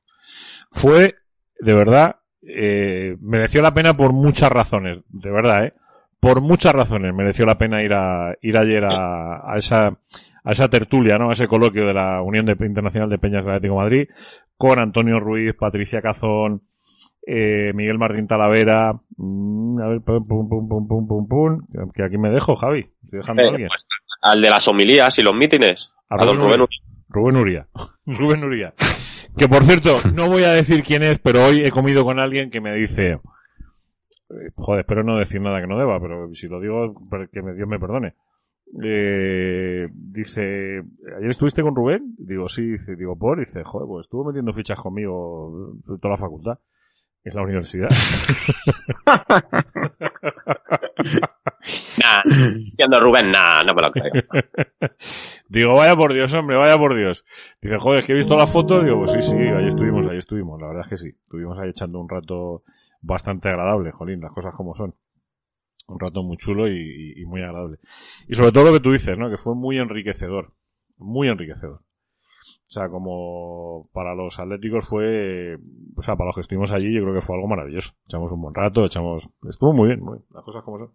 Fue, 0.71 1.15
de 1.61 1.75
verdad, 1.75 2.17
eh, 2.43 3.17
mereció 3.21 3.63
la 3.63 3.75
pena 3.75 3.95
por 3.95 4.13
muchas 4.13 4.51
razones, 4.51 5.01
de 5.09 5.31
verdad, 5.31 5.65
eh. 5.67 5.73
Por 6.21 6.41
muchas 6.41 6.73
razones 6.73 7.15
mereció 7.15 7.47
la 7.47 7.55
pena 7.55 7.83
ir 7.83 7.93
a, 7.93 8.35
ir 8.43 8.59
ayer 8.59 8.85
a, 8.85 9.53
a 9.53 9.57
esa, 9.57 9.87
a 10.43 10.51
esa 10.51 10.69
tertulia, 10.69 11.17
¿no? 11.17 11.29
A 11.31 11.33
ese 11.33 11.47
coloquio 11.47 11.87
de 11.87 11.95
la 11.95 12.23
Unión 12.23 12.45
de- 12.45 12.57
Internacional 12.67 13.09
de 13.09 13.19
Peñas 13.19 13.43
Atlético 13.47 13.75
de 13.75 13.81
Madrid 13.81 14.09
con 14.59 14.79
Antonio 14.81 15.21
Ruiz, 15.21 15.55
Patricia 15.59 16.03
Cazón, 16.03 16.63
eh, 17.27 17.73
Miguel 17.75 17.97
Martín 17.97 18.27
Talavera, 18.27 18.93
mm, 19.17 19.81
a 19.81 19.89
ver, 19.89 20.01
pum, 20.05 20.27
pum, 20.27 20.49
pum, 20.49 20.69
pum, 20.69 20.89
pum, 20.89 21.07
pum, 21.07 21.29
pum, 21.29 21.67
que 21.95 22.03
aquí 22.03 22.19
me 22.19 22.31
dejo, 22.31 22.57
Javi, 22.57 22.91
estoy 23.05 23.21
dejando 23.21 23.45
a 23.45 23.51
alguien. 23.51 23.69
pues, 23.69 23.87
al 24.21 24.43
de 24.43 24.51
las 24.51 24.67
homilías 24.67 25.19
y 25.19 25.23
los 25.23 25.35
mítines. 25.35 25.93
A 26.11 26.17
A 26.17 26.25
Rubén 26.25 26.39
Rubén 26.41 26.69
Rubén 27.09 27.37
Uría. 27.37 27.67
Rubén 28.07 28.45
Uría. 28.45 28.75
Que 29.37 29.47
por 29.47 29.63
cierto, 29.63 29.97
no 30.15 30.29
voy 30.29 30.43
a 30.43 30.51
decir 30.51 30.83
quién 30.83 31.05
es, 31.05 31.21
pero 31.21 31.45
hoy 31.45 31.63
he 31.65 31.71
comido 31.71 32.05
con 32.05 32.19
alguien 32.19 32.51
que 32.51 32.61
me 32.61 32.75
dice, 32.75 33.13
eh, 33.13 34.51
joder, 34.57 34.81
espero 34.81 35.05
no 35.05 35.17
decir 35.17 35.41
nada 35.41 35.61
que 35.61 35.69
no 35.69 35.79
deba, 35.79 36.01
pero 36.01 36.35
si 36.35 36.49
lo 36.49 36.61
digo, 36.61 36.95
que 37.33 37.41
Dios 37.55 37.69
me 37.69 37.79
perdone. 37.79 38.15
Eh, 38.83 39.89
dice, 39.93 40.83
¿ayer 41.17 41.31
estuviste 41.31 41.63
con 41.63 41.75
Rubén? 41.75 42.15
Digo, 42.19 42.49
sí, 42.49 42.63
dice, 42.63 42.97
digo, 42.97 43.17
por, 43.17 43.39
dice, 43.39 43.63
joder, 43.65 43.87
pues 43.89 44.07
estuvo 44.07 44.25
metiendo 44.25 44.53
fichas 44.53 44.79
conmigo 44.79 45.75
toda 45.87 46.11
la 46.11 46.17
facultad. 46.17 46.59
Es 47.25 47.35
la 47.35 47.43
universidad. 47.43 47.89
Nah, 51.99 52.23
siendo 52.75 53.01
Rubén, 53.01 53.31
nah, 53.31 53.63
no 53.63 53.75
me 53.75 53.83
lo 53.83 53.93
creo. 53.93 54.13
Digo, 55.49 55.75
vaya 55.75 55.97
por 55.97 56.13
Dios, 56.13 56.33
hombre, 56.35 56.57
vaya 56.57 56.79
por 56.79 56.97
Dios. 56.97 57.25
Dice, 57.61 57.77
joder, 57.79 58.01
es 58.01 58.07
que 58.07 58.13
he 58.13 58.17
visto 58.17 58.37
la 58.37 58.47
foto. 58.47 58.83
Digo, 58.83 58.99
pues 58.99 59.13
sí, 59.13 59.23
sí, 59.23 59.37
ahí 59.37 59.69
estuvimos, 59.69 60.07
ahí 60.07 60.19
estuvimos. 60.19 60.61
La 60.61 60.69
verdad 60.69 60.85
es 60.85 60.91
que 60.91 60.97
sí. 60.97 61.09
Estuvimos 61.09 61.59
ahí 61.59 61.71
echando 61.71 62.01
un 62.01 62.09
rato 62.09 62.63
bastante 63.01 63.49
agradable, 63.49 63.93
jolín, 63.93 64.21
las 64.21 64.33
cosas 64.33 64.55
como 64.55 64.75
son. 64.75 64.95
Un 65.89 65.99
rato 65.99 66.23
muy 66.23 66.37
chulo 66.37 66.69
y, 66.69 67.15
y- 67.17 67.25
muy 67.25 67.43
agradable. 67.43 67.79
Y 68.29 68.35
sobre 68.35 68.53
todo 68.53 68.65
lo 68.67 68.73
que 68.73 68.81
tú 68.81 68.93
dices, 68.93 69.17
¿no? 69.19 69.31
Que 69.31 69.37
fue 69.39 69.55
muy 69.55 69.79
enriquecedor. 69.79 70.53
Muy 70.99 71.29
enriquecedor. 71.29 71.81
O 71.81 72.71
sea, 72.71 72.89
como 72.91 73.89
para 73.95 74.15
los 74.15 74.39
atléticos 74.39 74.87
fue, 74.87 75.57
o 75.97 76.03
sea, 76.03 76.17
para 76.17 76.27
los 76.29 76.35
que 76.35 76.43
estuvimos 76.43 76.71
allí, 76.73 76.93
yo 76.95 77.03
creo 77.03 77.15
que 77.15 77.23
fue 77.23 77.37
algo 77.37 77.49
maravilloso. 77.49 77.95
Echamos 78.07 78.31
un 78.33 78.43
buen 78.43 78.55
rato, 78.55 78.85
echamos, 78.85 79.27
estuvo 79.49 79.73
muy 79.73 79.89
bien, 79.89 80.01
muy 80.01 80.19
bien. 80.19 80.25
Las 80.35 80.45
cosas 80.45 80.63
como 80.63 80.77
son. 80.79 80.91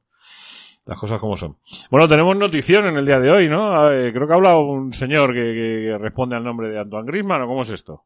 Las 0.85 0.99
cosas 0.99 1.19
como 1.19 1.37
son. 1.37 1.57
Bueno, 1.89 2.07
tenemos 2.07 2.37
notición 2.37 2.85
en 2.85 2.97
el 2.97 3.05
día 3.07 3.19
de 3.19 3.31
hoy, 3.31 3.49
¿no? 3.49 3.87
Creo 4.13 4.27
que 4.27 4.33
ha 4.33 4.35
hablado 4.35 4.59
un 4.67 4.93
señor 4.93 5.33
que, 5.33 5.53
que 5.53 5.97
responde 5.97 6.35
al 6.35 6.43
nombre 6.43 6.69
de 6.69 6.79
Antoine 6.79 7.07
Griezmann, 7.07 7.41
¿o 7.41 7.47
cómo 7.47 7.61
es 7.63 7.69
esto? 7.71 8.03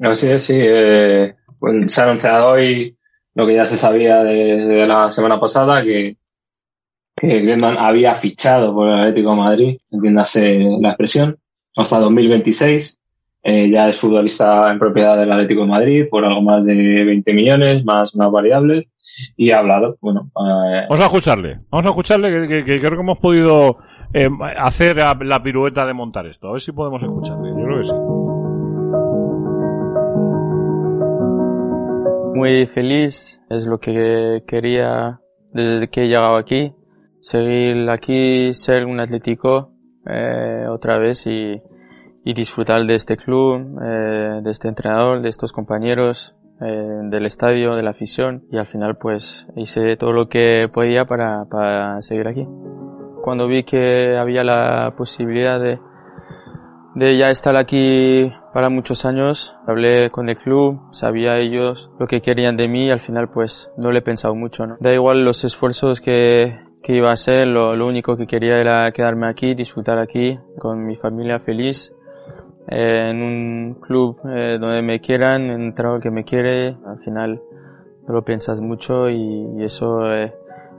Así 0.00 0.28
es, 0.30 0.44
sí. 0.44 0.54
eh, 0.56 1.34
pues 1.58 1.92
se 1.92 2.00
ha 2.00 2.04
anunciado 2.04 2.50
hoy 2.52 2.97
lo 3.38 3.46
que 3.46 3.54
ya 3.54 3.66
se 3.66 3.76
sabía 3.76 4.24
de, 4.24 4.66
de 4.66 4.86
la 4.88 5.12
semana 5.12 5.38
pasada, 5.38 5.84
que, 5.84 6.16
que 7.14 7.40
Griezmann 7.40 7.78
había 7.78 8.12
fichado 8.14 8.74
por 8.74 8.88
el 8.88 8.98
Atlético 8.98 9.30
de 9.30 9.40
Madrid, 9.40 9.78
entiéndase 9.92 10.58
la 10.80 10.88
expresión, 10.88 11.38
hasta 11.76 12.00
2026. 12.00 12.98
Eh, 13.44 13.70
ya 13.70 13.88
es 13.88 13.96
futbolista 13.96 14.68
en 14.68 14.80
propiedad 14.80 15.16
del 15.16 15.30
Atlético 15.30 15.60
de 15.60 15.68
Madrid 15.68 16.06
por 16.10 16.24
algo 16.24 16.42
más 16.42 16.66
de 16.66 16.74
20 16.74 17.32
millones, 17.32 17.84
más 17.84 18.12
unas 18.12 18.32
variables, 18.32 18.88
y 19.36 19.52
ha 19.52 19.60
hablado, 19.60 19.96
bueno, 20.00 20.32
eh, 20.34 20.86
Vamos 20.90 21.04
a 21.04 21.06
escucharle. 21.06 21.60
Vamos 21.70 21.86
a 21.86 21.90
escucharle 21.90 22.48
que, 22.48 22.64
creo 22.64 22.90
que 22.90 23.00
hemos 23.00 23.20
podido 23.20 23.76
eh, 24.12 24.26
hacer 24.56 24.96
la 24.96 25.42
pirueta 25.44 25.86
de 25.86 25.94
montar 25.94 26.26
esto. 26.26 26.48
A 26.48 26.52
ver 26.52 26.60
si 26.60 26.72
podemos 26.72 27.00
escucharle. 27.00 27.50
Yo 27.50 27.64
creo 27.64 27.76
que 27.76 27.84
sí. 27.84 28.37
Muy 32.38 32.66
feliz, 32.66 33.42
es 33.50 33.66
lo 33.66 33.78
que 33.80 34.44
quería 34.46 35.20
desde 35.52 35.88
que 35.88 36.04
he 36.04 36.06
llegado 36.06 36.36
aquí, 36.36 36.72
seguir 37.18 37.90
aquí, 37.90 38.52
ser 38.52 38.84
un 38.84 39.00
atlético 39.00 39.72
eh, 40.06 40.64
otra 40.70 40.98
vez 40.98 41.26
y, 41.26 41.60
y 42.24 42.34
disfrutar 42.34 42.84
de 42.84 42.94
este 42.94 43.16
club, 43.16 43.80
eh, 43.84 44.40
de 44.40 44.50
este 44.52 44.68
entrenador, 44.68 45.20
de 45.20 45.28
estos 45.28 45.50
compañeros, 45.50 46.36
eh, 46.60 47.00
del 47.10 47.26
estadio, 47.26 47.74
de 47.74 47.82
la 47.82 47.90
afición 47.90 48.44
y 48.52 48.58
al 48.58 48.66
final 48.66 48.98
pues 48.98 49.48
hice 49.56 49.96
todo 49.96 50.12
lo 50.12 50.28
que 50.28 50.70
podía 50.72 51.06
para, 51.06 51.44
para 51.46 52.00
seguir 52.02 52.28
aquí. 52.28 52.46
Cuando 53.20 53.48
vi 53.48 53.64
que 53.64 54.16
había 54.16 54.44
la 54.44 54.94
posibilidad 54.96 55.58
de, 55.58 55.80
de 56.94 57.16
ya 57.18 57.30
estar 57.30 57.56
aquí 57.56 58.32
para 58.58 58.70
muchos 58.70 59.04
años. 59.04 59.56
Hablé 59.68 60.10
con 60.10 60.28
el 60.28 60.34
club, 60.34 60.80
sabía 60.90 61.38
ellos 61.38 61.92
lo 62.00 62.08
que 62.08 62.20
querían 62.20 62.56
de 62.56 62.66
mí 62.66 62.86
y 62.86 62.90
al 62.90 62.98
final 62.98 63.30
pues 63.30 63.70
no 63.76 63.92
le 63.92 64.00
he 64.00 64.02
pensado 64.02 64.34
mucho, 64.34 64.66
¿no? 64.66 64.76
Da 64.80 64.92
igual 64.92 65.22
los 65.22 65.44
esfuerzos 65.44 66.00
que, 66.00 66.58
que 66.82 66.92
iba 66.92 67.10
a 67.10 67.12
hacer, 67.12 67.46
lo, 67.46 67.76
lo 67.76 67.86
único 67.86 68.16
que 68.16 68.26
quería 68.26 68.58
era 68.58 68.90
quedarme 68.90 69.28
aquí, 69.28 69.54
disfrutar 69.54 70.00
aquí, 70.00 70.36
con 70.58 70.84
mi 70.84 70.96
familia 70.96 71.38
feliz, 71.38 71.94
eh, 72.66 73.10
en 73.10 73.22
un 73.22 73.74
club 73.80 74.18
eh, 74.28 74.58
donde 74.60 74.82
me 74.82 74.98
quieran, 74.98 75.50
en 75.50 75.60
un 75.60 75.72
trabajo 75.72 76.00
que 76.00 76.10
me 76.10 76.24
quiere, 76.24 76.76
al 76.84 76.98
final 76.98 77.40
no 78.08 78.12
lo 78.12 78.24
piensas 78.24 78.60
mucho 78.60 79.08
y, 79.08 79.52
y 79.56 79.62
eso, 79.62 80.12
eh, 80.12 80.34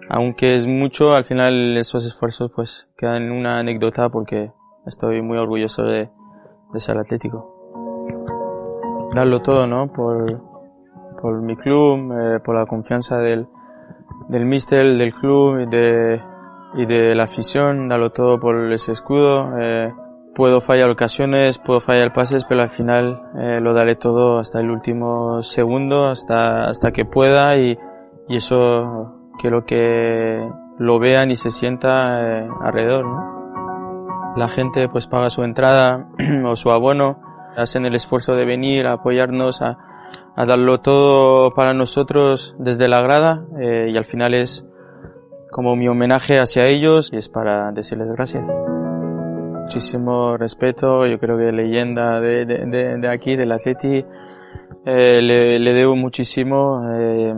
aunque 0.10 0.58
es 0.58 0.68
mucho, 0.68 1.14
al 1.14 1.24
final 1.24 1.78
esos 1.78 2.06
esfuerzos 2.06 2.52
pues 2.54 2.90
quedan 2.98 3.24
en 3.24 3.32
una 3.32 3.58
anécdota 3.58 4.10
porque 4.10 4.52
estoy 4.86 5.22
muy 5.22 5.38
orgulloso 5.38 5.84
de, 5.84 6.10
de 6.74 6.80
ser 6.82 6.98
atlético. 6.98 7.59
Darlo 9.14 9.42
todo, 9.42 9.68
¿no? 9.68 9.92
Por, 9.92 10.42
por 11.22 11.42
mi 11.42 11.56
club, 11.56 12.14
eh, 12.14 12.40
por 12.40 12.56
la 12.56 12.66
confianza 12.66 13.18
del, 13.18 13.48
del 14.28 14.46
míster, 14.46 14.98
del 14.98 15.14
club 15.14 15.62
y 15.62 15.66
de, 15.66 16.22
y 16.76 16.86
de 16.86 17.16
la 17.16 17.24
afición, 17.24 17.88
darlo 17.90 18.12
todo 18.12 18.40
por 18.40 18.72
ese 18.72 18.92
escudo. 18.92 19.58
Eh, 19.60 19.92
puedo 20.36 20.62
fallar 20.62 20.90
ocasiones, 20.90 21.58
puedo 21.58 21.82
fallar 21.82 22.14
pases, 22.14 22.46
pero 22.46 22.62
al 22.62 22.70
final 22.70 23.24
eh, 23.38 23.60
lo 23.60 23.74
daré 23.74 23.96
todo 23.96 24.40
hasta 24.40 24.60
el 24.60 24.70
último 24.70 25.42
segundo, 25.42 26.06
hasta, 26.08 26.70
hasta 26.70 26.92
que 26.92 27.06
pueda 27.06 27.58
y, 27.58 27.78
y 28.28 28.38
eso 28.38 29.32
quiero 29.40 29.66
que 29.66 30.48
lo 30.78 31.00
vean 31.00 31.32
y 31.32 31.36
se 31.36 31.52
sienta 31.52 32.40
eh, 32.40 32.50
alrededor, 32.62 33.06
¿no? 33.06 33.40
La 34.38 34.48
gente 34.48 34.88
pues 34.88 35.08
paga 35.08 35.30
su 35.30 35.44
entrada 35.44 36.08
o 36.46 36.56
su 36.56 36.72
abono, 36.72 37.20
hacen 37.58 37.86
el 37.86 37.96
esfuerzo 37.96 38.36
de 38.36 38.46
venir 38.46 38.88
a 38.88 38.94
apoyarnos, 38.94 39.62
a, 39.62 39.78
a 40.36 40.46
darlo 40.46 40.80
todo 40.82 41.54
para 41.54 41.74
nosotros 41.74 42.56
desde 42.60 42.88
la 42.88 43.02
grada 43.02 43.46
eh, 43.60 43.90
y 43.92 43.98
al 43.98 44.06
final 44.06 44.34
es 44.34 44.66
como 45.52 45.76
mi 45.76 45.88
homenaje 45.88 46.40
hacia 46.40 46.66
ellos 46.68 47.12
y 47.12 47.18
es 47.18 47.30
para 47.30 47.72
decirles 47.72 48.10
gracias. 48.12 48.44
Muchísimo 49.64 50.36
respeto, 50.38 51.06
yo 51.06 51.20
creo 51.20 51.38
que 51.38 51.52
leyenda 51.52 52.20
de, 52.20 52.46
de, 52.46 52.66
de, 52.66 52.98
de 52.98 53.08
aquí, 53.08 53.36
del 53.36 53.52
Atleti, 53.52 54.04
eh, 54.86 55.22
le, 55.22 55.60
le 55.60 55.74
debo 55.74 55.96
muchísimo. 55.96 56.82
eh, 56.92 57.34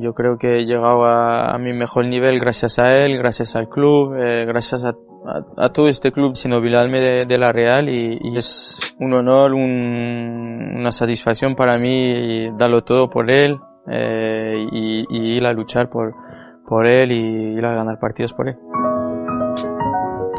yo 0.00 0.14
creo 0.14 0.38
que 0.38 0.58
he 0.58 0.64
llegado 0.66 1.04
a, 1.04 1.52
a 1.52 1.58
mi 1.58 1.72
mejor 1.72 2.06
nivel 2.06 2.38
gracias 2.38 2.78
a 2.78 2.92
él, 2.94 3.18
gracias 3.18 3.56
al 3.56 3.68
club, 3.68 4.14
eh, 4.16 4.44
gracias 4.46 4.84
a, 4.84 4.94
a, 5.56 5.68
todo 5.70 5.88
este 5.88 6.12
club 6.12 6.36
sin 6.36 6.52
olvidarme 6.52 7.00
de, 7.00 7.26
de 7.26 7.38
la 7.38 7.52
Real 7.52 7.88
y, 7.88 8.36
es 8.36 8.96
un 8.98 9.12
honor, 9.14 9.52
un, 9.54 10.74
una 10.76 10.92
satisfacción 10.92 11.54
para 11.54 11.78
mí 11.78 12.50
darlo 12.56 12.82
todo 12.82 13.10
por 13.10 13.30
él 13.30 13.58
eh, 13.90 14.66
y, 14.72 15.06
y 15.10 15.36
ir 15.36 15.46
a 15.46 15.52
luchar 15.52 15.88
por, 15.88 16.14
por 16.66 16.86
él 16.86 17.12
y 17.12 17.56
ir 17.56 17.64
a 17.64 17.74
ganar 17.74 17.98
partidos 17.98 18.32
por 18.32 18.48
él. 18.48 18.56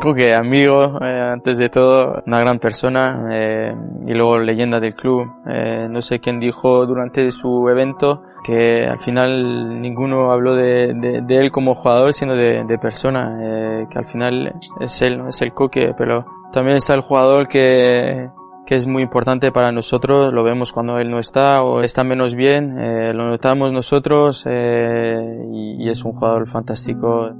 Que 0.01 0.33
amigo, 0.33 0.97
eh, 1.01 1.29
antes 1.33 1.57
de 1.57 1.69
todo, 1.69 2.23
una 2.25 2.39
gran 2.39 2.57
persona 2.57 3.27
eh, 3.31 3.75
y 4.07 4.13
luego 4.13 4.39
leyenda 4.39 4.79
del 4.79 4.95
club. 4.95 5.29
Eh, 5.45 5.88
no 5.91 6.01
sé 6.01 6.19
quién 6.19 6.39
dijo 6.39 6.85
durante 6.85 7.29
su 7.31 7.67
evento 7.69 8.23
que 8.43 8.88
al 8.88 8.97
final 8.97 9.81
ninguno 9.81 10.31
habló 10.31 10.55
de, 10.55 11.21
él 11.27 11.51
como 11.51 11.75
jugador, 11.75 12.13
sino 12.13 12.35
de, 12.35 12.79
persona, 12.81 13.85
que 13.89 13.99
al 13.99 14.05
final 14.05 14.55
es 14.79 15.01
él, 15.01 15.17
¿no? 15.17 15.27
es 15.27 15.41
el 15.41 15.53
coque, 15.53 15.93
pero 15.97 16.25
también 16.53 16.77
está 16.77 16.93
el 16.93 17.01
jugador 17.01 17.47
que, 17.47 18.29
es 18.67 18.88
muy 18.88 19.03
importante 19.03 19.51
para 19.51 19.71
nosotros, 19.71 20.31
lo 20.33 20.43
vemos 20.43 20.71
cuando 20.71 20.97
él 20.97 21.09
no 21.09 21.19
está 21.19 21.62
o 21.63 21.81
está 21.81 22.03
menos 22.03 22.35
bien, 22.35 22.75
lo 23.15 23.27
notamos 23.27 23.71
nosotros 23.73 24.45
y 24.47 25.89
es 25.89 26.05
un 26.05 26.13
jugador 26.13 26.47
fantástico. 26.47 27.31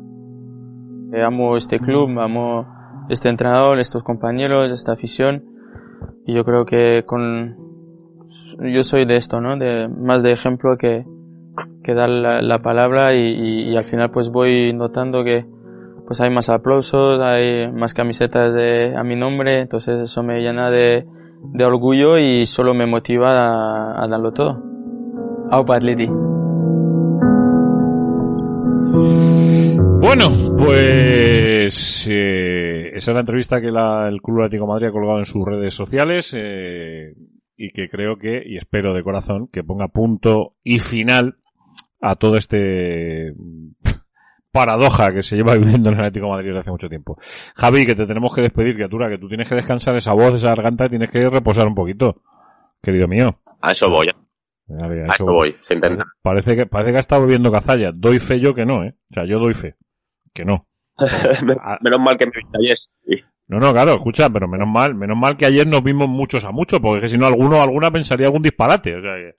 Eh, 1.14 1.24
amo 1.24 1.58
este 1.58 1.80
club, 1.80 2.20
amo 2.20 2.68
este 3.10 3.30
entrenador, 3.30 3.80
estos 3.80 4.04
compañeros, 4.04 4.70
esta 4.72 4.94
afición 4.94 5.44
y 6.26 6.34
yo 6.34 6.46
creo 6.46 6.66
que 6.66 7.04
con 7.06 7.58
yo 8.60 8.84
soy 8.84 9.06
de 9.06 9.18
esto, 9.18 9.42
¿no? 9.42 9.58
De 9.58 9.88
más 9.88 10.22
de 10.22 10.32
ejemplo 10.32 10.78
que, 10.78 11.06
que 11.84 11.94
dar 11.94 12.10
la, 12.10 12.42
la 12.42 12.62
palabra 12.62 13.16
y, 13.16 13.22
y, 13.22 13.72
y, 13.72 13.76
al 13.76 13.86
final 13.86 14.12
pues 14.12 14.30
voy 14.30 14.72
notando 14.74 15.24
que 15.24 15.46
pues 16.06 16.22
hay 16.22 16.30
más 16.30 16.50
aplausos, 16.50 17.20
hay 17.22 17.72
más 17.72 17.94
camisetas 17.94 18.54
de, 18.54 18.96
a 18.96 19.04
mi 19.04 19.16
nombre, 19.16 19.62
entonces 19.62 20.00
eso 20.00 20.24
me 20.24 20.42
llena 20.42 20.70
de, 20.70 21.08
de 21.54 21.66
orgullo 21.66 22.18
y 22.18 22.46
solo 22.46 22.74
me 22.74 22.86
motiva 22.86 23.32
a, 23.32 24.04
a 24.04 24.08
darlo 24.08 24.32
todo. 24.32 24.62
Aupa 25.52 25.78
Atleti. 25.78 26.10
Bueno, 30.02 30.30
pues 30.58 32.08
eh, 32.10 32.92
esa 32.94 33.12
es 33.12 33.14
la 33.14 33.20
entrevista 33.20 33.62
que 33.62 33.70
la, 33.70 34.08
el 34.08 34.22
Club 34.22 34.40
Atlético 34.40 34.66
de 34.66 34.70
Madrid 34.70 34.88
ha 34.88 34.92
colgado 34.92 35.20
en 35.20 35.26
sus 35.26 35.46
redes 35.46 35.74
sociales. 35.74 36.34
Eh, 36.38 37.14
y 37.62 37.72
que 37.72 37.90
creo 37.90 38.18
que, 38.18 38.42
y 38.46 38.56
espero 38.56 38.94
de 38.94 39.04
corazón, 39.04 39.50
que 39.52 39.66
ponga 39.66 39.90
punto 39.90 40.56
y 40.64 40.80
final 40.80 41.40
a 42.00 42.16
todo 42.16 42.38
este 42.38 43.34
paradoja 44.52 45.14
que 45.14 45.22
se 45.22 45.36
lleva 45.36 45.56
viviendo 45.56 45.90
en 45.90 45.96
el 45.96 46.06
Atlético 46.06 46.28
de 46.28 46.32
Madrid 46.32 46.48
desde 46.48 46.60
hace 46.60 46.72
mucho 46.72 46.88
tiempo. 46.88 47.18
Javi, 47.56 47.86
que 47.86 47.96
te 47.96 48.06
tenemos 48.06 48.34
que 48.34 48.42
despedir, 48.42 48.76
criatura, 48.76 49.10
que 49.10 49.18
tú 49.18 49.28
tienes 49.28 49.50
que 49.50 49.56
descansar 49.56 49.98
esa 49.98 50.14
voz, 50.14 50.36
esa 50.36 50.50
garganta, 50.50 50.86
y 50.86 50.90
tienes 50.90 51.12
que 51.12 51.30
reposar 51.30 51.68
un 51.68 51.76
poquito, 51.76 52.22
querido 52.82 53.10
mío. 53.10 53.42
A 53.62 53.72
eso 53.72 53.90
voy. 53.90 54.08
A 54.08 55.14
eso 55.14 55.26
voy, 55.26 55.54
se 55.60 55.74
intenta. 55.74 56.06
Parece 56.22 56.56
que, 56.56 56.66
parece 56.66 56.92
que 56.92 56.98
ha 56.98 57.02
estado 57.02 57.24
bebiendo 57.24 57.52
cazalla. 57.52 57.92
Doy 57.94 58.20
fe 58.20 58.40
yo 58.40 58.56
que 58.56 58.66
no, 58.66 58.86
¿eh? 58.86 58.96
O 59.12 59.14
sea, 59.14 59.26
yo 59.26 59.38
doy 59.38 59.54
fe. 59.54 59.76
Que 60.34 60.46
no. 60.46 60.66
Ah. 61.62 61.78
Menos 61.82 62.00
mal 62.00 62.18
que 62.18 62.26
me 62.26 62.32
viste 62.36 62.58
ayer. 62.62 62.78
Sí. 62.78 63.24
No, 63.48 63.60
no, 63.60 63.74
claro, 63.74 63.94
escucha, 63.94 64.30
pero 64.30 64.48
menos 64.48 64.68
mal, 64.68 64.94
menos 64.94 65.18
mal 65.18 65.36
que 65.36 65.46
ayer 65.46 65.66
nos 65.66 65.84
vimos 65.84 66.08
muchos 66.08 66.46
a 66.46 66.52
muchos, 66.52 66.80
porque 66.80 67.08
si 67.08 67.18
no 67.18 67.26
alguno, 67.26 67.62
alguna 67.62 67.90
pensaría 67.90 68.28
algún 68.28 68.44
disparate, 68.44 68.96
o 68.96 69.02
sea, 69.02 69.14
que, 69.16 69.34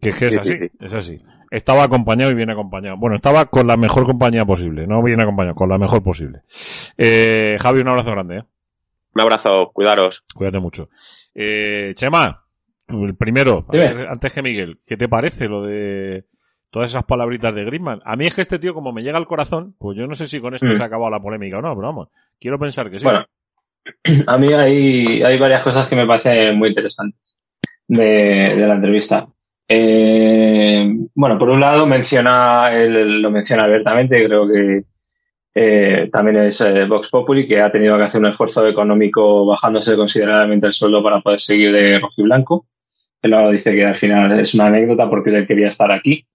que 0.00 0.08
es, 0.10 0.16
que 0.18 0.26
es 0.26 0.32
Sí, 0.32 0.36
así, 0.36 0.54
sí, 0.54 0.68
sí. 0.68 0.84
es 0.84 0.92
así. 0.92 1.18
Estaba 1.50 1.84
acompañado 1.84 2.30
y 2.30 2.34
bien 2.34 2.50
acompañado. 2.50 2.98
Bueno, 2.98 3.16
estaba 3.16 3.46
con 3.46 3.66
la 3.66 3.78
mejor 3.78 4.04
compañía 4.04 4.44
posible, 4.44 4.86
no 4.86 5.02
bien 5.02 5.18
acompañado, 5.20 5.54
con 5.54 5.70
la 5.70 5.78
mejor 5.78 6.02
posible. 6.02 6.42
Eh, 6.98 7.56
Javi, 7.58 7.80
un 7.80 7.88
abrazo 7.88 8.10
grande, 8.10 8.38
eh. 8.38 8.44
Un 9.14 9.22
abrazo, 9.22 9.70
cuidaros. 9.72 10.22
Cuídate 10.34 10.58
mucho. 10.58 10.90
Eh, 11.34 11.92
Chema, 11.94 12.44
el 12.88 13.16
primero, 13.16 13.64
antes 14.10 14.32
que 14.32 14.42
Miguel, 14.42 14.80
¿qué 14.84 14.98
te 14.98 15.08
parece 15.08 15.48
lo 15.48 15.62
de 15.62 16.26
todas 16.70 16.90
esas 16.90 17.04
palabritas 17.04 17.54
de 17.54 17.64
Griezmann? 17.64 18.00
A 18.04 18.16
mí 18.16 18.24
es 18.26 18.34
que 18.34 18.42
este 18.42 18.58
tío, 18.58 18.74
como 18.74 18.92
me 18.92 19.02
llega 19.02 19.18
al 19.18 19.26
corazón, 19.26 19.74
pues 19.78 19.96
yo 19.96 20.06
no 20.06 20.14
sé 20.14 20.28
si 20.28 20.40
con 20.40 20.54
esto 20.54 20.66
Mm. 20.66 20.74
se 20.76 20.82
ha 20.82 20.86
acabado 20.86 21.10
la 21.10 21.20
polémica 21.20 21.58
o 21.58 21.62
no, 21.62 21.74
pero 21.74 21.88
vamos, 21.88 22.08
quiero 22.40 22.58
pensar 22.58 22.90
que 22.90 22.98
sí. 22.98 23.04
Bueno, 23.04 23.24
a 24.26 24.38
mí 24.38 24.52
hay, 24.52 25.22
hay 25.22 25.38
varias 25.38 25.62
cosas 25.62 25.88
que 25.88 25.96
me 25.96 26.06
parecen 26.06 26.56
muy 26.58 26.68
interesantes 26.68 27.38
de, 27.86 28.04
de 28.04 28.66
la 28.66 28.74
entrevista. 28.74 29.26
Eh, 29.70 30.90
bueno, 31.14 31.38
por 31.38 31.50
un 31.50 31.60
lado 31.60 31.86
menciona, 31.86 32.68
él 32.72 33.20
lo 33.20 33.30
menciona 33.30 33.64
abiertamente, 33.64 34.24
creo 34.24 34.48
que 34.48 34.84
eh, 35.54 36.08
también 36.10 36.36
es 36.44 36.60
eh, 36.60 36.86
Vox 36.86 37.08
Populi, 37.10 37.46
que 37.46 37.60
ha 37.60 37.70
tenido 37.70 37.96
que 37.98 38.04
hacer 38.04 38.20
un 38.20 38.28
esfuerzo 38.28 38.66
económico 38.66 39.44
bajándose 39.44 39.96
considerablemente 39.96 40.66
el 40.66 40.72
sueldo 40.72 41.02
para 41.02 41.20
poder 41.20 41.40
seguir 41.40 41.72
de 41.72 41.98
rojo 41.98 42.14
y 42.16 42.22
blanco. 42.22 42.66
Él 43.20 43.32
luego 43.32 43.50
dice 43.50 43.74
que 43.74 43.84
al 43.84 43.94
final 43.96 44.38
es 44.38 44.54
una 44.54 44.66
anécdota 44.66 45.08
porque 45.10 45.30
él 45.30 45.46
quería 45.46 45.68
estar 45.68 45.90
aquí. 45.90 46.26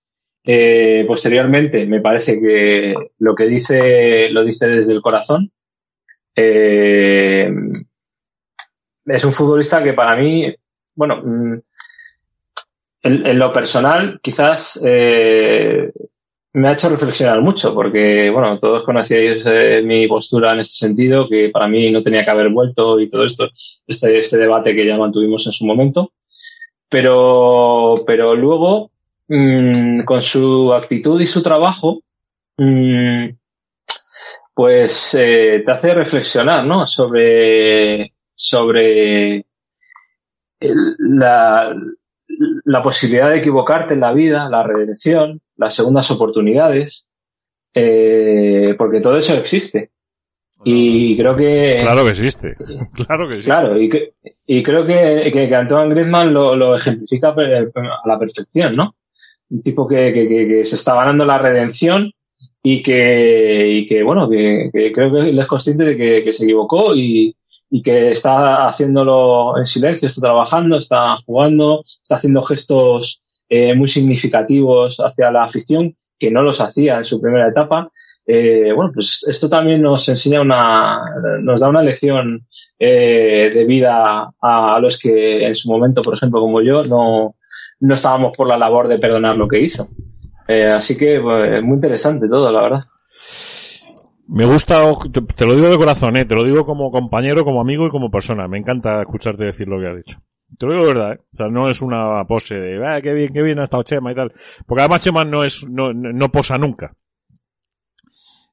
Eh, 0.46 1.06
posteriormente, 1.08 1.86
me 1.86 2.02
parece 2.02 2.39
que 2.39 2.94
lo 3.20 3.36
que 3.36 3.46
dice 3.46 4.30
lo 4.30 4.44
dice 4.44 4.68
desde 4.68 4.94
el 4.94 5.02
corazón. 5.02 5.52
Eh, 6.36 7.50
es 9.06 9.24
un 9.24 9.34
futbolista 9.34 9.84
que 9.84 9.94
para 9.94 10.16
mí, 10.16 10.54
bueno, 10.96 11.22
mm, 11.24 11.62
en, 13.04 13.39
lo 13.39 13.52
personal, 13.52 14.20
quizás 14.22 14.82
eh, 14.84 15.91
me 16.54 16.68
ha 16.68 16.74
hecho 16.74 16.89
reflexionar 16.89 17.41
mucho, 17.41 17.74
porque, 17.74 18.30
bueno, 18.30 18.58
todos 18.58 18.84
conocíais 18.84 19.44
eh, 19.46 19.82
mi 19.84 20.08
postura 20.08 20.54
en 20.54 20.60
este 20.60 20.86
sentido, 20.86 21.28
que 21.28 21.50
para 21.50 21.68
mí 21.68 21.91
no 21.91 22.02
tenía 22.02 22.24
que 22.24 22.32
haber 22.32 22.50
vuelto 22.50 23.00
y 23.00 23.10
todo 23.10 23.26
esto, 23.26 23.50
este, 23.88 24.18
este 24.18 24.38
debate 24.38 24.76
que 24.76 24.86
ya 24.86 24.98
mantuvimos 24.98 25.46
en 25.48 25.52
su 25.52 25.66
momento. 25.66 26.14
Pero, 26.89 27.96
pero 28.06 28.36
luego, 28.36 28.91
mm, 29.28 30.01
con 30.03 30.21
su 30.21 30.74
actitud 30.74 31.19
y 31.21 31.28
su 31.28 31.41
trabajo, 31.41 32.01
mm, 32.57 33.30
pues 34.53 35.15
eh, 35.19 35.63
te 35.65 35.71
hace 35.71 35.93
reflexionar, 35.93 36.65
¿no? 36.65 36.86
Sobre, 36.88 38.13
sobre 38.34 39.38
el- 40.59 40.95
la, 40.99 41.76
la 42.65 42.82
posibilidad 42.84 43.30
de 43.30 43.39
equivocarte 43.39 43.95
en 43.95 43.99
la 44.01 44.13
vida, 44.13 44.49
la 44.49 44.63
redención, 44.63 45.41
las 45.57 45.74
segundas 45.76 46.09
oportunidades, 46.11 47.05
eh, 47.74 48.76
porque 48.78 49.01
todo 49.01 49.17
eso 49.17 49.34
existe. 49.36 49.91
Y 50.65 51.17
creo 51.17 51.36
que... 51.36 51.80
Claro 51.84 52.03
que 52.05 52.11
existe. 52.11 52.55
Claro 52.93 53.28
que 53.28 53.36
existe. 53.36 53.51
Claro, 53.51 53.82
y, 53.82 53.89
que- 53.89 54.13
y 54.45 54.63
creo 54.63 54.86
que, 54.86 55.32
que, 55.34 55.49
que 55.49 55.55
Antoine 55.55 55.89
Griezmann 55.93 56.34
lo, 56.34 56.55
lo 56.55 56.76
ejemplifica 56.76 57.34
per- 57.36 57.71
a 57.76 58.07
la 58.07 58.19
perfección, 58.19 58.71
¿no? 58.74 58.95
Un 59.50 59.62
tipo 59.62 59.88
que, 59.88 60.14
que, 60.14 60.66
se 60.66 60.76
está 60.76 60.96
ganando 60.96 61.26
la 61.26 61.38
redención 61.38 62.12
y 62.64 62.82
que, 62.82 63.68
y 63.70 63.88
que 63.88 64.04
bueno, 64.04 64.30
que, 64.30 64.70
creo 64.94 65.12
que 65.12 65.30
él 65.30 65.39
es 65.39 65.48
consciente 65.48 65.84
de 65.84 66.24
que, 66.24 66.34
se 66.34 66.44
equivocó 66.44 66.96
y, 66.96 67.36
y 67.70 67.82
que 67.82 68.12
está 68.12 68.68
haciéndolo 68.68 69.58
en 69.58 69.66
silencio, 69.66 70.08
está 70.08 70.22
trabajando, 70.22 70.78
está 70.78 71.16
jugando, 71.26 71.84
está 72.02 72.16
haciendo 72.16 72.41
gestos 72.41 73.22
eh, 73.50 73.76
muy 73.76 73.88
significativos 73.88 74.98
hacia 74.98 75.30
la 75.30 75.44
afición 75.44 75.96
que 76.18 76.32
no 76.32 76.41
los 76.41 76.62
hacía 76.62 76.98
en 76.98 77.04
su 77.04 77.22
primera 77.22 77.50
etapa. 77.50 77.91
Eh, 78.26 78.72
bueno, 78.74 78.91
pues 78.94 79.26
esto 79.28 79.50
también 79.50 79.82
nos 79.82 80.08
enseña 80.08 80.41
una, 80.41 81.04
nos 81.41 81.60
da 81.60 81.70
una 81.70 81.84
lección 81.84 82.48
eh, 82.80 83.52
de 83.54 83.66
vida 83.66 84.34
a 84.41 84.80
los 84.80 84.98
que 84.98 85.46
en 85.46 85.54
su 85.54 85.70
momento, 85.70 86.02
por 86.02 86.16
ejemplo, 86.16 86.39
como 86.39 86.62
yo, 86.62 86.84
no, 86.84 87.36
no 87.84 87.93
estábamos 87.93 88.36
por 88.36 88.47
la 88.47 88.57
labor 88.57 88.88
de 88.88 88.97
perdonar 88.97 89.36
lo 89.36 89.47
que 89.47 89.61
hizo. 89.61 89.89
Eh, 90.47 90.67
así 90.67 90.97
que 90.97 91.19
pues, 91.21 91.61
muy 91.61 91.75
interesante 91.75 92.27
todo, 92.29 92.49
la 92.49 92.61
verdad. 92.63 92.84
Me 94.27 94.45
gusta, 94.45 94.81
te, 95.36 95.45
lo 95.45 95.55
digo 95.55 95.69
de 95.69 95.77
corazón, 95.77 96.15
eh, 96.15 96.25
te 96.25 96.34
lo 96.34 96.43
digo 96.43 96.65
como 96.65 96.91
compañero, 96.91 97.43
como 97.43 97.59
amigo 97.59 97.86
y 97.86 97.89
como 97.89 98.09
persona. 98.09 98.47
Me 98.47 98.57
encanta 98.57 99.01
escucharte 99.01 99.43
decir 99.43 99.67
lo 99.67 99.81
que 99.81 99.88
has 99.88 99.97
dicho. 99.97 100.17
Te 100.57 100.65
lo 100.65 100.73
digo 100.73 100.86
de 100.86 100.93
verdad, 100.93 101.13
eh. 101.13 101.19
O 101.34 101.38
sea, 101.38 101.47
no 101.49 101.69
es 101.69 101.81
una 101.81 102.23
pose 102.25 102.55
de, 102.55 102.88
ah, 102.88 103.01
qué 103.01 103.13
bien, 103.13 103.34
qué 103.34 103.41
bien 103.41 103.59
ha 103.59 103.63
estado 103.63 103.84
Chema 103.84 104.13
y 104.13 104.15
tal. 104.15 104.31
Porque 104.65 104.81
además 104.81 105.01
Chema 105.01 105.25
no 105.25 105.43
es, 105.43 105.67
no, 105.67 105.93
no 105.93 106.31
posa 106.31 106.57
nunca. 106.57 106.95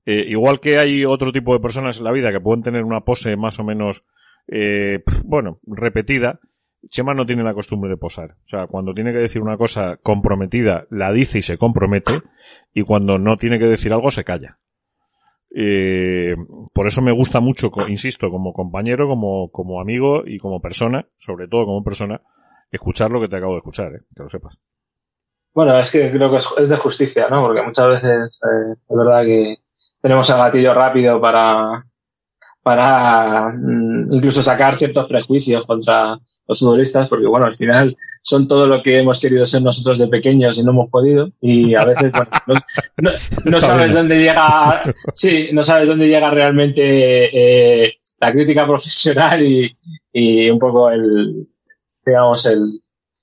Eh, 0.07 0.25
igual 0.29 0.59
que 0.59 0.79
hay 0.79 1.05
otro 1.05 1.31
tipo 1.31 1.53
de 1.53 1.61
personas 1.61 1.99
en 1.99 2.05
la 2.05 2.13
vida 2.13 2.33
que 2.33 2.41
pueden 2.41 2.65
tener 2.65 2.83
una 2.83 3.03
pose 3.03 3.37
más 3.37 3.61
o 3.61 3.65
menos, 3.65 4.03
eh, 4.49 5.05
bueno, 5.25 5.61
repetida, 5.67 6.41
Chema 6.89 7.15
no 7.15 7.27
tiene 7.27 7.43
la 7.43 7.55
costumbre 7.55 7.91
de 7.91 7.97
posar. 7.97 8.37
O 8.45 8.49
sea, 8.49 8.67
cuando 8.67 8.95
tiene 8.95 9.13
que 9.13 9.19
decir 9.19 9.43
una 9.43 9.57
cosa 9.57 9.99
comprometida, 10.03 10.87
la 10.91 11.13
dice 11.13 11.39
y 11.39 11.43
se 11.43 11.59
compromete, 11.59 12.23
y 12.73 12.83
cuando 12.83 13.19
no 13.19 13.37
tiene 13.37 13.59
que 13.59 13.67
decir 13.67 13.93
algo, 13.93 14.11
se 14.11 14.25
calla. 14.25 14.59
Eh, 15.55 16.37
por 16.73 16.87
eso 16.87 17.03
me 17.03 17.13
gusta 17.13 17.41
mucho, 17.41 17.71
insisto, 17.89 18.31
como 18.31 18.53
compañero, 18.53 19.09
como, 19.09 19.51
como 19.51 19.81
amigo 19.81 20.23
y 20.25 20.39
como 20.39 20.61
persona, 20.61 21.07
sobre 21.17 21.49
todo 21.49 21.67
como 21.67 21.83
persona, 21.83 22.23
escuchar 22.71 23.11
lo 23.11 23.21
que 23.21 23.29
te 23.29 23.37
acabo 23.37 23.53
de 23.53 23.59
escuchar, 23.59 23.95
eh, 23.95 24.01
que 24.15 24.23
lo 24.23 24.29
sepas. 24.29 24.59
Bueno, 25.53 25.77
es 25.79 25.91
que 25.91 26.11
creo 26.11 26.31
que 26.31 26.37
es, 26.37 26.55
es 26.59 26.69
de 26.69 26.77
justicia, 26.77 27.29
¿no? 27.29 27.41
Porque 27.43 27.63
muchas 27.63 27.87
veces 27.89 28.41
eh, 28.45 28.73
es 28.89 28.97
verdad 28.97 29.25
que 29.25 29.57
tenemos 30.01 30.31
el 30.31 30.37
gatillo 30.37 30.73
rápido 30.73 31.21
para, 31.21 31.85
para 32.63 33.49
mm, 33.49 34.09
incluso 34.13 34.43
sacar 34.43 34.77
ciertos 34.77 35.07
prejuicios 35.07 35.67
contra 35.67 36.19
los 36.51 36.59
futbolistas, 36.59 37.09
porque 37.09 37.27
bueno, 37.29 37.47
al 37.47 37.53
final 37.53 37.97
son 38.23 38.47
todo 38.49 38.67
lo 38.67 38.83
que 38.83 38.99
hemos 38.99 39.21
querido 39.21 39.47
ser 39.47 39.63
nosotros 39.63 39.99
de 39.99 40.09
pequeños 40.09 40.59
y 40.59 40.63
no 40.65 40.73
hemos 40.73 40.91
podido, 40.91 41.31
y 41.41 41.75
a 41.75 41.85
veces 41.85 42.11
bueno, 42.13 42.31
no, 42.99 43.11
no- 43.45 43.61
sabes 43.61 43.95
dónde 43.95 44.19
llega, 44.19 44.83
sí, 45.15 45.49
no 45.53 45.63
sabes 45.63 45.87
dónde 45.89 46.09
llega 46.09 46.29
realmente 46.29 46.83
eh, 47.85 47.95
la 48.21 48.33
crítica 48.33 48.67
profesional 48.67 49.43
y, 49.47 49.77
y 50.13 50.51
un 50.51 50.59
poco 50.59 50.91
el, 50.91 51.47
digamos, 52.05 52.45
el, 52.47 52.81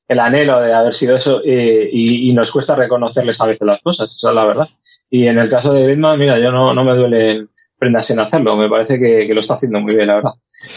el 0.08 0.20
anhelo 0.20 0.62
de 0.62 0.74
haber 0.74 0.94
sido 0.94 1.16
eso 1.18 1.42
eh, 1.44 1.90
y, 1.92 2.30
y 2.30 2.34
nos 2.34 2.52
cuesta 2.52 2.76
reconocerles 2.76 3.40
a 3.42 3.48
veces 3.48 3.68
las 3.68 3.82
cosas, 3.82 4.10
esa 4.16 4.30
es 4.30 4.36
la 4.36 4.46
verdad. 4.46 4.70
Y 5.10 5.28
en 5.28 5.38
el 5.38 5.50
caso 5.50 5.74
de 5.74 5.84
Griezmann, 5.84 6.18
mira, 6.20 6.40
yo 6.40 6.52
no, 6.52 6.74
no 6.74 6.84
me 6.84 6.96
duele 6.96 7.48
prendas 7.78 8.10
en 8.10 8.20
hacerlo, 8.20 8.56
me 8.58 8.70
parece 8.70 8.98
que, 8.98 9.28
que 9.28 9.34
lo 9.34 9.42
está 9.42 9.54
haciendo 9.56 9.80
muy 9.82 9.96
bien, 9.96 10.08
la 10.08 10.16
verdad. 10.16 10.32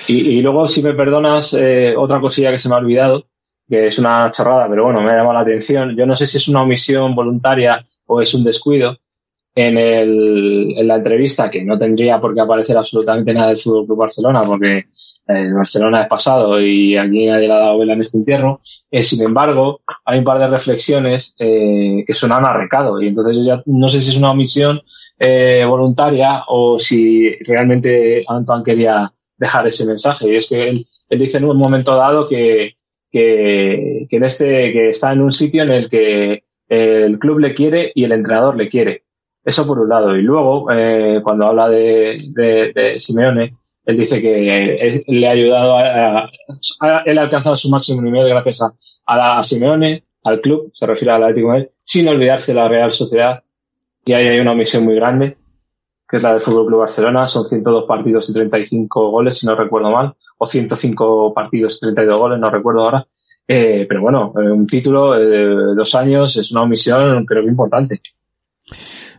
Y, 0.08 0.40
luego, 0.42 0.66
si 0.66 0.82
me 0.82 0.94
perdonas, 0.94 1.54
eh, 1.54 1.94
otra 1.96 2.20
cosilla 2.20 2.50
que 2.50 2.58
se 2.58 2.68
me 2.68 2.74
ha 2.74 2.78
olvidado, 2.78 3.26
que 3.68 3.86
es 3.86 3.98
una 3.98 4.30
chorrada, 4.30 4.68
pero 4.68 4.84
bueno, 4.84 5.00
me 5.00 5.10
ha 5.10 5.16
llamado 5.16 5.34
la 5.34 5.40
atención. 5.40 5.96
Yo 5.96 6.06
no 6.06 6.14
sé 6.14 6.26
si 6.26 6.36
es 6.36 6.48
una 6.48 6.62
omisión 6.62 7.10
voluntaria 7.12 7.86
o 8.06 8.20
es 8.20 8.34
un 8.34 8.44
descuido 8.44 8.98
en, 9.54 9.78
el, 9.78 10.74
en 10.76 10.86
la 10.86 10.96
entrevista, 10.96 11.50
que 11.50 11.64
no 11.64 11.78
tendría 11.78 12.20
por 12.20 12.34
qué 12.34 12.40
aparecer 12.40 12.76
absolutamente 12.76 13.34
nada 13.34 13.48
del 13.48 13.56
Fútbol 13.56 13.86
Club 13.86 13.98
Barcelona, 13.98 14.40
porque 14.42 14.86
el 15.26 15.54
Barcelona 15.54 16.02
es 16.02 16.08
pasado 16.08 16.60
y 16.60 16.96
aquí 16.96 17.26
nadie 17.26 17.50
ha 17.50 17.58
dado 17.58 17.78
vela 17.78 17.94
en 17.94 18.00
este 18.00 18.18
entierro. 18.18 18.60
Eh, 18.90 19.02
sin 19.02 19.22
embargo, 19.22 19.80
hay 20.04 20.18
un 20.18 20.24
par 20.24 20.38
de 20.38 20.48
reflexiones 20.48 21.34
eh, 21.38 22.04
que 22.06 22.14
suenan 22.14 22.44
a 22.44 22.52
recado 22.52 23.00
y 23.00 23.08
entonces 23.08 23.44
ya 23.44 23.62
no 23.66 23.88
sé 23.88 24.00
si 24.00 24.10
es 24.10 24.16
una 24.16 24.32
omisión 24.32 24.82
eh, 25.18 25.64
voluntaria 25.66 26.44
o 26.48 26.78
si 26.78 27.30
realmente 27.44 28.24
Antoine 28.26 28.64
quería 28.64 29.12
dejar 29.40 29.66
ese 29.66 29.86
mensaje. 29.86 30.32
Y 30.32 30.36
es 30.36 30.46
que 30.46 30.68
él, 30.68 30.86
él 31.08 31.18
dice 31.18 31.38
en 31.38 31.46
un 31.46 31.56
momento 31.56 31.96
dado 31.96 32.28
que, 32.28 32.76
que, 33.10 34.06
en 34.08 34.24
este, 34.24 34.72
que 34.72 34.90
está 34.90 35.12
en 35.12 35.22
un 35.22 35.32
sitio 35.32 35.64
en 35.64 35.70
el 35.70 35.88
que 35.88 36.44
el 36.68 37.18
club 37.18 37.40
le 37.40 37.54
quiere 37.54 37.90
y 37.94 38.04
el 38.04 38.12
entrenador 38.12 38.56
le 38.56 38.68
quiere. 38.68 39.04
Eso 39.44 39.66
por 39.66 39.80
un 39.80 39.88
lado. 39.88 40.14
Y 40.14 40.22
luego, 40.22 40.70
eh, 40.70 41.20
cuando 41.24 41.46
habla 41.46 41.68
de, 41.68 42.18
de, 42.32 42.98
Simeone, 42.98 43.56
Él 43.86 43.96
dice 43.96 44.20
que 44.20 45.02
le 45.06 45.26
ha 45.26 45.30
ayudado 45.30 45.78
a, 45.78 46.30
él 47.06 47.18
ha 47.18 47.22
alcanzado 47.22 47.56
su 47.56 47.70
máximo 47.70 48.02
nivel 48.02 48.28
gracias 48.28 48.60
a, 49.06 49.38
a, 49.38 49.42
Simeone, 49.42 50.04
al 50.22 50.40
club, 50.40 50.70
se 50.72 50.86
refiere 50.86 51.12
al 51.12 51.22
Atlético 51.24 51.54
de 51.54 51.72
sin 51.82 52.06
olvidarse 52.06 52.52
de 52.52 52.60
la 52.60 52.68
Real 52.68 52.90
Sociedad. 52.90 53.42
Y 54.04 54.12
ahí 54.12 54.26
hay 54.26 54.40
una 54.40 54.54
misión 54.54 54.84
muy 54.84 54.94
grande, 54.94 55.36
que 56.10 56.16
es 56.16 56.22
la 56.22 56.32
del 56.32 56.40
Fútbol 56.40 56.66
Club 56.66 56.80
Barcelona. 56.80 57.26
Son 57.26 57.46
102 57.46 57.84
partidos 57.84 58.28
y 58.30 58.34
35 58.34 59.10
goles, 59.10 59.38
si 59.38 59.46
no 59.46 59.54
recuerdo 59.54 59.90
mal, 59.90 60.14
o 60.38 60.46
105 60.46 61.32
partidos 61.32 61.76
y 61.76 61.80
32 61.80 62.18
goles, 62.18 62.38
no 62.40 62.50
recuerdo 62.50 62.84
ahora. 62.84 63.06
Eh, 63.46 63.86
pero 63.88 64.02
bueno, 64.02 64.32
eh, 64.36 64.50
un 64.50 64.66
título 64.66 65.12
de 65.12 65.74
dos 65.74 65.94
años 65.94 66.36
es 66.36 66.52
una 66.52 66.66
misión 66.66 67.24
creo 67.26 67.42
que 67.42 67.48
importante. 67.48 68.00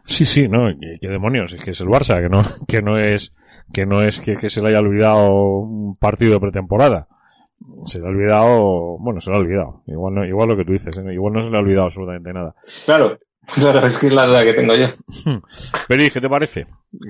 Sí, 0.03 0.25
sí, 0.25 0.47
no, 0.47 0.69
qué 0.79 1.07
demonios, 1.07 1.53
es 1.53 1.63
que 1.63 1.71
es 1.71 1.81
el 1.81 1.87
Barça, 1.87 2.21
que 2.21 2.29
no, 2.29 2.43
que 2.67 2.81
no 2.81 2.97
es, 2.97 3.33
que 3.73 3.85
no 3.85 4.01
es 4.01 4.19
que, 4.19 4.35
que 4.35 4.49
se 4.49 4.61
le 4.61 4.69
haya 4.69 4.79
olvidado 4.79 5.29
un 5.29 5.95
partido 5.97 6.33
de 6.33 6.39
pretemporada. 6.39 7.07
Se 7.85 7.99
le 7.99 8.07
ha 8.07 8.09
olvidado, 8.09 8.97
bueno, 8.99 9.19
se 9.19 9.29
le 9.29 9.37
ha 9.37 9.39
olvidado. 9.39 9.83
Igual 9.85 10.15
no, 10.15 10.25
igual 10.25 10.49
lo 10.49 10.57
que 10.57 10.65
tú 10.65 10.73
dices, 10.73 10.97
¿eh? 10.97 11.13
igual 11.13 11.33
no 11.33 11.41
se 11.41 11.51
le 11.51 11.57
ha 11.57 11.61
olvidado 11.61 11.85
absolutamente 11.85 12.33
nada. 12.33 12.55
Claro, 12.85 13.19
claro, 13.45 13.85
es 13.85 13.97
que 13.97 14.07
es 14.07 14.13
la 14.13 14.43
que 14.43 14.53
tengo 14.53 14.73
yo. 14.75 14.87
Pero, 15.87 16.03
¿qué 16.13 16.21
te 16.21 16.29
parece? 16.29 16.67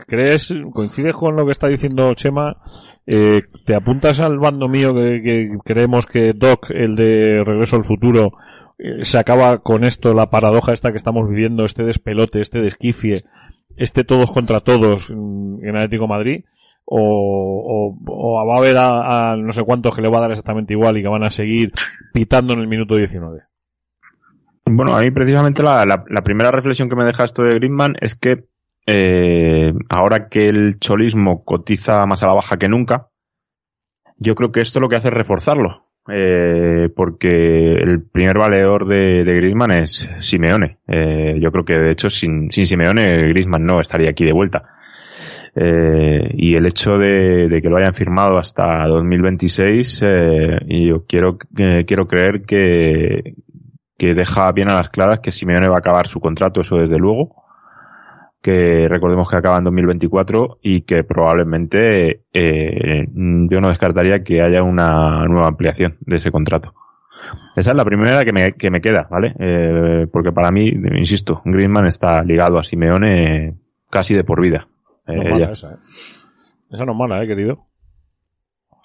¿Crees, 0.08 0.54
coincides 0.74 1.14
con 1.14 1.36
lo 1.36 1.46
que 1.46 1.52
está 1.52 1.68
diciendo 1.68 2.14
Chema? 2.14 2.58
Eh, 3.06 3.44
¿Te 3.66 3.76
apuntas 3.76 4.20
al 4.20 4.40
bando 4.40 4.68
mío 4.68 4.94
que, 4.94 5.50
creemos 5.64 6.06
que 6.06 6.34
Doc, 6.34 6.70
el 6.72 6.96
de 6.96 7.44
Regreso 7.44 7.76
al 7.76 7.84
Futuro, 7.84 8.34
eh, 8.78 9.04
se 9.04 9.18
acaba 9.18 9.60
con 9.60 9.84
esto, 9.84 10.14
la 10.14 10.30
paradoja 10.30 10.74
esta 10.74 10.92
que 10.92 10.98
estamos 10.98 11.30
viviendo, 11.30 11.66
este 11.66 11.84
despelote, 11.84 12.42
este 12.42 12.60
desquifie, 12.60 13.16
este 13.76 14.04
todos 14.04 14.32
contra 14.32 14.60
todos 14.60 15.10
en 15.10 15.76
Atlético 15.76 16.08
Madrid, 16.08 16.44
o, 16.86 17.96
o, 18.06 18.46
va 18.46 18.56
a 18.56 18.58
haber 18.58 18.76
a, 18.78 19.36
no 19.38 19.54
sé 19.54 19.64
cuántos 19.64 19.96
que 19.96 20.02
le 20.02 20.10
va 20.10 20.18
a 20.18 20.22
dar 20.22 20.32
exactamente 20.32 20.74
igual 20.74 20.98
y 20.98 21.02
que 21.02 21.08
van 21.08 21.24
a 21.24 21.30
seguir 21.30 21.72
pitando 22.14 22.54
en 22.54 22.60
el 22.60 22.68
minuto 22.68 22.96
19. 22.96 23.44
Bueno, 24.76 24.96
a 24.96 25.02
mí 25.02 25.12
precisamente 25.12 25.64
la, 25.64 25.86
la, 25.86 26.22
primera 26.24 26.52
reflexión 26.52 26.90
que 26.90 26.96
me 26.96 27.06
deja 27.06 27.24
esto 27.24 27.44
de 27.44 27.56
Griezmann 27.56 27.96
es 28.00 28.16
que 28.16 28.46
eh, 28.86 29.74
ahora 29.90 30.28
que 30.30 30.48
el 30.48 30.80
cholismo 30.80 31.44
cotiza 31.44 32.06
más 32.06 32.24
a 32.24 32.28
la 32.28 32.34
baja 32.34 32.58
que 32.58 32.70
nunca, 32.70 33.10
yo 34.18 34.36
creo 34.36 34.52
que 34.52 34.62
esto 34.62 34.80
lo 34.80 34.90
que 34.90 34.96
hace 34.96 35.10
es 35.10 35.14
reforzarlo 35.14 35.92
eh, 36.10 36.90
porque 36.96 37.74
el 37.74 38.02
primer 38.02 38.38
valedor 38.38 38.88
de, 38.88 39.24
de 39.24 39.36
Griezmann 39.36 39.72
es 39.72 40.10
Simeone. 40.20 40.80
Eh, 40.88 41.38
yo 41.40 41.52
creo 41.52 41.66
que 41.66 41.78
de 41.78 41.92
hecho 41.92 42.10
sin, 42.10 42.52
Simeone 42.52 43.30
Griezmann 43.30 43.66
no 43.66 43.80
estaría 43.80 44.10
aquí 44.10 44.26
de 44.26 44.34
vuelta. 44.34 44.64
Eh, 45.54 46.32
y 46.34 46.56
el 46.56 46.66
hecho 46.66 46.92
de, 46.98 47.60
que 47.62 47.70
lo 47.70 47.78
hayan 47.78 47.94
firmado 47.94 48.38
hasta 48.38 48.88
2026, 48.88 50.04
eh, 50.04 50.58
y 50.68 50.88
yo 50.88 51.06
quiero, 51.06 51.38
quiero 51.86 52.08
creer 52.08 52.44
que, 52.44 53.36
que 54.02 54.16
deja 54.16 54.52
bien 54.52 54.68
a 54.68 54.74
las 54.74 54.90
claras 54.90 55.20
que 55.20 55.32
Simeone 55.32 55.68
va 55.68 55.76
a 55.76 55.78
acabar 55.78 56.08
su 56.08 56.20
contrato, 56.20 56.62
eso 56.62 56.78
desde 56.78 56.98
luego 56.98 57.36
que 58.42 58.88
recordemos 58.90 59.30
que 59.30 59.36
acaba 59.36 59.60
en 59.60 59.66
2024 59.66 60.58
y 60.64 60.82
que 60.82 61.04
probablemente 61.04 62.24
eh, 62.34 63.06
yo 63.14 63.62
no 63.62 63.68
descartaría 63.68 64.24
que 64.24 64.42
haya 64.42 64.64
una 64.64 65.24
nueva 65.28 65.50
ampliación 65.50 65.98
de 66.00 66.18
ese 66.18 66.32
contrato. 66.32 66.74
Esa 67.56 67.70
es 67.70 67.78
la 67.78 67.86
primera 67.86 68.26
que 68.26 68.34
me, 68.34 68.54
que 68.54 68.72
me 68.72 68.82
queda, 68.82 69.08
¿vale? 69.08 69.36
Eh, 69.38 70.08
porque 70.12 70.32
para 70.32 70.50
mí, 70.50 70.68
insisto, 70.98 71.44
Griezmann 71.46 71.86
está 71.86 72.24
ligado 72.24 72.58
a 72.58 72.64
Simeone 72.64 73.54
casi 73.92 74.16
de 74.16 74.24
por 74.24 74.42
vida. 74.42 74.68
Eh, 75.06 75.48
esa, 75.52 75.74
¿eh? 75.74 75.78
esa 76.72 76.86
no 76.86 76.94
es 76.94 76.98
mala, 76.98 77.24
¿eh, 77.24 77.28
querido? 77.28 77.68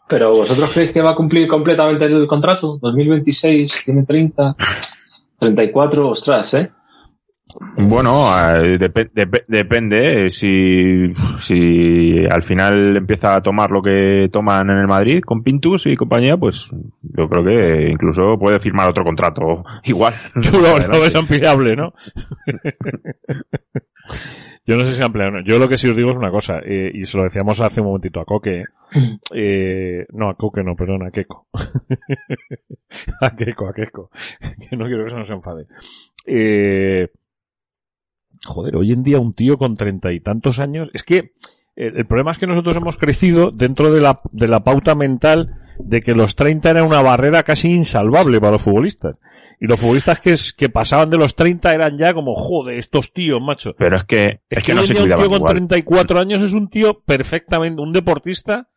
Pero 0.07 0.33
vosotros 0.33 0.71
creéis 0.75 0.93
que 0.93 1.01
va 1.01 1.13
a 1.13 1.17
cumplir 1.17 1.49
completamente 1.49 2.05
el 2.05 2.27
contrato? 2.27 2.79
2026, 2.83 3.85
tiene 3.87 4.05
30, 4.05 4.55
34, 5.39 6.09
ostras, 6.09 6.55
¿eh? 6.55 6.71
Bueno, 7.79 8.27
eh, 8.57 8.77
depende. 9.47 10.27
Eh, 10.27 10.31
si, 10.31 11.13
si 11.39 12.25
al 12.29 12.43
final 12.43 12.97
empieza 12.97 13.37
a 13.37 13.41
tomar 13.41 13.71
lo 13.71 13.83
que 13.83 14.29
toman 14.33 14.69
en 14.71 14.79
el 14.79 14.89
Madrid 14.89 15.21
con 15.25 15.39
Pintus 15.41 15.87
y 15.87 15.95
compañía, 15.97 16.37
pues 16.37 16.69
yo 17.03 17.29
creo 17.29 17.45
que 17.45 17.91
incluso 17.91 18.37
puede 18.37 18.59
firmar 18.59 18.91
otro 18.91 19.05
contrato 19.05 19.65
igual. 19.85 20.15
Tú 20.35 20.59
lo, 20.91 21.01
ves 21.01 21.15
ampliable, 21.15 21.77
¿no? 21.77 21.93
yo 24.65 24.77
no 24.77 24.85
sé 24.85 24.95
si 24.95 25.03
ampliable. 25.03 25.43
Yo 25.45 25.59
lo 25.59 25.69
que 25.69 25.77
sí 25.77 25.89
os 25.89 25.97
digo 25.97 26.11
es 26.11 26.17
una 26.17 26.31
cosa, 26.31 26.59
eh, 26.65 26.91
y 26.93 27.07
se 27.07 27.17
lo 27.17 27.25
decíamos 27.25 27.61
hace 27.61 27.81
un 27.81 27.87
momentito 27.89 28.21
a 28.21 28.25
Coque. 28.25 28.65
no, 30.13 30.29
a 30.29 30.35
Coque 30.35 30.63
no, 30.65 30.75
perdón, 30.75 31.03
a 31.07 31.11
Keiko. 31.11 31.47
a 33.21 33.37
Keiko, 33.37 33.69
a 33.69 33.73
Keiko. 33.75 34.11
que 34.69 34.77
no 34.77 34.87
quiero 34.87 35.05
que 35.05 35.11
se 35.11 35.17
nos 35.17 35.31
enfade. 35.31 35.67
Eh, 36.27 37.09
joder, 38.45 38.77
hoy 38.77 38.93
en 38.93 39.03
día 39.03 39.21
un 39.21 39.35
tío 39.35 39.57
con 39.57 39.77
treinta 39.77 40.13
y 40.13 40.21
tantos 40.21 40.59
años, 40.59 40.91
es 40.93 41.03
que 41.05 41.33
el, 41.77 42.07
problema 42.07 42.31
es 42.31 42.39
que 42.39 42.47
nosotros 42.47 42.75
hemos 42.77 42.97
crecido 42.97 43.51
dentro 43.51 43.93
de 43.93 44.01
la, 44.01 44.21
de 44.33 44.49
la 44.49 44.65
pauta 44.65 44.95
mental 44.95 45.59
de 45.79 46.01
que 46.01 46.15
los 46.15 46.35
30 46.35 46.71
era 46.71 46.85
una 46.85 47.03
barrera 47.03 47.43
casi 47.43 47.71
insalvable 47.71 48.41
para 48.41 48.53
los 48.53 48.63
futbolistas. 48.63 49.17
Y 49.61 49.67
los 49.67 49.79
futbolistas 49.79 50.21
que, 50.21 50.35
que 50.57 50.71
pasaban 50.71 51.11
de 51.11 51.19
los 51.19 51.37
30 51.37 51.75
eran 51.75 51.99
ya 51.99 52.15
como, 52.15 52.35
joder, 52.35 52.79
estos 52.79 53.13
tíos, 53.13 53.43
macho. 53.43 53.75
Pero 53.77 53.99
es 53.99 54.05
que, 54.05 54.41
es, 54.49 54.65
que, 54.65 54.73
no 54.73 54.85
se 54.85 54.95
un 54.95 55.11
tío 55.11 55.29
con 55.29 55.45
34 55.45 56.19
años 56.19 56.43
es 56.43 56.55
un 56.55 56.71
tío 56.71 57.03
perfectamente, 57.05 57.83
un 57.83 57.93
deportista, 57.93 58.71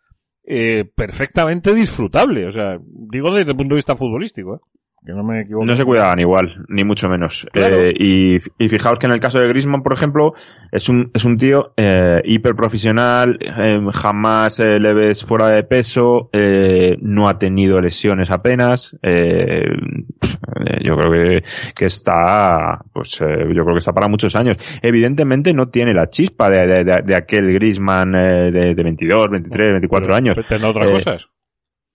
eh, 0.44 0.84
perfectamente 0.94 1.74
disfrutable. 1.74 2.48
O 2.48 2.52
sea, 2.52 2.80
digo 2.84 3.32
desde 3.32 3.52
el 3.52 3.58
punto 3.58 3.76
de 3.76 3.80
vista 3.80 3.96
futbolístico, 3.96 4.56
¿eh? 4.56 4.80
No 5.02 5.76
se 5.76 5.86
cuidaban 5.86 6.20
igual, 6.20 6.66
ni 6.68 6.84
mucho 6.84 7.10
menos. 7.10 7.48
Eh, 7.54 7.94
y, 7.98 8.36
y, 8.58 8.70
fijaos 8.70 9.00
que 9.00 9.06
en 9.06 9.14
el 9.14 9.20
caso 9.20 9.40
de 9.40 9.48
Griezmann, 9.48 9.82
por 9.82 9.94
ejemplo, 9.94 10.34
es 10.72 10.90
un, 10.90 11.10
es 11.14 11.26
un 11.26 11.38
tío 11.38 11.74
eh, 11.78 12.22
hiper 12.26 12.56
profesional, 12.56 13.40
eh, 13.42 13.80
jamás 13.94 14.60
eh, 14.60 14.80
le 14.80 14.94
ves 14.94 15.24
fuera 15.24 15.48
de 15.48 15.64
peso, 15.64 16.30
no 17.02 17.28
ha 17.28 17.40
tenido 17.40 17.80
lesiones 17.80 18.30
apenas. 18.30 18.98
yo 19.02 20.98
creo 20.98 21.12
que, 21.12 21.44
que 21.78 21.86
está, 21.86 22.80
pues 22.94 23.20
yo 23.20 23.64
creo 23.64 23.74
que 23.74 23.80
está 23.80 23.94
para 23.94 24.08
muchos 24.08 24.36
años. 24.36 24.58
Evidentemente 24.82 25.54
no 25.54 25.70
tiene 25.70 25.94
la 25.94 26.10
chispa 26.10 26.50
de, 26.50 26.68
de, 26.68 27.02
de, 27.06 27.16
aquel 27.18 27.54
Griezmann 27.54 28.12
de, 28.12 28.74
de 28.76 28.84
22, 28.84 29.30
23, 29.30 29.72
24 29.74 30.16
años. 30.16 30.38
otras 30.38 30.90
cosas. 30.90 31.30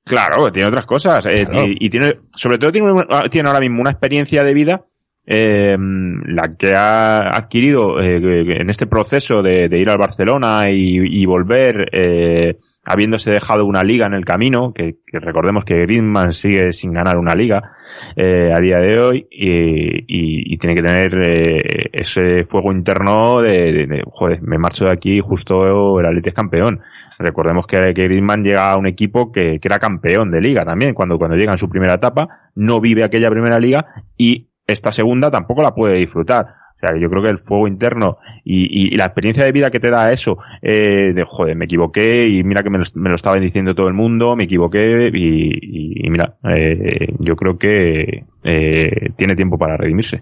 Claro, 0.04 0.52
tiene 0.52 0.68
otras 0.68 0.86
cosas. 0.86 1.26
Eh, 1.26 1.46
y, 1.80 1.88
tiene, 1.88 2.20
sobre 2.36 2.58
todo 2.58 2.70
tiene, 2.70 2.92
tiene 3.30 3.48
ahora 3.48 3.60
mismo 3.60 3.80
una 3.80 3.90
experiencia 3.90 4.44
de 4.44 4.54
vida, 4.54 4.84
eh, 5.26 5.76
la 5.78 6.54
que 6.56 6.74
ha 6.74 7.34
adquirido 7.34 7.98
eh, 8.00 8.60
en 8.60 8.68
este 8.68 8.86
proceso 8.86 9.42
de, 9.42 9.68
ir 9.72 9.88
al 9.88 9.96
Barcelona 9.96 10.64
y, 10.68 11.22
y 11.22 11.24
volver, 11.24 11.88
eh, 11.92 12.58
habiéndose 12.86 13.30
dejado 13.30 13.64
una 13.64 13.82
liga 13.82 14.06
en 14.06 14.14
el 14.14 14.24
camino, 14.24 14.72
que, 14.74 14.96
recordemos 15.12 15.64
que 15.64 15.74
Griezmann 15.82 16.32
sigue 16.32 16.72
sin 16.72 16.92
ganar 16.92 17.16
una 17.16 17.34
liga 17.34 17.70
eh, 18.16 18.52
a 18.54 18.60
día 18.60 18.78
de 18.78 18.98
hoy 19.00 19.26
y, 19.30 20.52
y, 20.52 20.58
tiene 20.58 20.76
que 20.76 20.82
tener 20.82 21.28
eh, 21.28 21.56
ese 21.92 22.44
fuego 22.44 22.72
interno 22.72 23.40
de, 23.42 24.02
joder, 24.06 24.42
me 24.42 24.58
marcho 24.58 24.84
de 24.86 24.92
aquí 24.92 25.20
justo 25.20 25.98
el 26.00 26.06
Atlético 26.06 26.28
es 26.28 26.34
campeón. 26.34 26.80
Recordemos 27.18 27.66
que, 27.66 27.92
que 27.94 28.04
Griezmann 28.04 28.42
llega 28.42 28.70
a 28.70 28.76
un 28.76 28.86
equipo 28.86 29.32
que, 29.32 29.58
que 29.58 29.68
era 29.68 29.78
campeón 29.78 30.30
de 30.30 30.40
liga 30.40 30.64
también, 30.64 30.94
cuando, 30.94 31.18
cuando 31.18 31.36
llega 31.36 31.52
en 31.52 31.58
su 31.58 31.68
primera 31.68 31.94
etapa, 31.94 32.50
no 32.54 32.80
vive 32.80 33.04
aquella 33.04 33.30
primera 33.30 33.58
liga 33.58 34.04
y 34.16 34.48
esta 34.66 34.92
segunda 34.92 35.30
tampoco 35.30 35.62
la 35.62 35.74
puede 35.74 35.98
disfrutar 35.98 36.63
yo 37.00 37.08
creo 37.08 37.22
que 37.22 37.30
el 37.30 37.38
fuego 37.38 37.68
interno 37.68 38.18
y, 38.44 38.96
la 38.96 39.06
experiencia 39.06 39.44
de 39.44 39.52
vida 39.52 39.70
que 39.70 39.80
te 39.80 39.90
da 39.90 40.12
eso, 40.12 40.38
eh, 40.62 41.12
de 41.14 41.24
joder, 41.26 41.56
me 41.56 41.64
equivoqué 41.64 42.26
y 42.28 42.42
mira 42.42 42.62
que 42.62 42.70
me 42.70 42.78
lo, 42.78 42.84
me 42.96 43.14
estaba 43.14 43.36
diciendo 43.40 43.74
todo 43.74 43.88
el 43.88 43.94
mundo, 43.94 44.36
me 44.36 44.44
equivoqué 44.44 45.08
y, 45.12 46.08
mira, 46.10 46.36
eh, 46.48 47.08
yo 47.18 47.36
creo 47.36 47.56
que 47.56 48.24
eh, 48.44 49.10
tiene 49.16 49.36
tiempo 49.36 49.58
para 49.58 49.76
redimirse. 49.76 50.20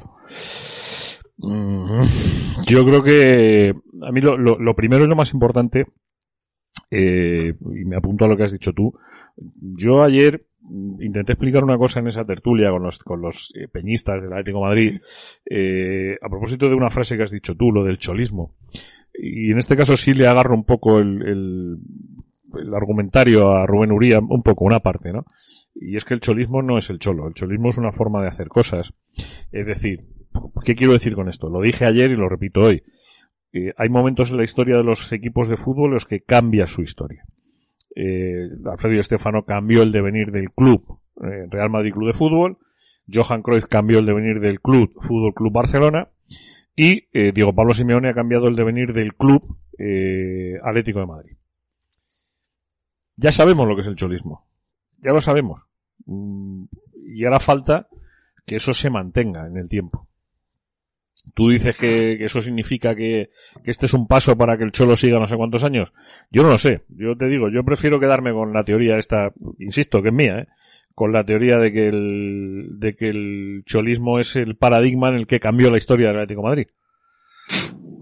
Mm, 1.38 2.02
yo 2.66 2.84
creo 2.84 3.02
que 3.02 3.74
a 4.02 4.12
mí 4.12 4.20
lo, 4.20 4.36
lo, 4.36 4.74
primero 4.74 5.02
es 5.04 5.08
lo 5.08 5.16
más 5.16 5.32
importante, 5.32 5.84
y 6.99 7.84
me 7.84 7.97
apunto 7.97 8.24
a 8.24 8.28
lo 8.28 8.36
que 8.36 8.45
has 8.45 8.53
dicho 8.53 8.72
tú. 8.72 8.95
Yo 9.36 10.03
ayer 10.03 10.45
intenté 11.01 11.32
explicar 11.32 11.64
una 11.64 11.78
cosa 11.78 12.01
en 12.01 12.09
esa 12.09 12.24
tertulia 12.24 12.70
con 12.70 12.82
los, 12.82 12.99
con 12.99 13.20
los 13.20 13.53
eh, 13.57 13.68
peñistas 13.68 14.22
del 14.22 14.32
Atlético 14.32 14.61
Madrid, 14.61 15.01
eh, 15.49 16.16
a 16.20 16.28
propósito 16.28 16.68
de 16.68 16.74
una 16.74 16.90
frase 16.90 17.16
que 17.16 17.24
has 17.24 17.30
dicho 17.30 17.55
tú, 17.55 17.72
lo 17.72 17.84
del 17.84 17.99
cholismo. 17.99 18.55
Y 19.14 19.51
en 19.51 19.59
este 19.59 19.76
caso 19.76 19.97
sí 19.97 20.14
le 20.14 20.26
agarro 20.26 20.55
un 20.55 20.64
poco 20.64 20.99
el, 20.99 21.22
el, 21.22 21.78
el 22.59 22.74
argumentario 22.74 23.51
a 23.51 23.66
Rubén 23.66 23.93
Uría, 23.93 24.18
un 24.18 24.43
poco, 24.43 24.64
una 24.64 24.80
parte, 24.80 25.12
¿no? 25.12 25.24
Y 25.74 25.97
es 25.97 26.05
que 26.05 26.14
el 26.14 26.20
cholismo 26.20 26.62
no 26.62 26.78
es 26.78 26.90
el 26.90 26.99
cholo, 26.99 27.26
el 27.26 27.34
cholismo 27.34 27.70
es 27.70 27.78
una 27.78 27.93
forma 27.93 28.22
de 28.22 28.28
hacer 28.28 28.49
cosas. 28.49 28.93
Es 29.51 29.66
decir, 29.66 30.05
¿qué 30.64 30.74
quiero 30.74 30.93
decir 30.93 31.14
con 31.14 31.28
esto? 31.28 31.49
Lo 31.49 31.61
dije 31.61 31.86
ayer 31.86 32.11
y 32.11 32.16
lo 32.16 32.28
repito 32.28 32.61
hoy. 32.61 32.82
Eh, 33.53 33.72
hay 33.76 33.88
momentos 33.88 34.30
en 34.30 34.38
la 34.38 34.44
historia 34.44 34.76
de 34.76 34.84
los 34.84 35.12
equipos 35.12 35.48
de 35.48 35.57
fútbol 35.57 35.88
en 35.88 35.94
los 35.94 36.07
que 36.07 36.20
cambia 36.20 36.66
su 36.66 36.82
historia. 36.82 37.24
eh, 37.94 38.48
Alfredo 38.64 39.00
Estefano 39.00 39.44
cambió 39.44 39.82
el 39.82 39.92
devenir 39.92 40.30
del 40.32 40.50
club 40.50 40.98
eh, 41.22 41.46
Real 41.50 41.68
Madrid 41.68 41.92
Club 41.92 42.07
de 42.07 42.14
Fútbol, 42.14 42.59
Johan 43.12 43.42
Cruyff 43.42 43.66
cambió 43.66 43.98
el 43.98 44.07
devenir 44.07 44.40
del 44.40 44.61
club 44.61 44.92
Fútbol 45.00 45.34
Club 45.34 45.53
Barcelona 45.53 46.09
y 46.74 47.09
eh, 47.12 47.32
Diego 47.34 47.55
Pablo 47.55 47.74
Simeone 47.74 48.09
ha 48.09 48.14
cambiado 48.14 48.48
el 48.48 48.57
devenir 48.57 48.92
del 48.92 49.14
club 49.14 49.59
Atlético 50.62 51.00
de 51.00 51.07
Madrid. 51.07 51.36
Ya 53.16 53.32
sabemos 53.32 53.66
lo 53.66 53.74
que 53.74 53.80
es 53.80 53.88
el 53.88 53.96
cholismo, 53.96 54.46
ya 55.03 55.12
lo 55.12 55.20
sabemos. 55.20 55.66
Mm, 56.07 56.64
y 57.14 57.24
ahora 57.24 57.40
falta 57.40 57.88
que 58.46 58.57
eso 58.57 58.72
se 58.72 58.90
mantenga 58.90 59.46
en 59.46 59.57
el 59.57 59.68
tiempo. 59.68 60.09
Tú 61.34 61.48
dices 61.48 61.78
que, 61.78 62.16
que 62.18 62.24
eso 62.24 62.40
significa 62.40 62.94
que, 62.94 63.30
que, 63.64 63.70
este 63.70 63.86
es 63.86 63.94
un 63.94 64.06
paso 64.06 64.36
para 64.36 64.58
que 64.58 64.64
el 64.64 64.72
Cholo 64.72 64.96
siga 64.96 65.18
no 65.18 65.26
sé 65.26 65.36
cuántos 65.36 65.64
años. 65.64 65.92
Yo 66.30 66.42
no 66.42 66.50
lo 66.50 66.58
sé. 66.58 66.82
Yo 66.88 67.16
te 67.16 67.26
digo, 67.26 67.48
yo 67.48 67.64
prefiero 67.64 68.00
quedarme 68.00 68.32
con 68.32 68.52
la 68.52 68.64
teoría 68.64 68.98
esta, 68.98 69.32
insisto, 69.58 70.02
que 70.02 70.08
es 70.08 70.14
mía, 70.14 70.40
¿eh? 70.40 70.46
con 70.94 71.12
la 71.12 71.24
teoría 71.24 71.58
de 71.58 71.72
que 71.72 71.88
el, 71.88 72.78
de 72.78 72.94
que 72.94 73.08
el 73.08 73.62
cholismo 73.64 74.18
es 74.18 74.36
el 74.36 74.56
paradigma 74.56 75.08
en 75.08 75.14
el 75.14 75.26
que 75.26 75.40
cambió 75.40 75.70
la 75.70 75.78
historia 75.78 76.08
del 76.08 76.16
Atlético 76.16 76.42
de 76.42 76.48
Madrid. 76.48 76.66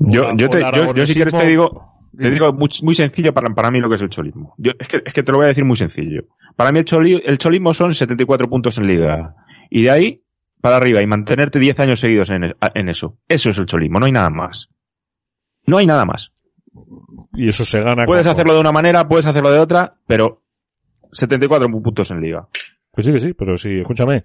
Yo, 0.00 0.34
yo, 0.36 0.48
te, 0.48 0.60
yo, 0.60 0.94
yo, 0.94 1.06
si 1.06 1.14
quieres 1.14 1.34
te 1.34 1.46
digo, 1.46 1.90
te 2.18 2.30
digo 2.30 2.52
muy, 2.52 2.68
muy 2.82 2.94
sencillo 2.94 3.32
para, 3.32 3.54
para, 3.54 3.70
mí 3.70 3.78
lo 3.78 3.88
que 3.88 3.96
es 3.96 4.02
el 4.02 4.08
cholismo. 4.08 4.54
Yo, 4.58 4.72
es, 4.78 4.88
que, 4.88 5.02
es 5.04 5.14
que 5.14 5.22
te 5.22 5.30
lo 5.30 5.38
voy 5.38 5.44
a 5.44 5.48
decir 5.48 5.64
muy 5.64 5.76
sencillo. 5.76 6.24
Para 6.56 6.72
mí 6.72 6.78
el, 6.78 6.84
choli, 6.84 7.22
el 7.24 7.38
cholismo 7.38 7.74
son 7.74 7.94
74 7.94 8.48
puntos 8.48 8.78
en 8.78 8.86
liga. 8.86 9.36
Y 9.68 9.84
de 9.84 9.90
ahí 9.90 10.22
para 10.60 10.76
arriba 10.76 11.02
y 11.02 11.06
mantenerte 11.06 11.58
10 11.58 11.80
años 11.80 12.00
seguidos 12.00 12.30
en, 12.30 12.54
en 12.74 12.88
eso. 12.88 13.16
Eso 13.28 13.50
es 13.50 13.58
el 13.58 13.66
cholismo, 13.66 13.98
no 13.98 14.06
hay 14.06 14.12
nada 14.12 14.30
más. 14.30 14.68
No 15.66 15.78
hay 15.78 15.86
nada 15.86 16.04
más. 16.04 16.32
Y 17.34 17.48
eso 17.48 17.64
se 17.64 17.80
gana. 17.80 18.04
Puedes 18.04 18.26
hacerlo 18.26 18.54
de 18.54 18.60
una 18.60 18.72
manera, 18.72 19.08
puedes 19.08 19.26
hacerlo 19.26 19.50
de 19.50 19.58
otra, 19.58 19.94
pero 20.06 20.42
74 21.12 21.68
puntos 21.68 22.10
en 22.10 22.20
liga. 22.20 22.48
Pues 22.92 23.06
sí, 23.06 23.12
que 23.12 23.20
sí, 23.20 23.32
pero 23.34 23.56
sí, 23.56 23.80
escúchame. 23.80 24.24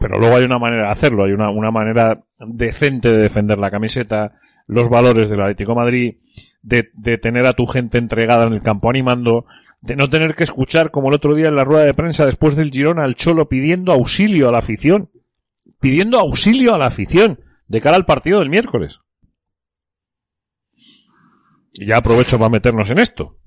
Pero 0.00 0.18
luego 0.18 0.36
hay 0.36 0.44
una 0.44 0.58
manera 0.58 0.86
de 0.86 0.92
hacerlo, 0.92 1.24
hay 1.24 1.32
una, 1.32 1.50
una 1.50 1.70
manera 1.70 2.24
decente 2.40 3.12
de 3.12 3.18
defender 3.18 3.58
la 3.58 3.70
camiseta, 3.70 4.32
los 4.66 4.90
valores 4.90 5.28
del 5.28 5.40
Atlético 5.40 5.72
de 5.72 5.76
Madrid, 5.76 6.16
de, 6.62 6.90
de 6.94 7.16
tener 7.18 7.46
a 7.46 7.52
tu 7.52 7.64
gente 7.66 7.96
entregada 7.98 8.46
en 8.46 8.54
el 8.54 8.62
campo 8.62 8.90
animando, 8.90 9.46
de 9.80 9.94
no 9.94 10.08
tener 10.08 10.34
que 10.34 10.42
escuchar 10.42 10.90
como 10.90 11.08
el 11.08 11.14
otro 11.14 11.34
día 11.36 11.48
en 11.48 11.54
la 11.54 11.64
rueda 11.64 11.84
de 11.84 11.94
prensa 11.94 12.24
después 12.24 12.56
del 12.56 12.72
Girona 12.72 13.04
al 13.04 13.14
Cholo 13.14 13.48
pidiendo 13.48 13.92
auxilio 13.92 14.48
a 14.48 14.52
la 14.52 14.58
afición. 14.58 15.10
Pidiendo 15.80 16.18
auxilio 16.18 16.74
a 16.74 16.78
la 16.78 16.86
afición 16.86 17.40
de 17.66 17.80
cara 17.80 17.96
al 17.96 18.04
partido 18.04 18.40
del 18.40 18.50
miércoles. 18.50 19.00
Y 21.72 21.86
ya 21.86 21.98
aprovecho 21.98 22.38
para 22.38 22.50
meternos 22.50 22.90
en 22.90 22.98
esto. 22.98 23.38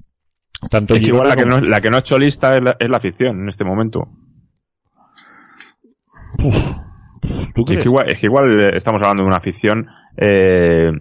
Tanto 0.70 0.94
es 0.94 1.02
que 1.02 1.08
igual 1.08 1.28
la 1.28 1.36
que, 1.36 1.46
no, 1.46 1.60
la 1.60 1.82
que 1.82 1.90
no 1.90 1.98
es 1.98 2.40
la, 2.42 2.78
es 2.80 2.90
la 2.90 2.98
afición 2.98 3.42
en 3.42 3.50
este 3.50 3.66
momento. 3.66 4.08
Uf, 6.44 6.56
¿tú 7.54 7.64
es, 7.68 7.80
que 7.80 7.90
igual, 7.90 8.12
es 8.12 8.20
que 8.20 8.28
igual 8.28 8.76
estamos 8.76 9.02
hablando 9.02 9.24
de 9.24 9.28
una 9.28 9.38
afición 9.38 9.88
eh, 10.18 10.92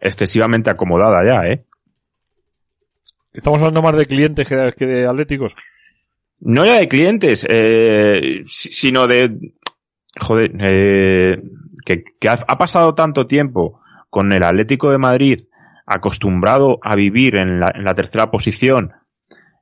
excesivamente 0.00 0.70
acomodada 0.70 1.18
ya, 1.24 1.48
¿eh? 1.48 1.66
Estamos 3.32 3.60
hablando 3.60 3.82
más 3.82 3.96
de 3.96 4.06
clientes 4.06 4.48
que, 4.48 4.72
que 4.76 4.86
de 4.86 5.06
atléticos. 5.06 5.54
No 6.40 6.64
ya 6.64 6.78
de 6.78 6.88
clientes, 6.88 7.46
eh, 7.48 8.42
sino 8.44 9.06
de... 9.06 9.54
Joder, 10.18 10.52
eh, 10.60 11.42
que, 11.84 12.04
ha, 12.28 12.58
pasado 12.58 12.94
tanto 12.94 13.26
tiempo 13.26 13.80
con 14.10 14.32
el 14.32 14.42
Atlético 14.42 14.90
de 14.90 14.98
Madrid 14.98 15.40
acostumbrado 15.86 16.78
a 16.82 16.96
vivir 16.96 17.36
en 17.36 17.60
la, 17.60 17.72
en 17.74 17.84
la 17.84 17.94
tercera 17.94 18.30
posición, 18.30 18.92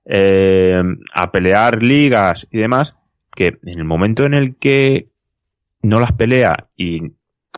eh, 0.05 0.81
a 1.15 1.33
pelear 1.33 1.83
ligas 1.83 2.47
y 2.51 2.59
demás, 2.59 2.97
que 3.35 3.59
en 3.63 3.79
el 3.79 3.85
momento 3.85 4.25
en 4.25 4.35
el 4.35 4.57
que 4.57 5.09
no 5.83 6.01
las 6.01 6.13
pelea 6.13 6.53
y 6.77 7.01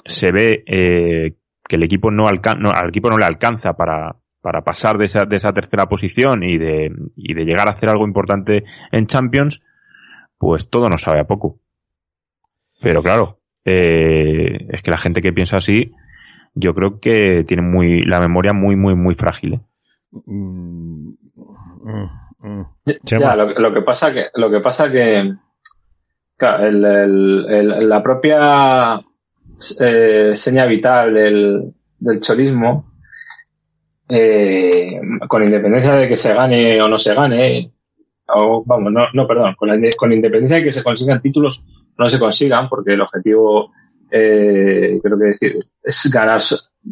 se 0.04 0.32
ve 0.32 0.64
eh, 0.66 1.34
que 1.68 1.76
el 1.76 1.82
equipo 1.82 2.10
no, 2.10 2.26
alcan 2.26 2.60
no, 2.60 2.70
al 2.70 2.88
equipo 2.88 3.10
no 3.10 3.18
le 3.18 3.24
alcanza 3.24 3.74
para, 3.74 4.16
para 4.40 4.62
pasar 4.62 4.98
de 4.98 5.06
esa, 5.06 5.24
de 5.24 5.36
esa 5.36 5.52
tercera 5.52 5.86
posición 5.86 6.42
y 6.42 6.58
de, 6.58 6.92
y 7.16 7.34
de 7.34 7.44
llegar 7.44 7.68
a 7.68 7.72
hacer 7.72 7.88
algo 7.88 8.06
importante 8.06 8.64
en 8.90 9.06
Champions, 9.06 9.60
pues 10.38 10.70
todo 10.70 10.88
nos 10.88 11.02
sabe 11.02 11.20
a 11.20 11.24
poco. 11.24 11.58
Pero 12.80 13.02
claro, 13.02 13.38
eh, 13.64 14.66
es 14.70 14.82
que 14.82 14.90
la 14.90 14.98
gente 14.98 15.20
que 15.20 15.32
piensa 15.32 15.56
así, 15.56 15.92
yo 16.54 16.74
creo 16.74 17.00
que 17.00 17.44
tiene 17.46 17.62
muy 17.62 18.00
la 18.02 18.20
memoria 18.20 18.52
muy, 18.52 18.76
muy, 18.76 18.94
muy 18.94 19.14
frágil. 19.14 19.54
¿eh? 19.54 19.60
Mm, 20.24 21.10
mm, 21.82 22.10
mm. 22.40 22.66
Ya, 23.04 23.36
lo, 23.36 23.48
lo, 23.50 23.74
que 23.74 23.82
pasa 23.82 24.12
que, 24.12 24.26
lo 24.34 24.50
que 24.50 24.60
pasa 24.60 24.90
que, 24.90 25.34
claro, 26.36 26.66
el, 26.66 26.84
el, 26.84 27.46
el, 27.48 27.88
la 27.88 28.02
propia 28.02 29.00
eh, 29.80 30.30
seña 30.34 30.66
vital 30.66 31.14
del, 31.14 31.74
del 31.98 32.20
cholismo, 32.20 32.92
eh, 34.08 35.00
con 35.28 35.42
independencia 35.42 35.94
de 35.94 36.08
que 36.08 36.16
se 36.16 36.34
gane 36.34 36.80
o 36.80 36.88
no 36.88 36.98
se 36.98 37.14
gane, 37.14 37.72
o 38.28 38.64
vamos, 38.64 38.92
no, 38.92 39.06
no 39.12 39.26
perdón, 39.26 39.54
con, 39.56 39.68
la, 39.68 39.88
con 39.96 40.12
independencia 40.12 40.58
de 40.58 40.64
que 40.64 40.72
se 40.72 40.84
consigan 40.84 41.20
títulos 41.20 41.64
no 41.98 42.08
se 42.08 42.18
consigan, 42.18 42.68
porque 42.68 42.94
el 42.94 43.00
objetivo, 43.00 43.72
eh, 44.10 44.98
creo 45.02 45.18
que 45.18 45.24
decir, 45.24 45.58
es 45.82 46.10
ganar 46.12 46.40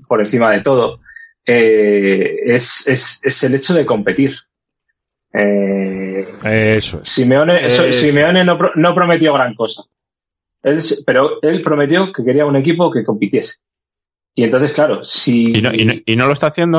por 0.09 0.21
encima 0.21 0.51
de 0.51 0.61
todo, 0.61 1.01
eh, 1.47 2.37
es, 2.47 2.89
es, 2.89 3.21
es 3.25 3.45
el 3.45 3.55
hecho 3.55 3.75
de 3.75 3.87
competir. 3.87 4.35
Eh, 5.33 6.27
eso 6.45 7.01
es. 7.03 7.09
Simeone, 7.09 7.67
eso, 7.67 7.85
Simeone 7.93 8.45
no, 8.45 8.59
no, 8.75 8.95
prometió 8.95 9.35
gran 9.35 9.55
cosa. 9.55 9.83
Él, 10.63 10.81
pero 11.05 11.43
él 11.43 11.61
prometió 11.61 12.13
que 12.13 12.25
quería 12.25 12.47
un 12.47 12.57
equipo 12.57 12.91
que 12.91 13.05
compitiese. 13.05 13.57
Y 14.35 14.45
entonces, 14.45 14.73
claro, 14.73 15.05
si. 15.05 15.49
¿Y 15.49 15.61
no, 15.61 15.71
y 15.73 15.85
no, 15.85 15.93
y 16.07 16.17
no 16.17 16.27
lo 16.27 16.33
está 16.33 16.47
haciendo? 16.49 16.79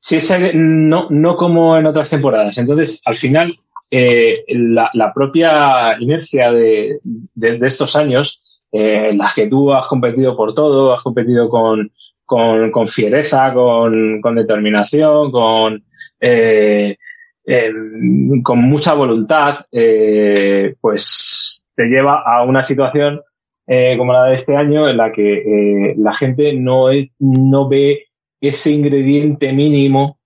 Si 0.00 0.16
ese, 0.16 0.52
no, 0.54 1.08
no 1.10 1.36
como 1.36 1.76
en 1.76 1.86
otras 1.86 2.10
temporadas. 2.10 2.56
Entonces, 2.58 3.00
al 3.04 3.16
final, 3.16 3.58
eh, 3.90 4.44
la, 4.48 5.12
propia 5.14 5.96
inercia 6.00 6.52
de, 6.52 7.00
estos 7.34 7.96
años, 7.96 8.42
eh, 8.72 9.08
en 9.10 9.18
las 9.18 9.34
que 9.34 9.46
tú 9.46 9.72
has 9.72 9.86
competido 9.86 10.36
por 10.36 10.54
todo, 10.54 10.92
has 10.92 11.02
competido 11.02 11.48
con, 11.48 11.90
con, 12.24 12.70
con 12.70 12.86
fiereza, 12.86 13.52
con, 13.54 14.20
determinación, 14.34 15.30
con, 15.30 15.82
eh, 16.20 16.96
eh, 17.46 17.72
con 18.42 18.58
mucha 18.58 18.94
voluntad, 18.94 19.60
eh, 19.72 20.74
pues 20.80 21.64
te 21.74 21.84
lleva 21.84 22.22
a 22.26 22.42
una 22.42 22.64
situación 22.64 23.20
eh, 23.66 23.96
como 23.98 24.12
la 24.12 24.24
de 24.24 24.34
este 24.34 24.56
año 24.56 24.88
en 24.88 24.96
la 24.96 25.12
que 25.12 25.90
eh, 25.90 25.94
la 25.98 26.14
gente 26.14 26.54
no, 26.54 26.86
no 27.18 27.68
ve 27.68 28.06
ese 28.40 28.72
ingrediente 28.72 29.52
mínimo 29.52 30.18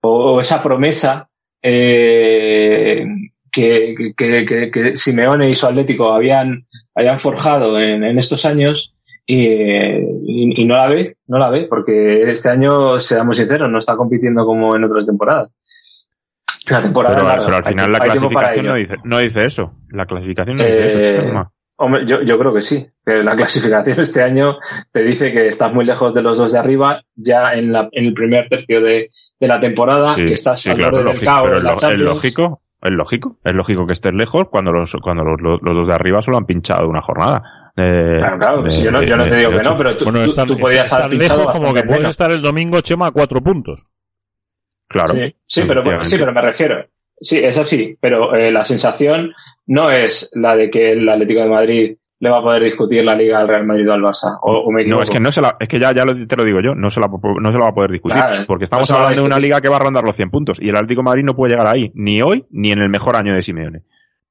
o 0.00 0.40
esa 0.40 0.62
promesa 0.62 1.30
eh, 1.66 3.06
que, 3.50 3.94
que, 4.14 4.44
que, 4.44 4.70
que, 4.70 4.96
Simeone 4.98 5.48
y 5.48 5.54
su 5.54 5.66
Atlético 5.66 6.12
habían, 6.12 6.66
habían 6.94 7.18
forjado 7.18 7.80
en, 7.80 8.04
en 8.04 8.18
estos 8.18 8.44
años 8.44 8.94
y, 9.26 9.46
y, 9.46 10.60
y, 10.60 10.64
no 10.66 10.76
la 10.76 10.88
ve, 10.88 11.16
no 11.26 11.38
la 11.38 11.48
ve, 11.48 11.66
porque 11.68 12.30
este 12.30 12.50
año, 12.50 13.00
seamos 13.00 13.38
sinceros, 13.38 13.70
no 13.70 13.78
está 13.78 13.96
compitiendo 13.96 14.44
como 14.44 14.76
en 14.76 14.84
otras 14.84 15.06
temporadas. 15.06 15.50
La 16.68 16.82
temporada 16.82 17.16
pero, 17.16 17.28
larga, 17.28 17.44
pero 17.46 17.56
al 17.56 17.64
final 17.64 17.86
hay, 17.86 17.92
la 17.92 17.98
clasificación 17.98 18.66
no 18.66 18.74
dice, 18.74 18.94
no 19.04 19.18
dice 19.18 19.44
eso. 19.46 19.72
La 19.88 20.04
clasificación 20.04 20.56
no 20.58 20.64
eh, 20.64 20.82
dice 20.82 21.16
eso. 21.16 21.52
Hombre, 21.76 22.02
yo, 22.06 22.22
yo 22.22 22.38
creo 22.38 22.52
que 22.52 22.60
sí. 22.60 22.86
Que 23.04 23.22
la 23.22 23.34
clasificación 23.36 24.00
este 24.00 24.22
año 24.22 24.58
te 24.92 25.02
dice 25.02 25.32
que 25.32 25.48
estás 25.48 25.72
muy 25.72 25.86
lejos 25.86 26.12
de 26.12 26.22
los 26.22 26.36
dos 26.36 26.52
de 26.52 26.58
arriba, 26.58 27.02
ya 27.14 27.42
en, 27.54 27.72
la, 27.72 27.88
en 27.92 28.04
el 28.04 28.12
primer 28.12 28.48
tercio 28.50 28.82
de, 28.82 29.10
de 29.44 29.48
la 29.48 29.60
temporada, 29.60 30.14
sí, 30.14 30.24
que 30.24 30.34
estás 30.34 30.60
sí, 30.60 30.70
al 30.70 30.76
claro, 30.78 30.98
borde 30.98 31.12
del 31.12 31.20
caos 31.24 31.42
pero 31.44 31.56
en 31.58 31.64
la 31.64 31.74
es 31.74 31.80
Champions. 31.80 32.02
lógico, 32.02 32.62
es 32.82 32.90
lógico, 32.90 33.38
es 33.44 33.54
lógico 33.54 33.86
que 33.86 33.92
estés 33.92 34.14
lejos 34.14 34.48
cuando 34.50 34.72
los, 34.72 34.92
cuando 35.02 35.24
los, 35.24 35.40
los, 35.40 35.60
los 35.62 35.76
dos 35.76 35.88
de 35.88 35.94
arriba 35.94 36.22
solo 36.22 36.38
han 36.38 36.46
pinchado 36.46 36.88
una 36.88 37.02
jornada. 37.02 37.70
Eh, 37.76 38.16
claro, 38.18 38.38
claro, 38.38 38.62
de, 38.62 38.70
si 38.70 38.84
yo, 38.84 38.90
no, 38.90 39.02
yo 39.02 39.16
no 39.16 39.26
te 39.26 39.36
digo 39.36 39.50
de 39.50 39.56
que 39.58 39.62
no, 39.68 39.76
pero 39.76 39.96
tú, 39.96 40.04
bueno, 40.04 40.20
tú, 40.20 40.26
están, 40.26 40.46
tú 40.46 40.58
podías 40.58 40.88
pinchado 40.88 41.08
lejos 41.10 41.46
como 41.52 41.74
que 41.74 41.82
puedes 41.82 41.98
menos. 42.00 42.10
estar 42.10 42.30
el 42.30 42.40
domingo, 42.40 42.80
Chema, 42.80 43.08
a 43.08 43.10
cuatro 43.10 43.40
puntos. 43.42 43.84
Claro. 44.88 45.14
Sí, 45.14 45.34
sí, 45.46 45.62
pero, 45.66 45.82
sí, 46.04 46.16
pero 46.18 46.32
me 46.32 46.40
refiero. 46.40 46.86
Sí, 47.20 47.38
es 47.38 47.58
así, 47.58 47.96
pero 48.00 48.34
eh, 48.34 48.50
la 48.50 48.64
sensación 48.64 49.32
no 49.66 49.90
es 49.90 50.30
la 50.34 50.56
de 50.56 50.70
que 50.70 50.92
el 50.92 51.08
Atlético 51.08 51.40
de 51.40 51.48
Madrid 51.48 51.96
le 52.20 52.30
va 52.30 52.38
a 52.38 52.42
poder 52.42 52.62
discutir 52.62 53.04
la 53.04 53.14
liga 53.14 53.38
al 53.38 53.48
Real 53.48 53.66
Madrid 53.66 53.88
o 53.90 53.92
al 53.92 54.00
Barça. 54.02 54.38
O, 54.42 54.52
o 54.52 54.70
me 54.72 54.84
No, 54.84 55.02
es 55.02 55.10
que 55.10 55.20
no 55.20 55.30
se 55.32 55.40
la, 55.42 55.56
es 55.60 55.68
que 55.68 55.78
ya, 55.78 55.92
te 55.92 56.36
lo 56.36 56.44
digo 56.44 56.60
yo, 56.64 56.74
no 56.74 56.88
se 56.90 57.00
la, 57.00 57.08
no 57.08 57.52
se 57.52 57.58
la 57.58 57.64
va 57.64 57.70
a 57.70 57.74
poder 57.74 57.90
discutir. 57.90 58.16
Claro, 58.16 58.44
porque 58.46 58.64
estamos 58.64 58.88
no 58.88 58.96
hablando 58.96 59.22
de 59.22 59.26
una 59.26 59.38
liga 59.38 59.60
que 59.60 59.68
va 59.68 59.76
a 59.76 59.80
rondar 59.80 60.04
los 60.04 60.16
100 60.16 60.30
puntos. 60.30 60.58
Y 60.60 60.68
el 60.70 60.76
Atlético 60.76 61.00
de 61.00 61.04
Madrid 61.06 61.24
no 61.24 61.34
puede 61.36 61.52
llegar 61.54 61.66
ahí, 61.66 61.90
ni 61.94 62.22
hoy, 62.22 62.46
ni 62.50 62.70
en 62.72 62.78
el 62.78 62.88
mejor 62.88 63.16
año 63.16 63.34
de 63.34 63.42
Simeone. 63.42 63.82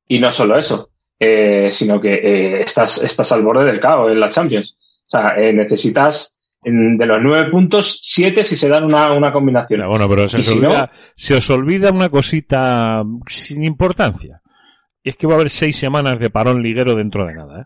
Y 0.07 0.19
no 0.19 0.31
solo 0.31 0.57
eso, 0.57 0.89
eh, 1.19 1.69
sino 1.71 1.99
que 2.01 2.11
eh, 2.11 2.59
estás, 2.61 3.03
estás 3.03 3.31
al 3.31 3.43
borde 3.43 3.65
del 3.65 3.79
caos 3.79 4.11
en 4.11 4.19
la 4.19 4.29
Champions. 4.29 4.75
O 5.07 5.09
sea, 5.17 5.35
eh, 5.37 5.53
necesitas 5.53 6.37
en- 6.63 6.97
de 6.97 7.05
los 7.05 7.19
nueve 7.21 7.51
puntos, 7.51 7.99
siete 8.01 8.43
si 8.43 8.55
se 8.55 8.69
dan 8.69 8.85
una, 8.85 9.13
una 9.13 9.31
combinación. 9.31 9.79
Pero 9.81 9.89
bueno, 9.89 10.09
pero 10.09 10.27
se 10.27 10.37
os, 10.37 10.45
si 10.45 10.57
olvida, 10.57 10.89
se 11.15 11.35
os 11.35 11.49
olvida 11.49 11.91
una 11.91 12.09
cosita 12.09 13.03
sin 13.27 13.63
importancia. 13.63 14.41
Y 15.03 15.09
es 15.09 15.17
que 15.17 15.27
va 15.27 15.33
a 15.33 15.35
haber 15.35 15.49
seis 15.49 15.75
semanas 15.77 16.17
de 16.19 16.29
parón 16.29 16.63
liguero 16.63 16.95
dentro 16.95 17.25
de 17.27 17.33
nada, 17.35 17.61
¿eh? 17.61 17.65